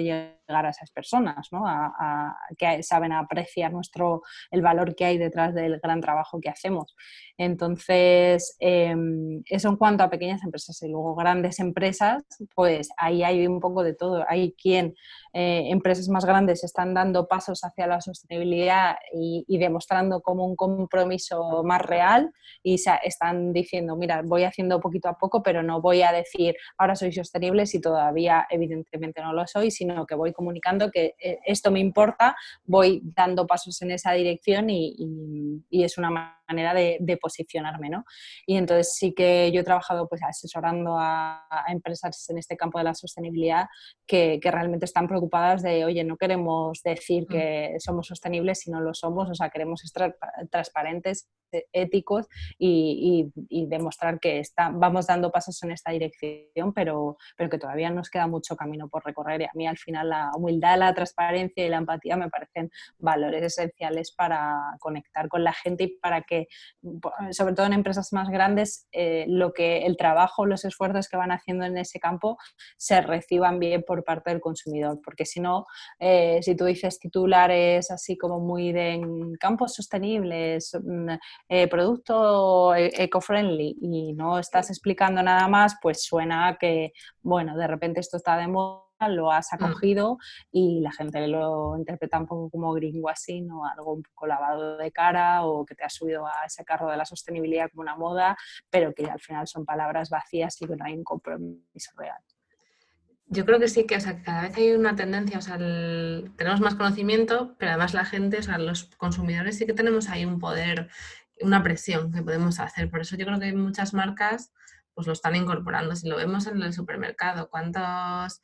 a 0.55 0.71
esas 0.71 0.91
personas, 0.91 1.49
¿no? 1.51 1.67
A, 1.67 2.37
que 2.57 2.83
saben 2.83 3.13
apreciar 3.13 3.73
nuestro, 3.73 4.23
el 4.51 4.63
valor 4.63 4.95
que 4.95 5.05
hay 5.05 5.19
detrás 5.19 5.55
del 5.55 5.79
gran 5.81 6.01
trabajo 6.01 6.41
que 6.41 6.49
hacemos. 6.49 6.95
Entonces, 7.39 8.57
em, 8.61 9.43
eso 9.47 9.69
en 9.69 9.77
cuanto 9.77 10.05
a 10.05 10.11
pequeñas 10.11 10.43
empresas 10.45 10.81
y 10.83 10.89
luego 10.89 11.15
grandes 11.15 11.59
empresas, 11.59 12.23
pues 12.55 12.91
ahí 12.97 13.23
hay 13.23 13.47
un 13.47 13.61
poco 13.61 13.83
de 13.83 13.95
todo. 13.95 14.25
Hay 14.29 14.53
quien, 14.53 14.95
eh, 15.33 15.69
empresas 15.71 16.09
más 16.09 16.25
grandes 16.25 16.63
están 16.63 16.95
dando 16.95 17.27
pasos 17.27 17.65
hacia 17.65 17.87
la 17.87 18.01
sostenibilidad 18.01 18.97
y, 19.13 19.59
demostrando 19.59 20.21
como 20.21 20.45
un 20.45 20.57
compromiso 20.57 21.63
más 21.65 21.81
real 21.81 22.33
y 22.63 22.75
están 22.75 23.53
diciendo, 23.53 23.97
mira, 23.97 24.23
voy 24.25 24.45
haciendo 24.45 24.81
poquito 24.81 25.09
a 25.09 25.19
poco, 25.19 25.43
pero 25.43 25.63
no 25.63 25.81
voy 25.81 26.03
a 26.03 26.13
decir, 26.13 26.57
ahora 26.77 26.97
soy 26.97 27.13
sostenible 27.13 27.67
si 27.67 27.81
todavía 27.81 28.47
evidentemente 28.51 29.23
no 29.23 29.33
lo 29.33 29.47
soy, 29.47 29.71
sino 29.71 30.07
que 30.07 30.15
voy 30.15 30.33
comunicando 30.43 30.91
que 30.91 31.15
eh, 31.23 31.39
esto 31.47 31.71
me 31.71 31.79
importa, 31.79 32.37
voy 32.65 33.01
dando 33.05 33.47
pasos 33.47 33.81
en 33.83 33.93
esa 33.93 34.13
dirección 34.13 34.69
y, 34.71 34.97
y 35.71 35.85
es 35.85 35.99
una 35.99 36.42
manera 36.53 36.75
de, 36.75 37.19
posicionarme, 37.21 37.91
¿no? 37.91 38.05
Y 38.47 38.57
entonces 38.57 38.95
sí 38.95 39.13
que 39.15 39.51
yo 39.53 39.61
he 39.61 39.65
trabajado 39.65 40.09
pues 40.09 40.23
asesorando 40.23 40.97
a, 40.99 41.47
empresas 41.69 42.29
en 42.31 42.39
este 42.39 42.57
campo 42.57 42.79
de 42.79 42.85
la 42.85 42.95
sostenibilidad 42.95 43.67
que, 44.07 44.41
realmente 44.43 44.85
están 44.85 45.09
preocupadas 45.09 45.63
de, 45.63 45.85
oye, 45.85 46.05
no 46.05 46.17
queremos 46.17 46.83
decir 46.83 47.25
mm. 47.25 47.27
que 47.29 47.75
somos 47.79 48.07
sostenibles 48.07 48.61
si 48.61 48.71
no 48.71 48.81
lo 48.81 48.93
somos, 48.93 49.31
o 49.31 49.35
sea, 49.35 49.49
queremos 49.49 49.83
estar 49.85 50.15
transparentes, 50.51 51.29
e, 51.53 51.67
éticos 51.73 52.27
y, 52.59 53.31
demostrar 53.69 54.19
que 54.21 54.39
está, 54.39 54.71
vamos 54.71 55.07
dando 55.07 55.31
pasos 55.31 55.63
en 55.63 55.71
esta 55.73 55.93
dirección, 55.93 56.73
pero, 56.75 57.17
pero 57.37 57.49
que 57.49 57.59
todavía 57.59 57.91
nos 57.91 58.11
queda 58.11 58.27
mucho 58.27 58.57
camino 58.57 58.89
por 58.89 59.05
recorrer 59.05 59.43
y 59.43 59.45
a 59.45 59.51
mí 59.55 59.67
al 59.67 59.79
final 59.79 60.11
la 60.11 60.31
humildad, 60.35 60.79
la 60.79 60.95
transparencia 60.95 61.65
y 61.65 61.69
la 61.69 61.79
empatía 61.79 62.17
me 62.17 62.29
parecen 62.29 62.71
valores 62.99 63.43
esenciales 63.43 64.13
para 64.13 64.77
conectar 64.81 65.29
con 65.29 65.45
la 65.45 65.53
gente 65.53 65.85
y 65.85 65.99
para 65.99 66.23
que 66.23 66.42
sobre 67.31 67.55
todo 67.55 67.67
en 67.67 67.73
empresas 67.73 68.13
más 68.13 68.29
grandes, 68.29 68.87
eh, 68.93 69.25
lo 69.29 69.53
que 69.53 69.87
el 69.87 69.97
trabajo, 69.97 70.47
los 70.47 70.65
esfuerzos 70.65 71.09
que 71.09 71.17
van 71.17 71.33
haciendo 71.33 71.65
en 71.65 71.79
ese 71.79 72.01
campo 72.01 72.39
se 72.77 73.01
reciban 73.01 73.59
bien 73.59 73.85
por 73.87 74.05
parte 74.05 74.31
del 74.31 74.41
consumidor, 74.41 75.01
porque 75.05 75.25
si 75.25 75.41
no, 75.41 75.67
eh, 75.99 76.41
si 76.43 76.57
tú 76.57 76.65
dices 76.65 76.99
titulares 76.99 77.91
así 77.91 78.17
como 78.17 78.41
muy 78.41 78.73
de 78.73 79.01
campos 79.39 79.75
sostenibles, 79.75 80.77
mm, 80.83 81.09
eh, 81.49 81.69
producto 81.69 82.75
e-, 82.75 82.93
eco-friendly 83.05 83.77
y 83.81 84.13
no 84.15 84.39
estás 84.39 84.71
explicando 84.71 85.23
nada 85.23 85.49
más, 85.49 85.77
pues 85.81 86.05
suena 86.05 86.57
que, 86.61 86.93
bueno, 87.23 87.57
de 87.57 87.67
repente 87.67 88.01
esto 88.01 88.17
está 88.17 88.37
de 88.37 88.49
moda 88.49 88.92
lo 89.09 89.31
has 89.31 89.49
mm. 89.53 89.55
acogido 89.55 90.19
y 90.51 90.81
la 90.81 90.93
gente 90.93 91.27
lo 91.29 91.77
interpreta 91.77 92.19
un 92.19 92.27
poco 92.27 92.51
como 92.51 92.73
gringo 92.73 93.09
así, 93.09 93.41
¿no? 93.41 93.65
Algo 93.67 93.95
un 93.95 94.03
poco 94.03 94.27
lavado 94.27 94.77
de 94.77 94.91
cara 94.91 95.45
o 95.45 95.65
que 95.65 95.75
te 95.75 95.85
has 95.85 95.95
subido 95.95 96.27
a 96.27 96.45
ese 96.47 96.65
carro 96.65 96.91
de 96.91 96.97
la 96.97 97.05
sostenibilidad 97.05 97.71
como 97.71 97.83
una 97.83 97.97
moda, 97.97 98.37
pero 98.71 98.93
que 98.95 99.07
al 99.07 99.21
final 99.21 99.47
son 99.47 99.65
palabras 99.65 100.11
vacías 100.11 100.61
y 100.61 100.67
que 100.67 100.77
no 100.77 100.85
hay 100.85 100.95
un 100.95 101.05
compromiso 101.05 101.91
real. 101.97 102.23
Yo 103.27 103.47
creo 103.47 103.59
que 103.59 103.69
sí, 103.69 103.87
que 103.87 103.97
cada 104.25 104.43
vez 104.43 104.57
hay 104.59 104.73
una 104.73 104.95
tendencia, 104.95 105.39
o 105.39 105.41
sea, 105.41 105.57
tenemos 105.57 106.61
más 106.61 106.75
conocimiento, 106.75 107.57
pero 107.59 107.71
además 107.71 107.95
la 107.95 108.05
gente, 108.05 108.39
o 108.39 108.43
sea, 108.43 108.59
los 108.59 108.85
consumidores 108.97 109.57
sí 109.57 109.65
que 109.65 109.73
tenemos 109.73 110.11
ahí 110.11 110.27
un 110.27 110.39
poder, 110.39 110.91
una 111.41 111.63
presión 111.63 112.13
que 112.13 112.23
podemos 112.23 112.61
hacer. 112.61 112.91
Por 112.91 113.01
eso 113.01 113.17
yo 113.17 113.25
creo 113.25 113.39
que 113.39 113.47
hay 113.47 113.55
muchas 113.55 113.95
marcas 113.95 114.53
pues 114.95 115.07
lo 115.07 115.13
están 115.13 115.37
incorporando. 115.37 115.97
Si 115.97 116.09
lo 116.09 116.17
vemos 116.17 116.47
en 116.47 116.63
el 116.63 116.73
supermercado, 116.73 117.49
¿cuántos 117.49 118.41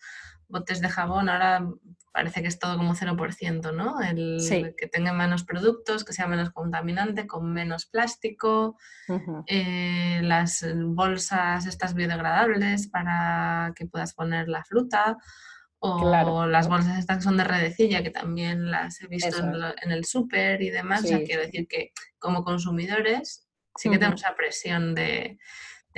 botes 0.48 0.80
de 0.80 0.88
jabón, 0.88 1.28
ahora 1.28 1.68
parece 2.12 2.42
que 2.42 2.48
es 2.48 2.58
todo 2.58 2.76
como 2.76 2.94
0%, 2.94 3.74
¿no? 3.74 4.00
El 4.00 4.74
que 4.76 4.88
tenga 4.88 5.12
menos 5.12 5.44
productos, 5.44 6.04
que 6.04 6.12
sea 6.12 6.26
menos 6.26 6.50
contaminante, 6.50 7.26
con 7.26 7.52
menos 7.52 7.86
plástico, 7.86 8.76
eh, 9.46 10.20
las 10.22 10.64
bolsas 10.76 11.66
estas 11.66 11.94
biodegradables 11.94 12.88
para 12.88 13.72
que 13.76 13.86
puedas 13.86 14.14
poner 14.14 14.48
la 14.48 14.64
fruta, 14.64 15.18
o 15.80 16.46
las 16.46 16.66
bolsas 16.68 16.98
estas 16.98 17.18
que 17.18 17.22
son 17.22 17.36
de 17.36 17.44
redecilla, 17.44 18.02
que 18.02 18.10
también 18.10 18.70
las 18.70 19.00
he 19.00 19.06
visto 19.06 19.38
en, 19.38 19.92
el 19.92 20.04
súper 20.04 20.60
y 20.60 20.70
demás. 20.70 21.04
O 21.04 21.06
sea, 21.06 21.22
quiero 21.22 21.42
decir 21.42 21.68
que 21.68 21.92
como 22.18 22.42
consumidores 22.42 23.48
sí 23.76 23.88
que 23.88 23.98
tenemos 23.98 24.22
esa 24.22 24.34
presión 24.34 24.96
de, 24.96 25.38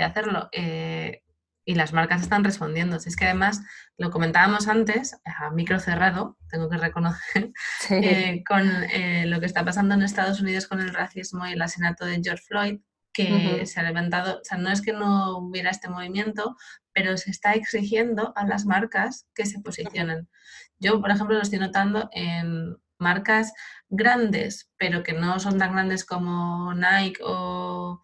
de 0.00 0.06
hacerlo. 0.06 0.48
Eh, 0.52 1.22
y 1.64 1.74
las 1.74 1.92
marcas 1.92 2.22
están 2.22 2.42
respondiendo. 2.42 2.98
Si 2.98 3.10
es 3.10 3.16
que 3.16 3.26
además, 3.26 3.60
lo 3.96 4.10
comentábamos 4.10 4.66
antes, 4.66 5.16
a 5.24 5.50
micro 5.50 5.78
cerrado, 5.78 6.36
tengo 6.48 6.68
que 6.68 6.78
reconocer, 6.78 7.52
eh, 7.90 8.42
con 8.48 8.66
eh, 8.84 9.26
lo 9.26 9.40
que 9.40 9.46
está 9.46 9.64
pasando 9.64 9.94
en 9.94 10.02
Estados 10.02 10.40
Unidos 10.40 10.66
con 10.66 10.80
el 10.80 10.92
racismo 10.92 11.46
y 11.46 11.52
el 11.52 11.62
asesinato 11.62 12.06
de 12.06 12.20
George 12.22 12.44
Floyd, 12.48 12.80
que 13.12 13.66
se 13.66 13.80
ha 13.80 13.82
levantado, 13.82 14.38
o 14.40 14.44
sea, 14.44 14.56
no 14.56 14.70
es 14.70 14.80
que 14.80 14.92
no 14.92 15.38
hubiera 15.38 15.70
este 15.70 15.88
movimiento, 15.88 16.56
pero 16.92 17.16
se 17.16 17.30
está 17.30 17.54
exigiendo 17.54 18.32
a 18.36 18.46
las 18.46 18.64
marcas 18.64 19.26
que 19.34 19.46
se 19.46 19.60
posicionen. 19.60 20.28
Yo, 20.78 21.00
por 21.00 21.10
ejemplo, 21.10 21.36
lo 21.36 21.42
estoy 21.42 21.58
notando 21.58 22.08
en 22.12 22.76
marcas 22.98 23.52
grandes, 23.88 24.70
pero 24.76 25.02
que 25.02 25.12
no 25.12 25.40
son 25.40 25.58
tan 25.58 25.72
grandes 25.72 26.04
como 26.04 26.72
Nike 26.74 27.20
o 27.22 28.00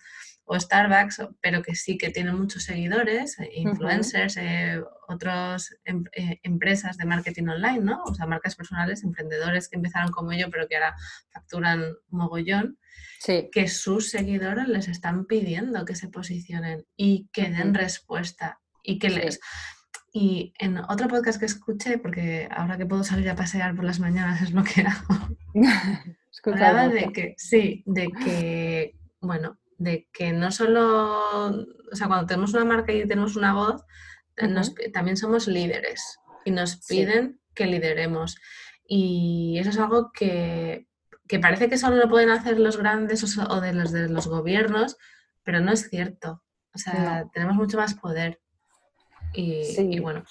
o 0.47 0.59
Starbucks, 0.59 1.23
pero 1.41 1.61
que 1.61 1.75
sí 1.75 1.99
que 1.99 2.11
tienen 2.11 2.39
muchos 2.39 2.63
seguidores, 2.63 3.39
eh, 3.41 3.51
influencers, 3.55 4.37
eh, 4.37 4.81
otras 5.09 5.77
em, 5.85 6.05
eh, 6.13 6.39
empresas 6.45 6.97
de 6.97 7.05
marketing 7.05 7.49
online, 7.49 7.81
¿no? 7.81 8.03
O 8.05 8.15
sea, 8.15 8.27
marcas 8.27 8.55
personales, 8.55 9.03
emprendedores 9.03 9.69
que 9.69 9.77
empezaron 9.77 10.13
como 10.13 10.33
yo, 10.33 10.49
pero 10.49 10.69
que 10.69 10.77
ahora 10.77 10.95
facturan 11.33 11.97
mogollón, 12.09 12.79
que 13.51 13.67
sus 13.67 14.11
seguidores 14.11 14.69
les 14.69 14.87
están 14.87 15.27
pidiendo 15.27 15.85
que 15.85 15.97
se 15.97 16.09
posicionen 16.09 16.87
y 16.97 17.29
que 17.33 17.51
den 17.51 17.75
respuesta 17.75 18.61
y 18.85 19.01
que 19.01 19.11
les... 19.11 19.41
Y 20.13 20.55
en 20.61 20.79
otro 20.79 21.09
podcast 21.09 21.41
que 21.41 21.47
escuché, 21.47 21.99
porque 21.99 22.49
ahora 22.51 22.79
que 22.79 22.87
puedo 22.87 23.03
salir 23.03 23.29
a 23.29 23.35
pasear 23.35 23.75
por 23.75 23.85
las 23.85 23.99
mañanas 23.99 24.41
es 24.43 24.53
lo 24.53 24.63
que 24.63 24.83
hago, 24.83 25.37
hablaba 26.45 26.89
de 26.89 27.13
que, 27.13 27.35
sí, 27.37 27.83
de 27.85 28.09
que, 28.25 28.95
bueno, 29.21 29.59
de 29.79 30.09
que 30.13 30.33
no 30.33 30.51
solo, 30.51 31.49
o 31.49 31.95
sea, 31.95 32.07
cuando 32.07 32.27
tenemos 32.27 32.55
una 32.55 32.65
marca 32.65 32.93
y 32.93 33.07
tenemos 33.07 33.37
una 33.37 33.55
voz, 33.55 33.85
también 34.93 35.17
somos 35.17 35.49
líderes 35.49 36.19
y 36.45 36.51
nos 36.51 36.77
piden 36.87 37.41
que 37.55 37.67
lideremos. 37.67 38.37
Y 38.87 39.57
eso 39.59 39.71
es 39.71 39.79
algo 39.79 40.13
que, 40.13 40.87
parece 41.41 41.69
que 41.69 41.79
solo 41.79 41.97
lo 41.97 42.09
pueden 42.09 42.31
hacer 42.31 42.59
los 42.59 42.77
grandes 42.77 43.39
o, 43.39 43.61
de 43.61 43.73
los 43.73 43.93
de 43.93 44.09
los 44.09 44.29
gobiernos, 44.29 44.97
pero 45.43 45.61
no 45.61 45.73
es 45.73 45.89
cierto. 45.89 46.43
O 46.75 46.79
sea, 46.79 47.27
tenemos 47.33 47.57
mucho 47.57 47.79
más 47.79 47.95
poder. 47.95 48.41
Y, 49.33 49.63
y 49.79 49.99
bueno, 50.01 50.25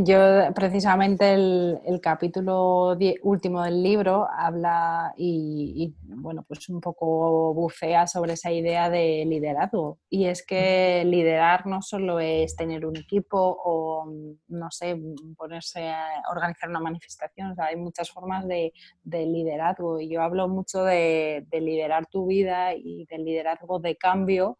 yo, 0.00 0.18
precisamente, 0.54 1.34
el, 1.34 2.00
capítulo 2.00 2.96
último 3.22 3.62
del 3.62 3.82
libro 3.82 4.26
habla 4.26 5.12
y, 5.18 5.94
bueno, 6.02 6.44
pues 6.48 6.68
un 6.70 6.80
poco 6.80 7.52
bucea 7.52 8.06
sobre 8.06 8.32
esa 8.32 8.50
idea 8.50 8.88
de 8.88 9.24
liderazgo. 9.26 9.98
Y 10.08 10.26
es 10.26 10.46
que 10.46 11.04
liderar 11.04 11.66
no 11.66 11.82
solo 11.82 12.20
es 12.20 12.56
tener 12.56 12.86
un 12.86 12.96
equipo 12.96 13.36
o, 13.38 14.10
no 14.48 14.70
sé, 14.70 14.98
ponerse 15.36 15.90
a 15.90 16.22
organizar 16.30 16.70
una 16.70 16.80
manifestación, 16.80 17.54
hay 17.58 17.76
muchas 17.76 18.10
formas 18.10 18.48
de, 18.48 18.72
liderazgo. 19.04 20.00
Y 20.00 20.08
yo 20.08 20.22
hablo 20.22 20.48
mucho 20.48 20.84
de, 20.84 21.46
liderar 21.52 22.06
tu 22.06 22.26
vida 22.26 22.74
y 22.74 23.04
del 23.10 23.24
liderazgo 23.24 23.78
de 23.78 23.96
cambio 23.96 24.56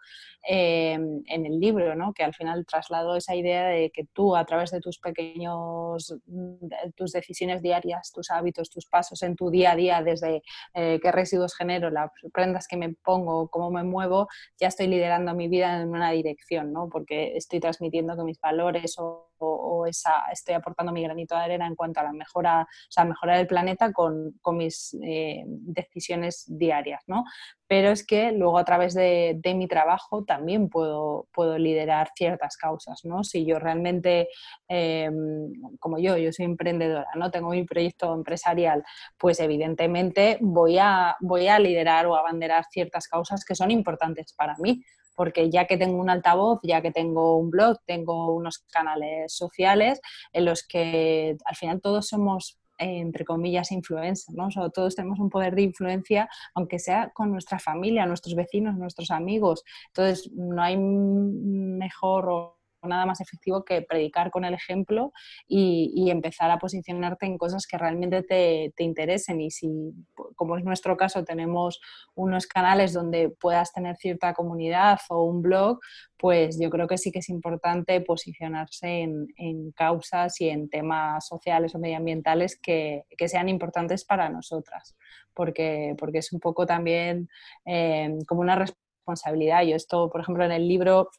eh, 0.46 0.92
en 0.92 1.46
el 1.46 1.58
libro, 1.58 1.94
¿no? 1.96 2.12
que 2.12 2.22
al 2.22 2.34
final 2.34 2.66
traslado 2.66 3.16
esa 3.16 3.34
idea 3.34 3.66
de 3.68 3.90
que 3.90 4.04
tú, 4.12 4.36
a 4.36 4.44
través 4.44 4.70
de 4.70 4.80
tus 4.80 4.98
pequeños 4.98 5.21
pequeños, 5.22 6.14
mm, 6.26 6.66
tus 6.96 7.12
decisiones 7.12 7.62
diarias, 7.62 8.12
tus 8.12 8.30
hábitos, 8.30 8.70
tus 8.70 8.86
pasos 8.86 9.22
en 9.22 9.36
tu 9.36 9.50
día 9.50 9.72
a 9.72 9.76
día, 9.76 10.02
desde 10.02 10.42
eh, 10.74 10.98
qué 11.02 11.12
residuos 11.12 11.54
genero, 11.54 11.90
las 11.90 12.10
prendas 12.32 12.66
que 12.68 12.76
me 12.76 12.94
pongo, 13.04 13.48
cómo 13.48 13.70
me 13.70 13.84
muevo, 13.84 14.28
ya 14.60 14.68
estoy 14.68 14.88
liderando 14.88 15.34
mi 15.34 15.48
vida 15.48 15.80
en 15.80 15.88
una 15.88 16.10
dirección, 16.10 16.72
¿no? 16.72 16.88
Porque 16.88 17.36
estoy 17.36 17.60
transmitiendo 17.60 18.16
que 18.16 18.24
mis 18.24 18.40
valores 18.40 18.96
o, 18.98 19.31
esa, 19.86 20.26
estoy 20.32 20.54
aportando 20.54 20.92
mi 20.92 21.02
granito 21.02 21.34
de 21.34 21.42
arena 21.42 21.66
en 21.66 21.74
cuanto 21.74 22.00
a 22.00 22.04
la 22.04 22.12
mejora, 22.12 22.62
o 22.62 22.90
sea, 22.92 23.04
mejorar 23.04 23.38
el 23.38 23.46
planeta 23.46 23.92
con, 23.92 24.32
con 24.40 24.56
mis 24.56 24.96
eh, 25.02 25.42
decisiones 25.46 26.44
diarias, 26.46 27.02
¿no? 27.06 27.24
pero 27.72 27.88
es 27.88 28.04
que 28.06 28.32
luego 28.32 28.58
a 28.58 28.66
través 28.66 28.92
de, 28.92 29.40
mi 29.56 29.66
trabajo 29.66 30.24
también 30.24 30.68
puedo, 30.68 31.26
puedo, 31.32 31.56
liderar 31.56 32.10
ciertas 32.14 32.58
causas, 32.58 33.00
¿no? 33.02 33.24
Si 33.24 33.46
yo 33.46 33.58
realmente, 33.58 34.28
em, 34.68 35.50
como 35.80 35.98
yo, 35.98 36.18
yo 36.18 36.30
soy 36.34 36.44
emprendedora, 36.44 37.08
¿no? 37.14 37.30
Tengo 37.30 37.48
mi 37.48 37.64
proyecto 37.64 38.12
empresarial, 38.14 38.84
pues 39.16 39.40
evidentemente 39.40 40.36
voy 40.42 40.76
a, 40.76 41.16
voy 41.20 41.48
a 41.48 41.58
liderar 41.58 42.04
o 42.04 42.14
abanderar 42.14 42.66
ciertas 42.70 43.08
causas 43.08 43.42
que 43.42 43.54
son 43.54 43.70
importantes 43.70 44.34
para 44.34 44.54
mí, 44.58 44.84
porque 45.14 45.50
ya 45.50 45.66
que 45.66 45.76
tengo 45.76 45.98
un 45.98 46.10
altavoz, 46.10 46.60
ya 46.62 46.82
que 46.82 46.90
tengo 46.90 47.36
un 47.36 47.50
blog, 47.50 47.78
tengo 47.86 48.34
unos 48.34 48.58
canales 48.70 49.34
sociales 49.34 50.00
en 50.32 50.44
los 50.44 50.66
que 50.66 51.36
al 51.44 51.56
final 51.56 51.80
todos 51.80 52.08
somos 52.08 52.58
entre 52.78 53.24
comillas, 53.24 53.70
influencers, 53.70 54.36
¿no? 54.36 54.48
todos 54.70 54.96
tenemos 54.96 55.20
un 55.20 55.30
poder 55.30 55.54
de 55.54 55.62
influencia, 55.62 56.28
aunque 56.54 56.80
sea 56.80 57.10
con 57.10 57.30
nuestra 57.30 57.60
familia, 57.60 58.06
nuestros 58.06 58.34
vecinos, 58.34 58.76
nuestros 58.76 59.12
amigos. 59.12 59.62
Entonces, 59.88 60.32
no 60.32 60.60
hay 60.60 60.76
mejor 60.76 62.56
nada 62.88 63.06
más 63.06 63.20
efectivo 63.20 63.64
que 63.64 63.82
predicar 63.82 64.30
con 64.30 64.44
el 64.44 64.54
ejemplo 64.54 65.12
y, 65.46 66.10
empezar 66.12 66.50
a 66.50 66.58
posicionarte 66.58 67.24
en 67.24 67.38
cosas 67.38 67.66
que 67.66 67.78
realmente 67.78 68.22
te, 68.22 68.74
te, 68.76 68.84
interesen. 68.84 69.40
Y 69.40 69.50
si, 69.50 69.68
como 70.36 70.58
es 70.58 70.64
nuestro 70.64 70.96
caso, 70.96 71.24
tenemos 71.24 71.80
unos 72.14 72.46
canales 72.46 72.92
donde 72.92 73.30
puedas 73.30 73.72
tener 73.72 73.96
cierta 73.96 74.34
comunidad 74.34 74.98
o 75.08 75.24
un 75.24 75.40
blog, 75.40 75.78
pues 76.22 76.56
yo 76.60 76.70
creo 76.70 76.86
que 76.86 76.98
sí 76.98 77.10
que 77.10 77.18
es 77.18 77.28
importante 77.28 78.00
posicionarse 78.00 79.02
en, 79.02 79.72
causas 79.74 80.40
y 80.40 80.50
en 80.50 80.70
temas 80.70 81.26
sociales 81.26 81.74
o 81.74 81.80
medioambientales 81.80 82.56
que, 82.60 83.02
que, 83.18 83.28
sean 83.28 83.48
importantes 83.48 84.04
para 84.04 84.28
nosotras, 84.28 84.96
porque, 85.34 85.96
porque 85.98 86.18
es 86.18 86.32
un 86.32 86.38
poco 86.38 86.64
también 86.64 87.28
eh, 87.64 88.16
como 88.28 88.40
una 88.40 88.54
responsabilidad. 88.54 89.64
Yo 89.64 89.74
esto, 89.74 90.10
por 90.10 90.20
ejemplo, 90.20 90.44
en 90.44 90.52
el 90.52 90.68
libro 90.68 91.10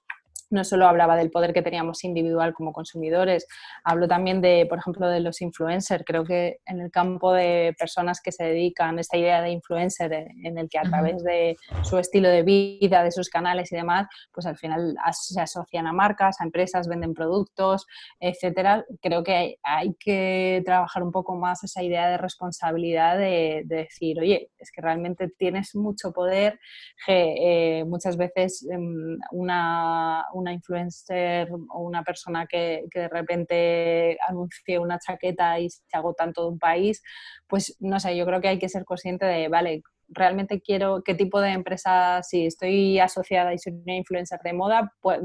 no 0.54 0.64
solo 0.64 0.88
hablaba 0.88 1.16
del 1.16 1.32
poder 1.32 1.52
que 1.54 1.62
teníamos 1.62 2.04
individual 2.04 2.54
como 2.54 2.72
consumidores, 2.72 3.48
hablo 3.84 4.08
también 4.08 4.40
de, 4.42 4.66
por 4.70 4.78
ejemplo, 4.78 5.10
de 5.10 5.20
los 5.20 5.42
influencers. 5.42 6.04
Creo 6.06 6.24
que 6.24 6.60
en 6.66 6.80
el 6.80 6.92
campo 6.92 7.34
de 7.34 7.76
personas 7.78 8.22
que 8.22 8.32
se 8.32 8.44
dedican 8.46 8.98
a 8.98 9.02
esta 9.02 9.18
idea 9.18 9.42
de 9.42 9.50
influencer, 9.50 10.14
en 10.14 10.58
el 10.58 10.70
que 10.70 10.78
a 10.78 10.84
través 10.84 11.24
de 11.24 11.58
su 11.82 11.98
estilo 11.98 12.30
de 12.30 12.44
vida, 12.44 13.04
de 13.04 13.12
sus 13.12 13.30
canales 13.30 13.72
y 13.72 13.76
demás, 13.76 14.08
pues 14.32 14.46
al 14.46 14.58
final 14.58 14.96
se 15.12 15.42
asocian 15.42 15.88
a 15.88 15.94
marcas, 15.94 16.40
a 16.40 16.44
empresas, 16.44 16.88
venden 16.88 17.14
productos, 17.14 17.88
etcétera. 18.20 18.86
Creo 19.02 19.24
que 19.24 19.58
hay, 19.64 19.96
que 20.00 20.62
trabajar 20.66 21.04
un 21.04 21.12
poco 21.12 21.36
más 21.36 21.64
esa 21.64 21.82
idea 21.82 22.10
de 22.10 22.18
responsabilidad 22.18 23.18
de, 23.18 23.64
decir, 23.66 24.20
oye, 24.20 24.52
es 24.60 24.72
que 24.72 24.82
realmente 24.82 25.30
tienes 25.38 25.76
mucho 25.76 26.12
poder, 26.12 26.60
que 27.06 27.80
eh, 27.80 27.86
muchas 27.86 28.18
veces 28.18 28.68
em, 28.70 29.18
una 29.32 30.26
una 30.34 30.43
influencer 30.52 31.50
o 31.52 31.82
una 31.82 32.04
persona 32.04 32.46
que, 32.48 32.84
que, 32.92 33.02
de 33.02 33.10
repente 33.10 34.18
anuncie 34.28 34.80
una 34.80 35.00
chaqueta 35.00 35.60
y 35.60 35.70
se 35.70 35.82
agota 35.94 36.24
en 36.24 36.34
todo 36.34 36.50
un 36.50 36.60
país, 36.60 37.02
pues 37.48 37.78
no 37.80 38.00
sé, 38.00 38.18
yo 38.18 38.26
creo 38.26 38.42
que 38.42 38.50
hay 38.50 38.60
que 38.60 38.70
ser 38.70 38.84
consciente 38.84 39.26
de, 39.26 39.48
vale, 39.48 39.84
realmente 40.10 40.62
quiero, 40.62 41.02
qué 41.04 41.16
tipo 41.16 41.42
de 41.42 41.50
empresa, 41.50 42.22
si 42.24 42.46
estoy 42.46 43.00
asociada 43.00 43.54
y 43.54 43.60
soy 43.60 43.74
una 43.74 43.96
influencer 43.96 44.40
de 44.44 44.54
moda, 44.54 44.94
pues, 45.02 45.20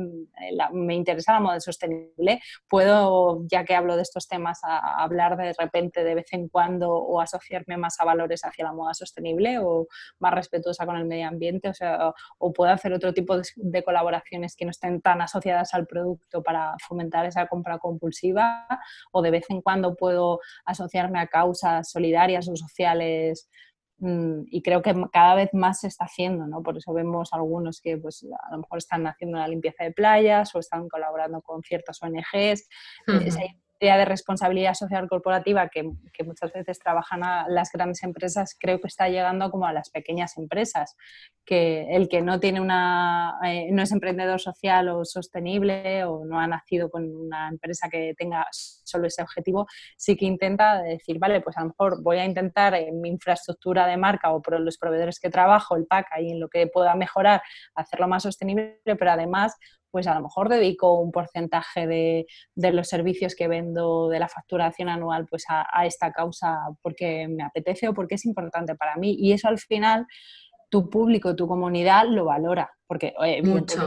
me 0.72 0.94
interesa 0.94 1.34
la 1.34 1.40
moda 1.40 1.60
sostenible, 1.60 2.40
puedo, 2.68 3.44
ya 3.46 3.64
que 3.64 3.74
hablo 3.74 3.96
de 3.96 4.02
estos 4.02 4.28
temas, 4.28 4.60
hablar 4.62 5.36
de 5.36 5.54
repente 5.58 6.04
de 6.04 6.14
vez 6.14 6.32
en 6.32 6.48
cuando 6.48 6.94
o 6.94 7.20
asociarme 7.20 7.76
más 7.76 8.00
a 8.00 8.04
valores 8.04 8.44
hacia 8.44 8.64
la 8.64 8.72
moda 8.72 8.94
sostenible 8.94 9.58
o 9.58 9.86
más 10.18 10.34
respetuosa 10.34 10.86
con 10.86 10.96
el 10.96 11.04
medio 11.04 11.28
ambiente, 11.28 11.68
o 11.68 11.74
sea, 11.74 12.12
o 12.38 12.52
puedo 12.52 12.72
hacer 12.72 12.92
otro 12.92 13.12
tipo 13.12 13.36
de, 13.36 13.42
de 13.56 13.82
colaboraciones 13.82 14.56
que 14.56 14.64
no 14.64 14.70
estén 14.70 15.00
tan 15.00 15.20
asociadas 15.20 15.74
al 15.74 15.86
producto 15.86 16.42
para 16.42 16.74
fomentar 16.86 17.26
esa 17.26 17.46
compra 17.46 17.78
compulsiva, 17.78 18.66
o 19.12 19.22
de 19.22 19.30
vez 19.30 19.44
en 19.50 19.62
cuando 19.62 19.94
puedo 19.94 20.40
asociarme 20.64 21.20
a 21.20 21.26
causas 21.26 21.90
solidarias 21.90 22.48
o 22.48 22.56
sociales 22.56 23.48
y 24.00 24.62
creo 24.62 24.80
que 24.82 24.94
cada 25.12 25.34
vez 25.34 25.50
más 25.52 25.80
se 25.80 25.88
está 25.88 26.04
haciendo, 26.04 26.46
¿no? 26.46 26.62
Por 26.62 26.76
eso 26.76 26.92
vemos 26.92 27.32
algunos 27.32 27.80
que 27.80 27.96
pues, 27.96 28.24
a 28.24 28.52
lo 28.52 28.58
mejor 28.58 28.78
están 28.78 29.06
haciendo 29.06 29.38
la 29.38 29.48
limpieza 29.48 29.84
de 29.84 29.92
playas 29.92 30.54
o 30.54 30.60
están 30.60 30.88
colaborando 30.88 31.42
con 31.42 31.62
ciertas 31.62 32.00
ONGs 32.02 32.68
de 33.80 34.04
responsabilidad 34.04 34.74
social 34.74 35.08
corporativa 35.08 35.68
que, 35.68 35.82
muchas 36.24 36.52
veces 36.52 36.78
trabajan 36.78 37.20
las 37.48 37.70
grandes 37.72 38.02
empresas, 38.02 38.56
creo 38.58 38.80
que 38.80 38.88
está 38.88 39.08
llegando 39.08 39.50
como 39.50 39.66
a 39.66 39.72
las 39.72 39.90
pequeñas 39.90 40.36
empresas, 40.36 40.96
que 41.44 41.86
el 41.94 42.08
que 42.08 42.20
no 42.20 42.40
tiene 42.40 42.60
una, 42.60 43.38
eh, 43.44 43.68
no 43.70 43.82
es 43.82 43.92
emprendedor 43.92 44.40
social 44.40 44.88
o 44.88 45.04
sostenible 45.04 46.04
o 46.04 46.24
no 46.24 46.40
ha 46.40 46.46
nacido 46.46 46.90
con 46.90 47.04
una 47.14 47.48
empresa 47.48 47.88
que 47.88 48.14
tenga 48.16 48.46
solo 48.50 49.06
ese 49.06 49.22
objetivo, 49.22 49.66
sí 49.96 50.16
que 50.16 50.26
intenta 50.26 50.82
decir, 50.82 51.18
vale, 51.18 51.40
pues 51.40 51.56
a 51.56 51.60
lo 51.60 51.68
mejor 51.68 52.02
voy 52.02 52.18
a 52.18 52.24
intentar 52.24 52.74
en 52.74 53.00
mi 53.00 53.08
infraestructura 53.08 53.86
de 53.86 53.96
marca 53.96 54.32
o 54.32 54.42
por 54.42 54.58
los 54.60 54.76
proveedores 54.76 55.20
que 55.20 55.30
trabajo, 55.30 55.76
el 55.76 55.86
PAC, 55.86 56.06
ahí 56.10 56.32
en 56.32 56.40
lo 56.40 56.48
que 56.48 56.66
pueda 56.66 56.94
mejorar, 56.94 57.42
hacerlo 57.74 58.08
más 58.08 58.24
sostenible, 58.24 58.80
pero 58.84 59.12
además 59.12 59.56
pues 59.90 60.06
a 60.06 60.14
lo 60.14 60.22
mejor 60.22 60.48
dedico 60.48 61.00
un 61.00 61.12
porcentaje 61.12 61.86
de, 61.86 62.26
los 62.72 62.88
servicios 62.88 63.34
que 63.34 63.48
vendo 63.48 64.08
de 64.08 64.18
la 64.18 64.28
facturación 64.28 64.88
anual 64.88 65.26
pues 65.28 65.44
a, 65.48 65.66
a, 65.72 65.86
esta 65.86 66.12
causa 66.12 66.58
porque 66.82 67.28
me 67.28 67.42
apetece 67.42 67.88
o 67.88 67.94
porque 67.94 68.16
es 68.16 68.24
importante 68.24 68.74
para 68.74 68.96
mí. 68.96 69.16
Y 69.18 69.32
eso 69.32 69.48
al 69.48 69.58
final 69.58 70.06
tu 70.70 70.90
público, 70.90 71.34
tu 71.34 71.46
comunidad 71.46 72.04
lo 72.08 72.26
valora 72.26 72.70
porque 72.88 73.14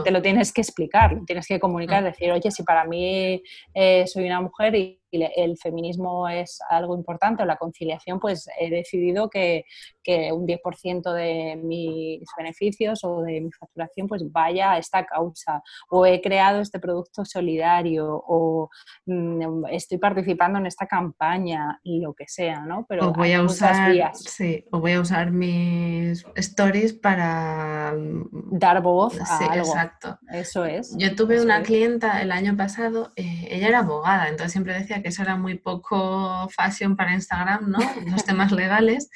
te 0.04 0.10
lo 0.12 0.22
tienes 0.22 0.52
que 0.52 0.60
explicar, 0.60 1.18
tienes 1.26 1.46
que 1.46 1.58
comunicar, 1.58 2.02
mm. 2.02 2.06
decir, 2.06 2.30
oye, 2.30 2.50
si 2.52 2.62
para 2.62 2.84
mí 2.84 3.42
eh, 3.74 4.06
soy 4.06 4.26
una 4.26 4.40
mujer 4.40 4.74
y, 4.76 5.01
el 5.12 5.56
feminismo 5.58 6.28
es 6.28 6.58
algo 6.68 6.96
importante 6.96 7.42
o 7.42 7.46
la 7.46 7.56
conciliación, 7.56 8.18
pues 8.18 8.48
he 8.58 8.70
decidido 8.70 9.28
que, 9.28 9.64
que 10.02 10.32
un 10.32 10.46
10% 10.46 11.12
de 11.12 11.56
mis 11.56 12.28
beneficios 12.36 13.04
o 13.04 13.22
de 13.22 13.40
mi 13.40 13.52
facturación 13.52 14.08
pues 14.08 14.22
vaya 14.30 14.72
a 14.72 14.78
esta 14.78 15.04
causa 15.04 15.62
o 15.90 16.06
he 16.06 16.20
creado 16.20 16.60
este 16.60 16.78
producto 16.78 17.24
solidario 17.24 18.22
o 18.26 18.70
mm, 19.06 19.66
estoy 19.70 19.98
participando 19.98 20.58
en 20.58 20.66
esta 20.66 20.86
campaña 20.86 21.80
lo 21.84 22.14
que 22.14 22.24
sea, 22.28 22.60
¿no? 22.60 22.86
Pero 22.88 23.08
o 23.08 23.12
voy 23.12 23.32
a 23.32 23.42
usar, 23.42 23.92
Sí, 24.14 24.64
o 24.70 24.80
voy 24.80 24.92
a 24.92 25.00
usar 25.00 25.30
mis 25.30 26.24
stories 26.36 26.92
para 26.92 27.94
dar 28.50 28.82
voz 28.82 29.14
sí, 29.14 29.44
Exacto. 29.54 30.18
Eso 30.30 30.64
es. 30.64 30.94
Yo 30.96 31.14
tuve 31.14 31.40
una 31.40 31.62
clienta 31.62 32.22
el 32.22 32.32
año 32.32 32.56
pasado, 32.56 33.12
eh, 33.16 33.48
ella 33.50 33.68
era 33.68 33.78
abogada, 33.80 34.28
entonces 34.28 34.52
siempre 34.52 34.74
decía 34.74 35.01
que 35.02 35.08
eso 35.08 35.22
era 35.22 35.36
muy 35.36 35.58
poco 35.58 36.48
fashion 36.50 36.96
para 36.96 37.14
Instagram, 37.14 37.70
¿no? 37.70 37.78
Los 38.06 38.24
temas 38.24 38.52
legales, 38.52 39.10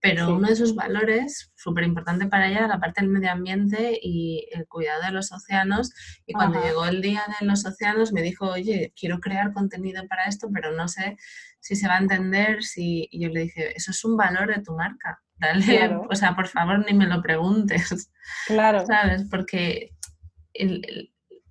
pero 0.00 0.34
uno 0.34 0.48
de 0.48 0.56
sus 0.56 0.74
valores, 0.74 1.52
súper 1.56 1.84
importante 1.84 2.26
para 2.26 2.48
ella, 2.48 2.66
la 2.66 2.80
parte 2.80 3.00
del 3.00 3.10
medio 3.10 3.30
ambiente 3.30 3.98
y 4.00 4.48
el 4.52 4.66
cuidado 4.66 5.02
de 5.02 5.12
los 5.12 5.32
océanos. 5.32 5.92
Y 6.26 6.34
cuando 6.34 6.62
llegó 6.62 6.86
el 6.86 7.00
día 7.00 7.22
de 7.40 7.46
los 7.46 7.64
océanos 7.64 8.12
me 8.12 8.22
dijo, 8.22 8.46
oye, 8.46 8.92
quiero 8.98 9.20
crear 9.20 9.52
contenido 9.52 10.06
para 10.08 10.24
esto, 10.24 10.48
pero 10.52 10.72
no 10.72 10.88
sé 10.88 11.16
si 11.60 11.76
se 11.76 11.88
va 11.88 11.96
a 11.96 12.00
entender, 12.00 12.62
si... 12.62 13.08
Y 13.10 13.22
yo 13.22 13.28
le 13.28 13.42
dije, 13.42 13.76
eso 13.76 13.90
es 13.90 14.04
un 14.04 14.16
valor 14.16 14.54
de 14.54 14.62
tu 14.62 14.74
marca 14.74 15.20
dale, 15.38 15.96
o 16.10 16.14
sea, 16.14 16.34
por 16.34 16.48
favor, 16.48 16.84
ni 16.84 16.96
me 16.96 17.06
lo 17.06 17.22
preguntes. 17.22 18.10
Claro. 18.46 18.84
¿Sabes? 18.86 19.24
Porque, 19.30 19.90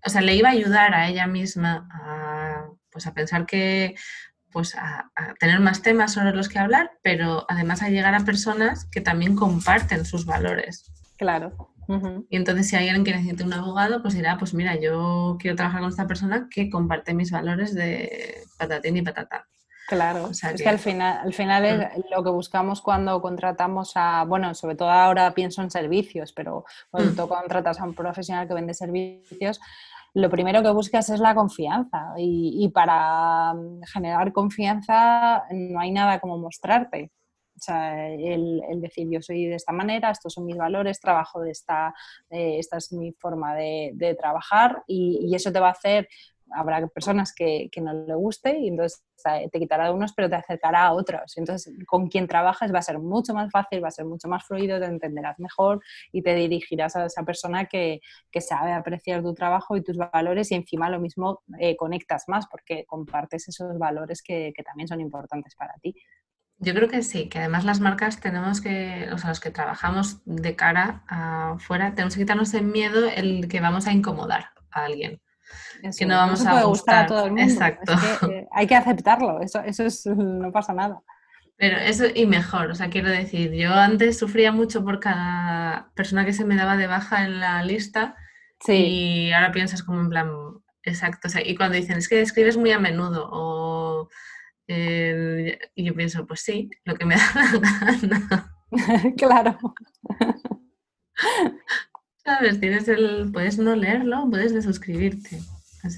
o 0.05 0.09
sea, 0.09 0.21
le 0.21 0.35
iba 0.35 0.49
a 0.49 0.53
ayudar 0.53 0.93
a 0.93 1.07
ella 1.07 1.27
misma 1.27 1.87
a, 1.91 2.16
pues 2.97 3.05
a 3.05 3.13
pensar 3.13 3.45
que, 3.45 3.93
pues 4.51 4.73
a, 4.75 5.11
tener 5.39 5.59
más 5.59 5.83
temas 5.83 6.13
sobre 6.13 6.33
los 6.33 6.49
que 6.49 6.57
hablar, 6.57 6.89
pero 7.03 7.45
además 7.47 7.83
a 7.83 7.89
llegar 7.89 8.15
a 8.15 8.25
personas 8.25 8.85
que 8.85 9.01
también 9.01 9.35
comparten 9.35 10.03
sus 10.03 10.25
valores. 10.25 10.91
Claro. 11.15 11.75
Y 12.29 12.35
entonces 12.35 12.67
si 12.67 12.75
alguien 12.75 13.03
que 13.03 13.11
necesite 13.11 13.43
un 13.43 13.53
abogado, 13.53 14.01
pues 14.01 14.15
dirá, 14.15 14.39
pues 14.39 14.55
mira, 14.55 14.75
yo 14.79 15.37
quiero 15.39 15.55
trabajar 15.55 15.81
con 15.81 15.91
esta 15.91 16.07
persona 16.07 16.47
que 16.49 16.71
comparte 16.71 17.13
mis 17.13 17.29
valores 17.29 17.75
de 17.75 18.41
patatín 18.57 18.97
y 18.97 19.03
patata. 19.03 19.45
Claro, 19.87 20.31
es 20.31 20.41
que, 20.41 20.67
al 20.67 20.79
final, 20.79 21.19
al 21.23 21.33
final 21.33 21.65
es 21.65 21.77
mm. 21.77 22.01
lo 22.13 22.23
que 22.23 22.31
buscamos 22.31 22.81
cuando 22.81 23.21
contratamos 23.21 23.91
a, 23.93 24.25
bueno, 24.25 24.55
sobre 24.55 24.75
todo 24.75 24.89
ahora 24.89 25.35
pienso 25.35 25.61
en 25.61 25.69
servicios, 25.69 26.33
pero 26.33 26.65
cuando 26.89 27.11
mm. 27.11 27.15
tú 27.15 27.27
contratas 27.29 27.79
a 27.79 27.83
un 27.83 27.93
profesional 27.93 28.47
que 28.47 28.55
vende 28.55 28.73
servicios, 28.73 29.61
lo 30.13 30.29
primero 30.29 30.63
que 30.63 30.71
buscas 30.71 31.09
es 31.09 31.19
la 31.19 31.35
confianza 31.35 32.13
y, 32.17 32.69
para 32.69 33.53
mm, 33.53 33.81
generar 33.93 34.31
confianza 34.33 35.43
no 35.51 35.79
hay 35.79 35.91
nada 35.91 36.19
como 36.19 36.37
mostrarte. 36.37 37.11
O 37.55 37.59
sea, 37.59 38.07
el, 38.09 38.61
decir 38.81 39.07
yo 39.09 39.21
soy 39.21 39.47
de 39.47 39.55
esta 39.55 39.71
manera, 39.73 40.11
estos 40.11 40.33
son 40.33 40.45
mis 40.45 40.57
valores, 40.57 40.99
trabajo 40.99 41.41
de 41.41 41.51
esta, 41.51 41.93
esta 42.29 42.77
es 42.77 42.93
mi 42.93 43.11
forma 43.13 43.55
de, 43.55 44.15
trabajar 44.19 44.83
y, 44.87 45.19
y, 45.23 45.35
eso 45.35 45.51
te 45.51 45.59
va 45.59 45.69
a 45.69 45.71
hacer 45.71 46.07
habrá 46.51 46.85
personas 46.87 47.33
que, 47.33 47.69
que, 47.71 47.81
no 47.81 47.93
le 47.93 48.15
guste 48.15 48.57
y 48.57 48.67
entonces 48.69 49.03
te 49.51 49.59
quitará 49.59 49.85
de 49.85 49.91
unos, 49.91 50.13
pero 50.13 50.29
te 50.29 50.35
acercará 50.35 50.87
a 50.87 50.93
otros. 50.93 51.37
Entonces, 51.37 51.73
con 51.85 52.07
quien 52.07 52.27
trabajas 52.27 52.73
va 52.73 52.79
a 52.79 52.83
ser 52.83 52.99
mucho 52.99 53.33
más 53.33 53.51
fácil, 53.51 53.83
va 53.83 53.89
a 53.89 53.91
ser 53.91 54.05
mucho 54.05 54.27
más 54.27 54.45
fluido, 54.45 54.79
te 54.79 54.85
entenderás 54.85 55.39
mejor 55.39 55.81
y 56.11 56.21
te 56.21 56.35
dirigirás 56.35 56.95
a 56.95 57.05
esa 57.05 57.23
persona 57.23 57.65
que, 57.65 58.01
que 58.31 58.41
sabe 58.41 58.71
apreciar 58.71 59.21
tu 59.21 59.33
trabajo 59.33 59.77
y 59.77 59.83
tus 59.83 59.97
valores 59.97 60.51
y 60.51 60.55
encima 60.55 60.89
lo 60.89 60.99
mismo 60.99 61.41
eh, 61.59 61.75
conectas 61.75 62.25
más 62.27 62.47
porque 62.47 62.85
compartes 62.85 63.47
esos 63.47 63.77
valores 63.77 64.21
que, 64.21 64.53
que 64.55 64.63
también 64.63 64.87
son 64.87 65.01
importantes 65.01 65.55
para 65.55 65.73
ti. 65.81 65.95
Yo 66.59 66.73
creo 66.73 66.89
que 66.89 67.03
sí, 67.03 67.29
que 67.29 67.37
además 67.37 67.65
las 67.65 67.79
marcas 67.79 68.19
tenemos 68.19 68.61
que, 68.61 69.09
o 69.13 69.17
sea, 69.19 69.29
los 69.29 69.39
que 69.39 69.51
trabajamos 69.51 70.21
de 70.25 70.55
cara 70.55 71.03
afuera, 71.07 71.93
tenemos 71.93 72.15
que 72.15 72.21
quitarnos 72.21 72.53
el 72.55 72.65
miedo 72.65 73.07
el 73.07 73.47
que 73.47 73.61
vamos 73.61 73.85
a 73.85 73.93
incomodar 73.93 74.49
a 74.71 74.85
alguien. 74.85 75.21
Que 75.97 76.05
no 76.05 76.15
vamos 76.15 76.45
a 76.45 76.63
gustar 76.63 77.05
a 77.05 77.07
todo 77.07 77.25
el 77.25 77.31
mundo. 77.31 77.43
Exacto. 77.43 77.93
Eh, 78.29 78.47
hay 78.51 78.67
que 78.67 78.75
aceptarlo, 78.75 79.41
eso, 79.41 79.61
eso 79.61 79.83
es, 79.83 80.05
no 80.05 80.51
pasa 80.51 80.73
nada. 80.73 81.01
Pero 81.57 81.77
eso 81.77 82.05
y 82.13 82.27
mejor, 82.27 82.69
o 82.69 82.75
sea, 82.75 82.89
quiero 82.89 83.09
decir, 83.09 83.51
yo 83.53 83.73
antes 83.73 84.19
sufría 84.19 84.51
mucho 84.51 84.83
por 84.83 84.99
cada 84.99 85.91
persona 85.95 86.23
que 86.23 86.33
se 86.33 86.45
me 86.45 86.55
daba 86.55 86.77
de 86.77 86.85
baja 86.85 87.25
en 87.25 87.39
la 87.39 87.63
lista 87.63 88.15
sí. 88.63 88.73
y 88.73 89.31
ahora 89.31 89.51
piensas 89.51 89.81
como 89.81 89.99
en 90.01 90.09
plan, 90.09 90.29
exacto, 90.83 91.27
o 91.27 91.31
sea, 91.31 91.41
y 91.43 91.55
cuando 91.55 91.75
dicen 91.75 91.97
es 91.97 92.07
que 92.07 92.21
escribes 92.21 92.57
muy 92.57 92.71
a 92.71 92.79
menudo 92.79 93.27
o 93.31 94.09
eh, 94.67 95.57
y 95.75 95.85
yo 95.85 95.95
pienso, 95.95 96.27
pues 96.27 96.41
sí, 96.41 96.69
lo 96.83 96.95
que 96.95 97.05
me 97.05 97.15
da 97.15 97.31
la 97.33 97.79
gana. 97.79 98.53
claro. 99.17 99.57
¿Sabes? 102.27 102.59
Tienes 102.59 102.85
el, 102.89 103.31
puedes 103.31 103.57
no 103.57 103.73
leerlo, 103.73 104.27
puedes 104.29 104.53
desuscribirte. 104.53 105.39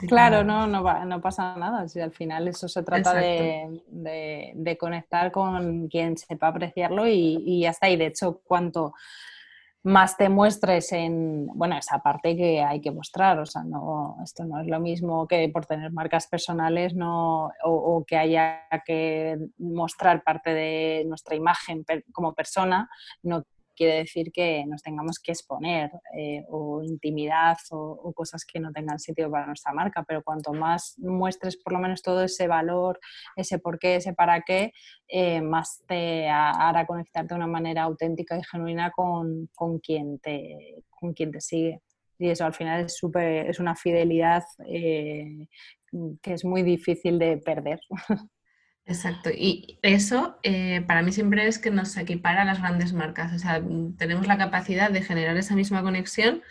claro, 0.07 0.43
no, 0.43 0.67
no, 0.67 1.05
no, 1.05 1.21
pasa 1.21 1.55
nada. 1.55 1.87
Si 1.87 1.99
al 1.99 2.11
final 2.11 2.47
eso 2.47 2.67
se 2.67 2.83
trata 2.83 3.15
de, 3.15 3.81
de, 4.53 4.77
conectar 4.77 5.31
con 5.31 5.87
quien 5.87 6.15
sepa 6.17 6.49
apreciarlo 6.49 7.07
y, 7.07 7.41
y 7.43 7.61
ya 7.61 7.71
está. 7.71 7.89
Y 7.89 7.97
de 7.97 8.05
hecho, 8.05 8.41
cuanto 8.43 8.93
más 9.81 10.17
te 10.17 10.29
muestres 10.29 10.91
en, 10.91 11.47
bueno, 11.47 11.75
esa 11.75 11.97
parte 11.97 12.37
que 12.37 12.61
hay 12.61 12.79
que 12.79 12.91
mostrar, 12.91 13.39
o 13.39 13.47
sea, 13.47 13.63
no, 13.63 14.17
esto 14.23 14.45
no 14.45 14.59
es 14.59 14.67
lo 14.67 14.79
mismo 14.79 15.27
que 15.27 15.49
por 15.49 15.65
tener 15.65 15.91
marcas 15.91 16.27
personales 16.27 16.93
no, 16.93 17.49
o, 17.63 18.05
que 18.05 18.17
haya 18.17 18.67
que 18.85 19.35
mostrar 19.57 20.21
parte 20.21 20.53
de 20.53 21.05
nuestra 21.07 21.35
imagen 21.35 21.83
como 22.11 22.35
persona, 22.35 22.87
no 23.23 23.43
quiere 23.79 23.99
decir 23.99 24.29
que 24.33 24.65
nos 24.67 24.83
tengamos 24.83 25.19
que 25.19 25.31
exponer 25.31 25.89
eh, 26.13 26.43
o 26.49 26.83
intimidad 26.83 27.57
o, 27.71 28.11
cosas 28.13 28.43
que 28.43 28.59
no 28.59 28.73
tengan 28.73 28.99
sentido 28.99 29.31
para 29.31 29.45
nuestra 29.45 29.71
marca, 29.71 30.03
pero 30.05 30.21
cuanto 30.21 30.51
más 30.51 30.95
muestres 30.99 31.55
por 31.55 31.71
lo 31.71 31.79
menos 31.79 32.01
todo 32.01 32.21
ese 32.21 32.47
valor, 32.47 32.99
ese 33.37 33.57
por 33.57 33.79
qué, 33.79 33.95
ese 33.95 34.13
para 34.13 34.41
qué, 34.41 34.73
eh, 35.07 35.41
más 35.41 35.81
te 35.87 36.27
hará 36.27 36.85
conectarte 36.85 37.33
de 37.33 37.37
una 37.37 37.47
manera 37.47 37.83
auténtica 37.83 38.37
y 38.37 38.43
genuina 38.43 38.91
con, 38.91 39.47
con, 39.55 39.79
quien, 39.79 40.19
te, 40.19 40.83
con 40.89 41.13
quien 41.13 41.31
te 41.31 41.39
sigue. 41.39 41.81
Y 42.17 42.29
eso 42.29 42.43
al 42.43 42.53
final 42.53 42.83
es, 42.83 42.97
super, 42.97 43.49
es 43.49 43.59
una 43.61 43.75
fidelidad 43.75 44.43
eh, 44.67 45.47
que 46.21 46.33
es 46.33 46.43
muy 46.43 46.63
difícil 46.63 47.17
de 47.17 47.37
perder. 47.37 47.79
Exacto, 48.85 49.29
y 49.29 49.77
eso 49.83 50.39
eh, 50.41 50.83
para 50.87 51.03
mí 51.03 51.11
siempre 51.11 51.47
es 51.47 51.59
que 51.59 51.69
nos 51.69 51.95
equipara 51.95 52.41
a 52.41 52.45
las 52.45 52.59
grandes 52.59 52.91
marcas, 52.93 53.33
o 53.33 53.37
sea, 53.37 53.61
tenemos 53.97 54.25
la 54.25 54.37
capacidad 54.37 54.89
de 54.89 55.03
generar 55.03 55.37
esa 55.37 55.55
misma 55.55 55.83
conexión, 55.83 56.41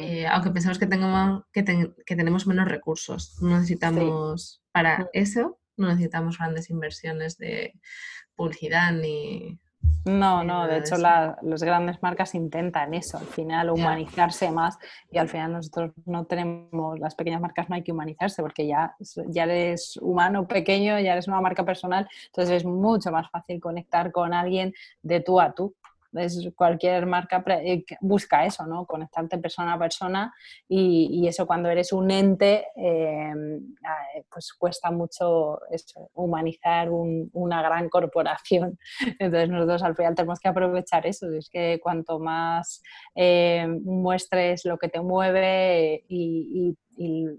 eh, 0.00 0.26
aunque 0.26 0.50
pensamos 0.50 0.78
que, 0.78 0.86
tengamos, 0.86 1.44
que, 1.52 1.62
tenemos 1.62 2.46
menos 2.46 2.66
recursos, 2.66 3.36
no 3.40 3.50
necesitamos 3.56 4.62
para 4.72 4.98
mm. 4.98 5.06
eso, 5.12 5.60
no 5.76 5.88
necesitamos 5.88 6.38
grandes 6.38 6.70
inversiones 6.70 7.36
de 7.36 7.74
publicidad 8.34 8.92
ni, 8.92 9.60
no, 10.04 10.42
no, 10.42 10.66
de 10.66 10.78
hecho 10.78 10.96
las 10.96 11.62
grandes 11.62 12.02
marcas 12.02 12.34
intentan 12.34 12.94
eso, 12.94 13.18
al 13.18 13.26
final 13.26 13.70
humanizarse 13.70 14.50
más 14.50 14.78
y 15.10 15.18
al 15.18 15.28
final 15.28 15.52
nosotros 15.52 15.92
no 16.06 16.24
tenemos, 16.24 16.98
las 16.98 17.14
pequeñas 17.14 17.40
marcas 17.40 17.68
no 17.68 17.74
hay 17.74 17.82
que 17.82 17.92
humanizarse 17.92 18.42
porque 18.42 18.66
ya, 18.66 18.96
ya 19.26 19.44
eres 19.44 19.98
humano 20.00 20.46
pequeño, 20.46 20.98
ya 20.98 21.12
eres 21.12 21.28
una 21.28 21.40
marca 21.40 21.64
personal, 21.64 22.08
entonces 22.26 22.56
es 22.58 22.64
mucho 22.64 23.10
más 23.10 23.30
fácil 23.30 23.60
conectar 23.60 24.10
con 24.10 24.32
alguien 24.32 24.72
de 25.02 25.20
tú 25.20 25.40
a 25.40 25.52
tú 25.52 25.74
cualquier 26.54 27.06
marca 27.06 27.44
eh, 27.46 27.84
busca 28.00 28.44
eso, 28.44 28.66
¿no? 28.66 28.86
Conectarte 28.86 29.38
persona 29.38 29.74
a 29.74 29.78
persona 29.78 30.34
y, 30.68 31.26
eso 31.28 31.46
cuando 31.46 31.68
eres 31.68 31.92
un 31.92 32.10
ente, 32.10 32.66
em, 32.74 33.74
pues 34.30 34.52
cuesta 34.54 34.90
mucho 34.90 35.60
humanizar 36.14 36.88
una 36.90 37.62
gran 37.62 37.88
corporación. 37.88 38.78
Entonces 39.18 39.50
nosotros 39.50 39.82
al 39.82 39.96
final 39.96 40.14
tenemos 40.14 40.40
que 40.40 40.48
aprovechar 40.48 41.06
eso, 41.06 41.30
es 41.32 41.50
que 41.50 41.78
cuanto 41.82 42.18
más 42.18 42.82
em, 43.14 43.82
muestres 43.84 44.64
lo 44.64 44.78
que 44.78 44.88
te 44.88 45.00
mueve 45.00 46.04
y 46.08 46.76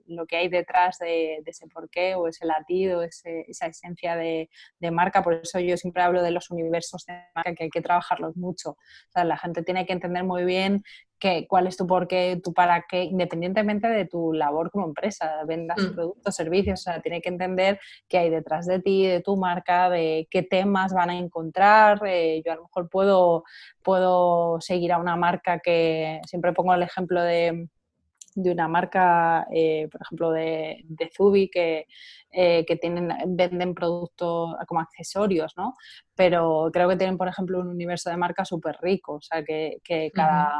lo 0.08 0.26
que 0.26 0.38
hay 0.38 0.48
detrás 0.48 0.98
de, 1.00 1.42
ese 1.46 1.68
porqué 1.68 2.16
o 2.16 2.28
ese 2.28 2.46
latido, 2.46 3.04
esa 3.04 3.68
esencia 3.68 4.16
de, 4.16 4.50
marca. 4.92 5.24
Por 5.24 5.34
eso 5.34 5.60
yo 5.60 5.78
siempre 5.78 6.04
hablo 6.04 6.22
de 6.24 6.32
los 6.32 6.50
universos 6.50 7.06
de 7.06 7.22
marca 7.36 7.54
que 7.54 7.66
hay 7.66 7.70
que 7.70 7.82
trabajarlos 7.82 8.36
mucho. 8.36 8.78
la 9.16 9.38
gente 9.38 9.64
tiene 9.64 9.86
que 9.86 9.94
entender 9.94 10.24
muy 10.24 10.46
bien 10.46 10.84
que, 11.20 11.46
cuál 11.48 11.68
es 11.68 11.78
tu 11.78 11.86
porqué, 11.86 12.40
tu 12.42 12.54
para 12.54 12.86
qué, 12.88 13.04
independientemente 13.04 13.88
de 13.88 14.06
tu 14.06 14.34
labor 14.34 14.72
como 14.72 14.88
empresa, 14.88 15.44
vendas 15.46 15.78
mm. 15.78 15.94
productos, 15.94 16.36
servicios, 16.36 16.80
o 16.80 16.84
sea, 16.84 17.02
tiene 17.02 17.22
que 17.22 17.30
entender 17.30 17.80
qué 18.08 18.20
hay 18.20 18.30
detrás 18.30 18.66
de 18.66 18.80
ti, 18.80 19.06
de 19.06 19.20
tu 19.22 19.36
marca, 19.36 19.90
de 19.90 20.28
qué 20.32 20.44
temas 20.44 20.94
van 20.94 21.10
a 21.10 21.18
encontrar. 21.18 22.02
Eh, 22.06 22.42
yo 22.46 22.54
a 22.54 22.56
lo 22.56 22.64
mejor 22.64 22.90
puedo, 22.90 23.44
puedo 23.84 24.62
seguir 24.62 24.94
a 24.94 24.98
una 24.98 25.18
marca 25.18 25.60
que 25.60 26.22
siempre 26.26 26.54
pongo 26.54 26.74
el 26.74 26.84
ejemplo 26.84 27.22
de 27.22 27.68
de 28.36 28.52
una 28.52 28.68
marca, 28.68 29.48
eh, 29.52 29.88
por 29.92 30.02
ejemplo, 30.02 30.32
de, 30.32 30.84
de 30.86 31.10
Zubi, 31.16 31.50
que, 31.50 31.88
eh, 32.32 32.66
que 32.66 32.76
tienen, 32.76 33.10
venden 33.28 33.74
productos 33.74 34.56
como 34.68 34.82
accesorios, 34.82 35.54
¿no? 35.58 35.74
Pero 36.20 36.70
creo 36.74 36.90
que 36.90 36.98
tienen, 36.98 37.18
por 37.18 37.30
ejemplo, 37.30 37.62
un 37.62 37.70
universo 37.70 38.10
de 38.10 38.18
marca 38.18 38.44
súper 38.44 38.76
rico, 38.82 39.14
o 39.14 39.22
sea, 39.22 39.42
que, 39.42 39.78
que 39.86 40.12
cada, 40.14 40.52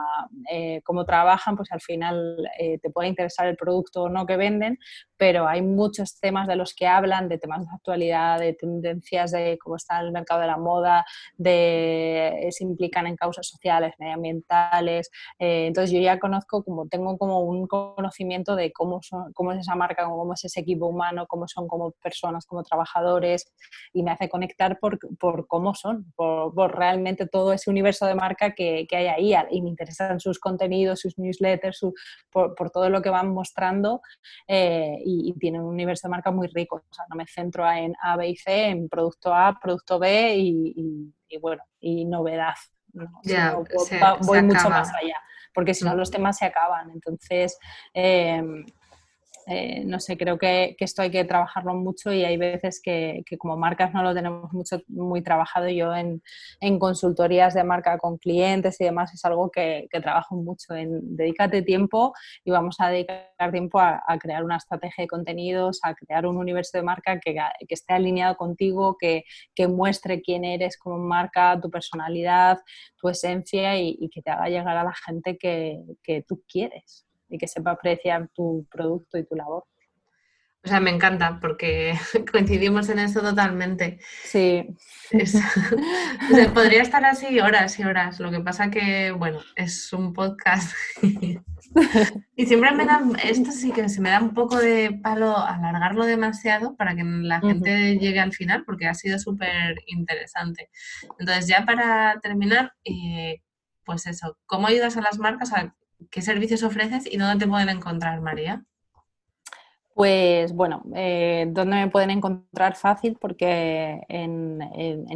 eh, 0.50 0.82
como 0.86 1.04
trabajan, 1.04 1.58
pues 1.58 1.70
al 1.74 1.82
final 1.82 2.38
te 2.82 2.90
puede 2.90 3.10
interesar 3.10 3.46
el 3.48 3.58
producto 3.58 4.04
o 4.04 4.10
no 4.10 4.26
que 4.26 4.38
venden, 4.38 4.78
pero 5.18 5.50
hay 5.50 5.62
muchos 5.62 6.18
temas 6.22 6.48
de 6.48 6.56
los 6.56 6.74
que 6.74 6.88
hablan, 6.88 7.28
de 7.28 7.38
temas 7.38 7.66
de 7.66 7.76
actualidad, 7.76 8.40
de 8.40 8.54
tendencias 8.54 9.32
de 9.32 9.58
cómo 9.62 9.76
está 9.76 10.00
el 10.00 10.14
mercado 10.14 10.40
de 10.40 10.48
la 10.48 10.56
moda, 10.56 11.06
de 11.36 12.48
se 12.52 12.64
implican 12.64 13.06
en 13.06 13.18
causas 13.18 13.46
sociales, 13.46 13.94
medioambientales. 14.00 15.12
entonces 15.40 15.92
yo 15.92 16.00
ya 16.00 16.20
conozco, 16.20 16.64
como 16.64 16.88
tengo 16.88 17.18
como 17.18 17.42
un 17.42 17.68
conocimiento 17.68 18.56
de 18.56 18.72
cómo, 18.72 19.02
son, 19.02 19.34
cómo 19.34 19.52
es 19.52 19.60
esa 19.60 19.76
marca, 19.76 20.06
cómo 20.06 20.34
es 20.34 20.46
ese 20.46 20.62
equipo 20.62 20.88
humano, 20.88 21.28
cómo 21.28 21.50
son 21.50 21.68
como 21.68 21.92
personas, 21.92 22.46
como 22.46 22.64
trabajadores, 22.64 23.52
y 23.92 24.04
me 24.04 24.12
hace 24.12 24.30
conectar 24.30 24.80
por, 24.80 25.00
por 25.18 25.48
cómo 25.50 25.74
son, 25.74 26.14
por, 26.16 26.78
realmente 26.78 27.28
todo 27.28 27.52
ese 27.52 27.70
universo 27.70 28.06
de 28.06 28.16
marca 28.16 28.52
que, 28.52 28.86
que, 28.88 28.96
hay 28.96 29.08
ahí, 29.08 29.48
y 29.50 29.62
me 29.62 29.70
interesan 29.70 30.20
sus 30.20 30.40
contenidos, 30.40 31.02
sus 31.02 31.18
newsletters, 31.18 31.82
por, 32.30 32.56
por, 32.56 32.70
todo 32.70 32.90
lo 32.90 33.02
que 33.02 33.10
van 33.10 33.34
mostrando, 33.34 34.02
eh, 34.48 34.96
y, 35.04 35.34
tienen 35.40 35.62
un 35.62 35.74
universo 35.74 36.08
de 36.08 36.12
marca 36.12 36.32
muy 36.32 36.48
rico, 36.48 36.78
o 36.78 36.94
sea, 36.94 37.06
no 37.10 37.16
me 37.16 37.26
centro 37.26 37.70
en 37.70 37.94
A, 38.02 38.16
B 38.16 38.30
y 38.30 38.36
C, 38.38 38.68
en 38.68 38.88
producto 38.88 39.34
A, 39.34 39.60
producto 39.60 40.00
B 40.00 40.36
y, 40.38 41.12
y, 41.28 41.38
bueno, 41.40 41.64
y 41.80 42.06
novedad. 42.06 42.54
voy 42.94 44.44
mucho 44.44 44.70
más 44.70 44.90
allá 44.94 45.16
porque 45.54 45.74
si 45.74 45.84
no 45.84 45.96
los 45.96 46.12
temas 46.12 46.38
se 46.38 46.46
acaban. 46.46 46.90
Entonces, 46.92 47.58
em, 47.94 48.66
eh, 49.52 49.84
no 49.84 50.00
sé, 50.00 50.16
creo 50.16 50.38
que, 50.38 50.76
esto 50.80 51.02
hay 51.02 51.10
que 51.10 51.26
trabajarlo 51.26 51.74
mucho 51.74 52.14
y 52.14 52.24
hay 52.24 52.38
veces 52.38 52.80
que, 52.84 53.24
como 53.40 53.58
marcas 53.58 53.92
no 53.96 54.04
lo 54.04 54.14
tenemos 54.14 54.54
mucho, 54.54 54.80
muy 54.88 55.24
trabajado. 55.24 55.68
Yo 55.70 55.92
en, 55.96 56.22
consultorías 56.78 57.56
de 57.56 57.64
marca 57.64 57.98
con 57.98 58.20
clientes 58.20 58.80
y 58.80 58.84
demás 58.84 59.12
es 59.12 59.26
algo 59.26 59.50
que, 59.50 59.88
trabajo 60.04 60.36
mucho 60.36 60.76
en 60.76 61.16
dedícate 61.18 61.64
tiempo 61.64 62.14
y 62.46 62.52
vamos 62.52 62.76
a 62.80 62.90
dedicar 62.90 63.52
tiempo 63.52 63.80
a, 63.80 64.04
crear 64.20 64.44
una 64.44 64.58
estrategia 64.58 65.04
de 65.04 65.08
contenidos, 65.08 65.80
a 65.82 65.96
crear 65.96 66.28
un 66.28 66.38
universo 66.38 66.78
de 66.78 66.84
marca 66.84 67.20
que, 67.20 67.36
esté 67.70 67.94
alineado 67.94 68.36
contigo, 68.38 68.98
que, 69.00 69.24
muestre 69.68 70.22
quién 70.22 70.46
eres 70.46 70.78
como 70.78 70.98
marca, 71.00 71.60
tu 71.60 71.72
personalidad, 71.72 72.60
tu 72.98 73.10
esencia 73.10 73.80
y, 73.80 73.98
y 74.00 74.10
que 74.10 74.22
te 74.22 74.30
haga 74.30 74.48
llegar 74.48 74.78
a 74.78 74.84
la 74.84 74.94
gente 74.94 75.38
que 75.40 76.24
tú 76.28 76.44
quieres 76.48 77.09
y 77.30 77.38
que 77.38 77.48
sepa 77.48 77.72
apreciar 77.72 78.30
tu 78.34 78.66
producto 78.70 79.18
y 79.18 79.26
tu 79.26 79.36
labor. 79.36 79.64
O 80.62 80.68
sea, 80.68 80.82
me 80.82 80.90
encanta 80.90 81.40
porque 81.40 81.94
coincidimos 82.32 82.90
en 82.90 83.00
eso 83.00 83.22
totalmente. 83.22 84.00
Sí. 84.24 84.76
podría 86.54 86.82
estar 86.82 87.06
así 87.06 87.40
horas 87.40 87.80
y 87.80 87.84
horas. 87.84 88.20
Lo 88.20 88.30
que 88.30 88.42
pasa 88.42 88.70
que, 88.70 89.12
bueno, 89.12 89.40
es 89.56 89.94
un 89.94 90.12
podcast 90.14 90.74
y 92.36 92.46
siempre 92.46 92.74
me 92.74 92.86
da, 92.86 93.02
esto 93.24 93.52
sí 93.52 93.72
que 93.72 93.88
se 93.88 94.02
me 94.02 94.10
da 94.10 94.20
un 94.20 94.34
poco 94.34 94.58
de 94.58 95.00
palo 95.02 95.38
alargarlo 95.38 96.06
demasiado 96.06 96.76
para 96.76 96.94
que 96.94 97.04
la 97.04 97.40
gente 97.40 97.98
llegue 97.98 98.20
al 98.20 98.34
final 98.34 98.66
porque 98.66 98.88
ha 98.88 98.94
sido 98.94 99.18
súper 99.18 99.78
interesante. 99.88 100.70
Entonces, 101.20 101.48
ya 101.48 101.66
para 101.66 102.20
terminar, 102.22 102.74
eh, 102.84 103.42
pues 103.86 104.08
eso, 104.08 104.38
¿cómo 104.46 104.68
ayudas 104.68 104.98
a 104.98 105.02
las 105.02 105.20
marcas 105.20 105.54
a 105.54 105.74
¿Qué 106.10 106.22
servicios 106.22 106.64
ofreces 106.64 107.12
y 107.12 107.18
dónde 107.18 107.46
te 107.46 107.50
pueden 107.50 107.70
encontrar, 107.70 108.22
María? 108.22 108.64
Pues 110.00 110.54
bueno, 110.54 110.82
eh, 110.96 111.48
¿dónde 111.50 111.76
me 111.76 111.90
pueden 111.90 112.10
encontrar 112.10 112.78
fácil? 112.78 113.18
Porque 113.20 114.00
en, 114.08 114.62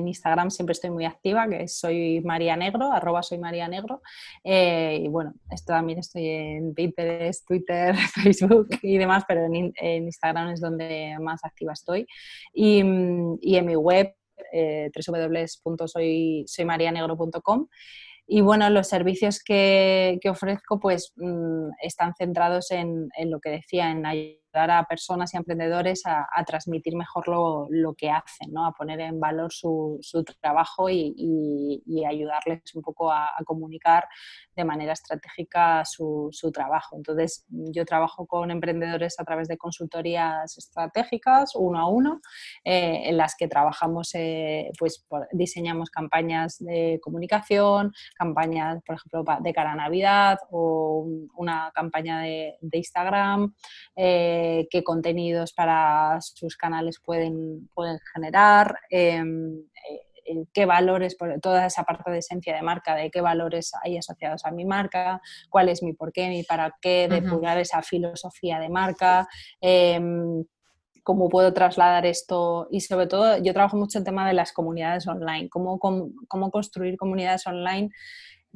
Instagram 0.05 0.51
siempre 0.51 0.73
estoy 0.73 0.89
muy 0.89 1.05
activa, 1.05 1.47
que 1.47 1.69
soy 1.69 2.19
María 2.19 2.57
Negro, 2.57 2.91
arroba 2.91 3.23
soy 3.23 3.37
María 3.37 3.65
Negro. 3.69 4.01
Eh, 4.43 4.99
y 5.05 5.07
bueno, 5.07 5.35
esto 5.49 5.71
también 5.71 5.99
estoy 5.99 6.27
en 6.27 6.73
Pinterest, 6.73 7.47
Twitter, 7.47 7.95
Facebook 8.13 8.67
y 8.81 8.97
demás, 8.97 9.23
pero 9.25 9.45
en, 9.45 9.73
Instagram 9.79 10.49
es 10.49 10.59
donde 10.59 11.15
más 11.17 11.45
activa 11.45 11.71
estoy. 11.71 12.05
Y, 12.53 12.81
en 12.81 13.65
mi 13.65 13.77
web, 13.77 14.13
eh, 14.51 14.91
www.soymarianegro.com. 14.93 17.67
Y 18.25 18.41
bueno, 18.41 18.69
los 18.69 18.87
servicios 18.87 19.43
que, 19.43 20.19
ofrezco 20.29 20.79
pues 20.79 21.11
mm, 21.15 21.69
están 21.81 22.13
centrados 22.15 22.71
en, 22.71 23.09
en, 23.17 23.31
lo 23.31 23.39
que 23.39 23.49
decía, 23.49 23.91
en 23.91 24.05
ayudar 24.53 24.71
a 24.71 24.83
personas 24.85 25.33
y 25.33 25.37
emprendedores 25.37 26.03
a, 26.05 26.27
transmitir 26.45 26.95
mejor 26.95 27.27
lo, 27.27 27.93
que 27.95 28.09
hacen, 28.09 28.51
¿no? 28.51 28.65
a 28.65 28.71
poner 28.71 28.99
en 28.99 29.19
valor 29.19 29.51
su, 29.51 29.99
trabajo 30.41 30.89
y, 30.89 31.81
ayudarles 32.07 32.61
un 32.75 32.81
poco 32.81 33.11
a, 33.11 33.31
comunicar 33.45 34.07
de 34.55 34.63
manera 34.63 34.93
estratégica 34.93 35.83
su, 35.85 36.31
trabajo. 36.53 36.95
Entonces, 36.97 37.45
yo 37.49 37.85
trabajo 37.85 38.25
con 38.27 38.51
emprendedores 38.51 39.19
a 39.19 39.23
través 39.23 39.47
de 39.47 39.57
consultorías 39.57 40.57
estratégicas, 40.57 41.55
uno 41.55 41.79
a 41.79 41.87
uno, 41.87 42.21
eh, 42.63 43.03
en 43.05 43.17
las 43.17 43.35
que 43.35 43.47
trabajamos, 43.47 44.13
eh, 44.13 44.71
pues 44.77 45.05
diseñamos 45.31 45.89
campañas 45.89 46.57
de 46.59 46.99
comunicación, 47.01 47.91
campañas, 48.15 48.81
por 48.85 48.95
ejemplo, 48.95 49.23
de 49.39 49.53
cara 49.53 49.71
a 49.71 49.75
Navidad 49.75 50.37
o 50.51 51.07
una 51.35 51.71
campaña 51.73 52.21
de, 52.21 52.57
Instagram. 52.73 53.53
Eh, 53.95 54.42
qué 54.69 54.83
contenidos 54.83 55.53
para 55.53 56.19
sus 56.21 56.55
canales 56.57 56.99
pueden, 57.03 57.69
pueden 57.73 57.99
generar, 58.13 58.77
em, 58.89 59.59
eh, 60.25 60.45
qué 60.53 60.65
valores, 60.65 61.17
toda 61.41 61.65
esa 61.65 61.83
parte 61.83 62.09
de 62.11 62.19
esencia 62.19 62.55
de 62.55 62.61
marca, 62.61 62.95
de 62.95 63.11
qué 63.11 63.21
valores 63.21 63.71
hay 63.83 63.97
asociados 63.97 64.45
a 64.45 64.51
mi 64.51 64.65
marca, 64.65 65.21
cuál 65.49 65.69
es 65.69 65.83
mi 65.83 65.93
porqué, 65.93 66.29
mi 66.29 66.43
para 66.43 66.75
qué, 66.81 67.07
depurar 67.09 67.57
esa 67.57 67.81
filosofía 67.81 68.59
de 68.59 68.69
marca. 68.69 69.27
Em, 69.59 70.45
cómo 71.03 71.27
puedo 71.27 71.53
trasladar 71.53 72.05
esto 72.05 72.67
y 72.71 72.79
sobre 72.79 73.07
todo 73.07 73.37
yo 73.37 73.51
trabajo 73.51 73.75
mucho 73.75 73.99
el 73.99 74.05
tema 74.05 74.25
de 74.25 74.33
las 74.33 74.53
comunidades 74.53 75.05
online, 75.05 75.49
cómo, 75.49 75.77
cómo 75.77 76.49
construir 76.49 76.95
comunidades 76.95 77.45
online 77.45 77.89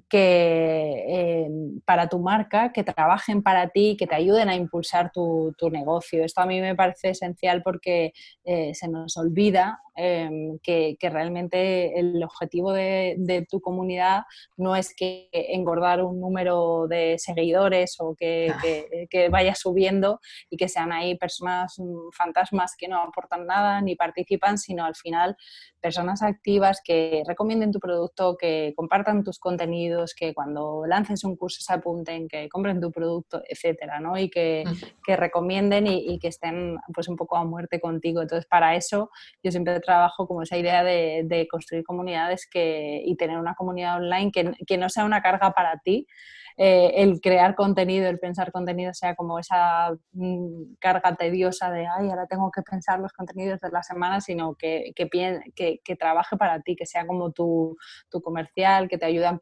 que 0.10 1.06
eh, 1.08 1.50
para 1.86 2.08
tu 2.08 2.20
marca, 2.20 2.72
que 2.72 2.84
trabajen 2.84 3.42
para 3.42 3.70
ti, 3.70 3.96
que 3.98 4.08
te 4.08 4.16
ayuden 4.16 4.50
a 4.50 4.56
impulsar 4.56 5.12
tu, 5.12 5.54
negocio. 5.72 6.24
Esto 6.24 6.42
a 6.42 6.46
mí 6.46 6.62
me 6.62 6.76
parece 6.76 7.10
esencial 7.10 7.62
porque 7.64 8.14
eh, 8.46 8.74
se 8.74 8.88
nos 8.88 9.18
olvida 9.18 9.80
Em, 10.00 10.60
que, 10.60 10.96
realmente 11.02 12.00
el 12.00 12.24
objetivo 12.24 12.72
de, 12.72 13.48
tu 13.50 13.60
comunidad 13.62 14.26
no 14.56 14.76
es 14.76 14.94
que 14.96 15.28
engordar 15.32 16.04
un 16.04 16.20
número 16.20 16.86
de 16.88 17.16
seguidores 17.18 17.96
o 17.98 18.14
que, 18.14 18.54
ah. 18.54 19.30
vaya 19.32 19.56
subiendo 19.56 20.20
y 20.52 20.58
que 20.58 20.70
sean 20.70 20.92
ahí 20.92 21.18
personas 21.18 21.80
mm, 21.80 22.12
fantasmas 22.16 22.76
que 22.78 22.88
no 22.88 23.02
aportan 23.02 23.48
nada 23.48 23.82
ni 23.82 23.96
participan, 23.96 24.60
sino 24.60 24.86
al 24.86 24.94
final 24.94 25.36
personas 25.88 26.22
activas 26.22 26.82
que 26.84 27.24
recomienden 27.26 27.72
tu 27.72 27.80
producto, 27.80 28.36
que 28.36 28.74
compartan 28.76 29.24
tus 29.24 29.40
contenidos, 29.40 30.14
que 30.14 30.34
cuando 30.34 30.86
lances 30.86 31.24
un 31.24 31.38
curso 31.38 31.62
se 31.62 31.72
apunten, 31.72 32.28
que 32.28 32.50
compren 32.50 32.82
tu 32.82 32.92
producto, 32.92 33.42
etcétera, 33.48 34.02
¿no? 34.02 34.18
Y 34.18 34.30
que, 34.30 34.66
recomienden 35.08 35.88
y, 35.88 36.14
y, 36.14 36.20
que 36.20 36.28
estén 36.28 36.76
pues 36.94 37.08
un 37.08 37.16
poco 37.16 37.38
a 37.38 37.46
muerte 37.46 37.80
contigo. 37.80 38.22
Entonces, 38.22 38.46
para 38.46 38.76
eso 38.76 39.10
yo 39.42 39.50
siempre 39.50 39.80
trabajo 39.80 40.28
como 40.28 40.42
esa 40.42 40.58
idea 40.58 40.84
de, 40.84 41.48
construir 41.50 41.86
comunidades 41.86 42.50
que, 42.52 43.02
y 43.06 43.16
tener 43.16 43.38
una 43.38 43.56
comunidad 43.56 43.96
online 43.96 44.30
que, 44.34 44.52
que 44.68 44.78
no 44.78 44.90
sea 44.90 45.06
una 45.06 45.22
carga 45.22 45.52
para 45.52 45.80
ti, 45.80 46.06
eh, 46.58 47.04
el 47.04 47.22
crear 47.22 47.54
contenido, 47.56 48.10
el 48.10 48.18
pensar 48.18 48.52
contenido 48.52 48.92
sea 48.94 49.16
como 49.16 49.38
esa 49.38 49.92
mm, 50.14 50.74
carga 50.80 51.16
tediosa 51.16 51.70
de, 51.70 51.86
ay, 51.86 52.10
ahora 52.10 52.26
tengo 52.26 52.50
que 52.50 52.64
pensar 52.64 53.00
los 53.00 53.14
contenidos 53.14 53.60
de 53.62 53.70
la 53.70 53.84
semana, 53.84 54.22
sino 54.22 54.56
que, 54.56 54.92
que, 54.96 55.80
que 55.84 55.96
trabaje 55.96 56.36
para 56.36 56.62
ti, 56.62 56.76
que 56.76 56.88
sea 56.88 57.06
como 57.06 57.32
tu, 57.32 57.78
tu 58.10 58.22
comercial, 58.22 58.88
que 58.90 58.98
te 58.98 59.06
ayude 59.06 59.28
a 59.28 59.40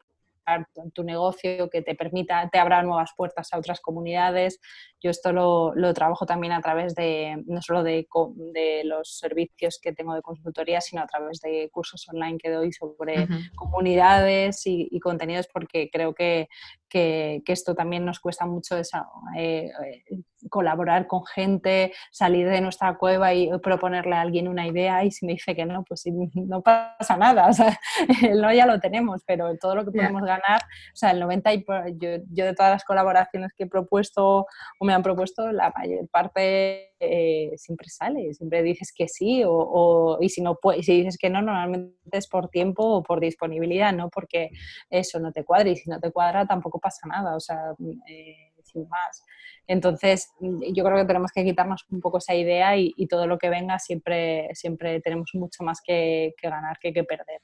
tu 0.94 1.02
negocio, 1.02 1.68
que 1.70 1.82
te 1.82 1.94
permita, 1.94 2.48
te 2.50 2.58
abra 2.58 2.82
nuevas 2.82 3.10
puertas 3.16 3.52
a 3.52 3.58
otras 3.58 3.80
comunidades. 3.80 4.60
Yo 5.00 5.10
esto 5.10 5.32
lo, 5.32 5.74
lo 5.74 5.92
trabajo 5.92 6.24
también 6.24 6.52
a 6.52 6.60
través 6.60 6.94
de, 6.94 7.42
no 7.46 7.60
solo 7.62 7.82
de, 7.82 8.06
de, 8.36 8.82
los 8.84 9.18
servicios 9.18 9.78
que 9.82 9.92
tengo 9.92 10.14
de 10.14 10.22
consultoría, 10.22 10.80
sino 10.80 11.02
a 11.02 11.06
través 11.06 11.40
de 11.40 11.68
cursos 11.72 12.06
online 12.08 12.38
que 12.38 12.50
doy 12.50 12.72
sobre 12.72 13.26
comunidades 13.56 14.62
y, 14.66 14.98
contenidos, 15.00 15.48
porque 15.52 15.90
creo 15.92 16.14
que, 16.14 16.48
que, 16.88 17.42
esto 17.46 17.74
también 17.74 18.04
nos 18.04 18.20
cuesta 18.20 18.46
mucho 18.46 18.76
esa, 18.76 19.06
eh, 19.36 19.70
eh, 20.10 20.22
colaborar 20.50 21.06
con 21.06 21.24
gente, 21.24 21.92
salir 22.10 22.48
de 22.48 22.60
nuestra 22.60 22.96
cueva 22.96 23.34
y 23.34 23.50
proponerle 23.58 24.14
a 24.14 24.20
alguien 24.20 24.48
una 24.48 24.66
idea 24.66 25.04
y 25.04 25.10
si 25.10 25.26
me 25.26 25.32
dice 25.32 25.54
que 25.54 25.64
no, 25.64 25.84
pues 25.84 26.04
no 26.34 26.62
pasa 26.62 27.16
nada, 27.16 27.48
o 27.48 27.52
sea, 27.52 27.78
el 28.22 28.40
no 28.42 28.52
ya 28.52 28.66
lo 28.66 28.80
tenemos, 28.80 29.22
pero 29.26 29.56
todo 29.56 29.74
lo 29.74 29.84
que 29.84 29.92
podemos 29.92 30.22
ganar, 30.22 30.60
o 30.62 30.96
sea, 30.96 31.10
el 31.10 31.20
90 31.20 31.54
y 31.54 31.64
yo, 31.98 32.08
yo 32.30 32.44
de 32.44 32.54
todas 32.54 32.72
las 32.72 32.84
colaboraciones 32.84 33.52
que 33.56 33.64
he 33.64 33.68
propuesto 33.68 34.46
o 34.78 34.84
me 34.84 34.92
han 34.92 35.02
propuesto, 35.02 35.50
la 35.52 35.72
mayor 35.76 36.08
parte 36.08 36.94
eh, 36.98 37.52
siempre 37.56 37.88
sale, 37.88 38.32
siempre 38.32 38.62
dices 38.62 38.92
que 38.94 39.08
sí 39.08 39.42
o, 39.46 40.18
y 40.20 40.28
si 40.28 40.40
no 40.40 40.58
si 40.80 40.96
dices 40.96 41.18
que 41.18 41.28
no, 41.28 41.42
normalmente 41.42 41.96
es 42.12 42.26
por 42.26 42.48
tiempo 42.48 42.84
o 42.84 43.02
por 43.02 43.20
disponibilidad, 43.20 43.92
no 43.92 44.08
porque 44.08 44.50
eso 44.90 45.18
no 45.20 45.32
te 45.32 45.44
cuadre 45.44 45.72
y 45.72 45.76
si 45.76 45.90
no 45.90 46.00
te 46.00 46.10
cuadra 46.10 46.46
tampoco 46.46 46.78
pasa 46.86 47.08
nada, 47.08 47.34
o 47.34 47.40
sea, 47.40 47.74
eh, 48.08 48.52
sin 48.62 48.88
más. 48.88 49.24
Entonces, 49.66 50.30
yo 50.40 50.84
creo 50.84 50.96
que 50.98 51.04
tenemos 51.04 51.32
que 51.32 51.44
quitarnos 51.44 51.84
un 51.90 52.00
poco 52.00 52.18
esa 52.18 52.34
idea 52.34 52.76
y, 52.76 53.06
todo 53.08 53.26
lo 53.26 53.38
que 53.38 53.50
venga 53.50 53.78
siempre, 53.78 54.48
siempre 54.54 55.00
tenemos 55.00 55.30
mucho 55.34 55.64
más 55.64 55.80
que, 55.84 56.34
que 56.40 56.48
ganar 56.48 56.78
que 56.80 56.92
que 56.92 57.04
perder. 57.04 57.40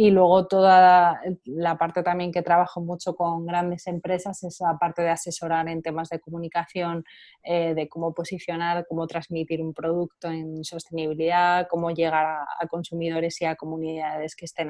Y 0.00 0.12
luego 0.12 0.46
toda 0.46 1.20
la 1.44 1.76
parte 1.76 2.04
también 2.04 2.30
que 2.30 2.42
trabajo 2.42 2.80
mucho 2.80 3.16
con 3.16 3.44
grandes 3.44 3.88
empresas 3.88 4.44
es 4.44 4.60
la 4.60 4.78
parte 4.78 5.02
de 5.02 5.08
asesorar 5.08 5.68
en 5.68 5.82
temas 5.82 6.08
de 6.08 6.20
comunicación, 6.20 7.02
eh, 7.42 7.74
de 7.74 7.88
cómo 7.88 8.14
posicionar, 8.14 8.86
cómo 8.88 9.08
transmitir 9.08 9.60
un 9.60 9.74
producto 9.74 10.28
en 10.28 10.62
sostenibilidad, 10.62 11.66
cómo 11.68 11.90
llegar 11.90 12.26
a, 12.26 12.66
consumidores 12.68 13.40
y 13.40 13.46
a 13.46 13.56
comunidades 13.56 14.36
que 14.36 14.44
estén 14.44 14.68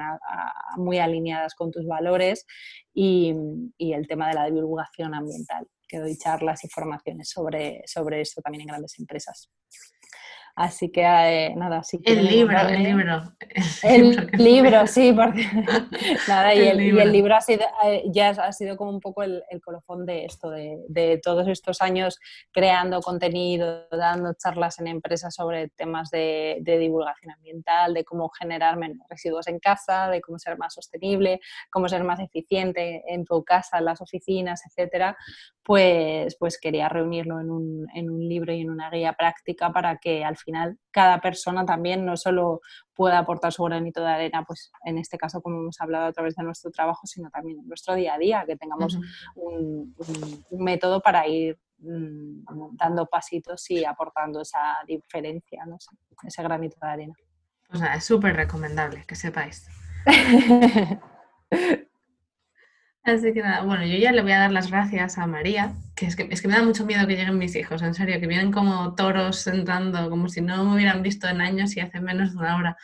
muy 0.77 0.97
alineadas 0.97 1.53
con 1.53 1.69
tus 1.69 1.85
valores 1.85 2.47
y, 2.91 3.35
el 3.77 4.07
tema 4.07 4.29
de 4.29 4.33
la 4.33 4.45
divulgación 4.49 5.13
ambiental, 5.13 5.67
que 5.87 5.99
doy 5.99 6.17
charlas 6.17 6.63
y 6.63 6.69
formaciones 6.69 7.29
sobre, 7.29 7.83
sobre 7.85 8.21
esto 8.21 8.41
también 8.41 8.61
en 8.61 8.67
grandes 8.69 8.97
empresas. 8.97 9.51
Así 10.59 10.91
que 10.91 11.03
eh, 11.03 11.55
nada, 11.55 11.83
sí. 11.83 12.01
El 12.03 12.25
libro, 12.25 12.59
el 12.59 12.83
libro, 12.83 13.33
el 13.83 14.27
libro. 14.33 14.87
sí, 14.87 15.13
porque 15.13 15.47
nada, 16.27 16.53
y, 16.53 16.67
el, 16.67 17.11
libro. 17.13 17.33
ha 17.33 17.39
sido, 17.39 17.65
eh, 17.85 18.03
ya 18.07 18.31
ha 18.31 18.51
sido 18.51 18.75
como 18.75 18.91
un 18.91 18.99
poco 18.99 19.23
el, 19.23 19.41
colofón 19.63 20.05
de 20.05 20.25
esto, 20.25 20.49
de, 20.49 21.21
todos 21.23 21.47
estos 21.47 21.81
años 21.81 22.19
creando 22.51 22.99
contenido, 22.99 23.87
dando 23.89 24.33
charlas 24.33 24.79
en 24.79 24.87
empresas 24.87 25.33
sobre 25.33 25.69
temas 25.69 26.09
de, 26.09 26.61
divulgación 26.61 27.31
ambiental, 27.31 27.93
de 27.93 28.03
cómo 28.03 28.27
generar 28.27 28.75
menos 28.75 29.07
residuos 29.09 29.47
en 29.47 29.59
casa, 29.59 30.09
de 30.09 30.19
cómo 30.19 30.39
ser 30.39 30.57
más 30.57 30.73
sostenible, 30.73 31.39
cómo 31.71 31.87
ser 31.87 32.03
más 32.03 32.19
eficiente 32.19 33.01
en 33.07 33.23
tu 33.23 33.45
casa, 33.45 33.77
en 33.77 33.85
las 33.85 34.01
oficinas, 34.01 34.61
etcétera, 34.67 35.15
pues, 35.69 36.35
pues 36.39 36.59
quería 36.59 36.89
reunirlo 36.89 37.39
en 37.39 37.51
un, 37.51 37.87
en 37.93 38.09
un 38.09 38.27
libro 38.27 38.51
y 38.51 38.61
en 38.61 38.71
una 38.71 38.89
guía 38.89 39.13
práctica 39.13 39.71
para 39.71 39.99
que 39.99 40.25
al 40.25 40.35
final 40.35 40.79
cada 40.89 41.21
persona 41.21 41.63
también 41.63 42.03
no 42.05 42.17
solo 42.17 42.61
pueda 42.95 43.19
aportar 43.19 43.53
su 43.53 43.63
granito 43.65 44.01
de 44.01 44.07
arena, 44.07 44.43
pues 44.47 44.71
en 44.83 44.97
este 44.97 45.19
caso 45.19 45.43
como 45.43 45.59
hemos 45.59 45.79
hablado 45.79 46.07
a 46.07 46.11
través 46.11 46.35
de 46.35 46.43
nuestro 46.43 46.71
trabajo, 46.71 47.05
sino 47.05 47.29
también 47.29 47.59
en 47.59 47.67
nuestro 47.67 47.93
día 47.93 48.15
a 48.15 48.17
día, 48.17 48.45
que 48.47 48.55
tengamos 48.55 48.97
un, 49.35 49.95
método 50.49 51.01
para 51.01 51.27
ir 51.27 51.59
mm, 51.77 52.45
dando 52.71 53.05
pasitos 53.05 53.69
y 53.69 53.85
aportando 53.85 54.41
esa 54.41 54.79
diferencia, 54.87 55.65
¿no? 55.67 55.77
ese 56.23 56.41
granito 56.41 56.77
de 56.81 56.87
arena. 56.87 57.13
O 57.71 57.77
sea, 57.77 57.93
es 57.93 58.05
súper 58.05 58.35
recomendable 58.35 59.05
que 59.05 59.13
sepáis. 59.13 59.67
Así 63.09 63.33
que 63.33 63.41
nada, 63.41 63.63
bueno, 63.63 63.85
yo 63.85 63.97
ya 63.97 64.11
le 64.11 64.21
voy 64.21 64.31
a 64.33 64.39
dar 64.39 64.51
las 64.51 64.69
gracias 64.69 65.17
a 65.17 65.25
María, 65.25 65.73
que 65.95 66.05
es 66.05 66.15
que, 66.15 66.27
es 66.29 66.41
que 66.41 66.47
me 66.47 66.55
da 66.55 66.63
mucho 66.63 66.85
miedo 66.85 67.07
que 67.07 67.15
lleguen 67.15 67.37
mis 67.37 67.55
hijos, 67.55 67.81
en 67.81 67.93
serio, 67.95 68.19
que 68.19 68.27
vienen 68.27 68.51
como 68.51 68.93
toros 68.93 69.47
entrando, 69.47 70.09
como 70.09 70.29
si 70.29 70.41
no 70.41 70.63
me 70.63 70.75
hubieran 70.75 71.01
visto 71.01 71.27
en 71.27 71.41
años 71.41 71.75
y 71.75 71.79
hace 71.79 71.99
menos 71.99 72.33
de 72.33 72.37
una 72.37 72.55
hora 72.57 72.77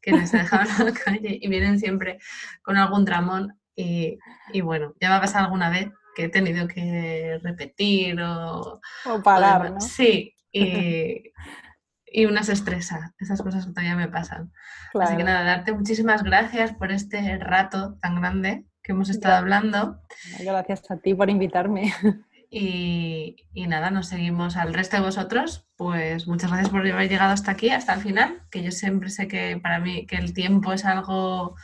que 0.00 0.12
les 0.12 0.32
he 0.32 0.38
dejado 0.38 0.62
en 0.62 0.86
la 0.86 0.92
calle 1.04 1.38
y 1.40 1.48
vienen 1.48 1.78
siempre 1.80 2.18
con 2.62 2.76
algún 2.76 3.04
tramón 3.04 3.58
y, 3.74 4.18
y 4.52 4.60
bueno, 4.60 4.94
ya 5.00 5.08
me 5.08 5.16
ha 5.16 5.20
pasado 5.20 5.46
alguna 5.46 5.70
vez 5.70 5.88
que 6.14 6.24
he 6.24 6.28
tenido 6.28 6.68
que 6.68 7.40
repetir 7.42 8.20
o... 8.20 8.80
O 9.06 9.22
parar, 9.22 9.72
¿no? 9.72 9.80
Sí, 9.80 10.36
y, 10.52 11.32
y 12.06 12.26
una 12.26 12.44
se 12.44 12.52
estresa. 12.52 13.12
Esas 13.18 13.42
cosas 13.42 13.66
que 13.66 13.72
todavía 13.72 13.96
me 13.96 14.06
pasan. 14.06 14.52
Así 15.00 15.16
que 15.16 15.24
nada, 15.24 15.42
darte 15.42 15.72
muchísimas 15.72 16.22
gracias 16.22 16.72
por 16.74 16.92
este 16.92 17.38
rato 17.38 17.98
tan 18.00 18.20
grande 18.20 18.64
que 18.84 18.92
hemos 18.92 19.08
estado 19.08 19.34
hablando. 19.34 19.98
Gracias 20.38 20.88
a 20.90 20.96
ti 20.98 21.14
por 21.14 21.28
invitarme. 21.30 21.92
Y, 22.56 23.34
nada, 23.66 23.90
nos 23.90 24.06
seguimos 24.06 24.56
al 24.56 24.72
resto 24.72 24.96
de 24.96 25.02
vosotros. 25.02 25.66
Pues 25.74 26.28
muchas 26.28 26.50
gracias 26.50 26.70
por 26.70 26.86
haber 26.86 27.08
llegado 27.08 27.32
hasta 27.32 27.50
aquí, 27.50 27.70
hasta 27.70 27.94
el 27.94 28.00
final, 28.00 28.42
que 28.48 28.62
yo 28.62 28.70
siempre 28.70 29.10
sé 29.10 29.26
que 29.26 29.58
para 29.60 29.80
mí 29.80 30.06
que 30.06 30.14
el 30.14 30.32
tiempo 30.32 30.72
es 30.72 30.84
algo 30.84 31.56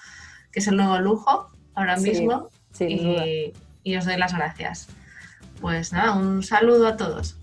que 0.51 0.59
es 0.59 0.67
el 0.67 0.77
nuevo 0.77 0.99
lujo 0.99 1.53
ahora 1.75 1.97
mismo. 1.97 2.49
y, 2.81 3.53
y 3.85 3.97
os 3.97 4.05
doy 4.05 4.17
las 4.17 4.35
gracias. 4.35 4.89
Pues 5.61 5.93
nada, 5.93 6.15
un 6.15 6.43
saludo 6.43 6.89
a 6.89 6.97
todos. 6.97 7.39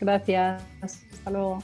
Gracias. 0.00 0.60
Hasta 0.82 1.30
luego. 1.30 1.62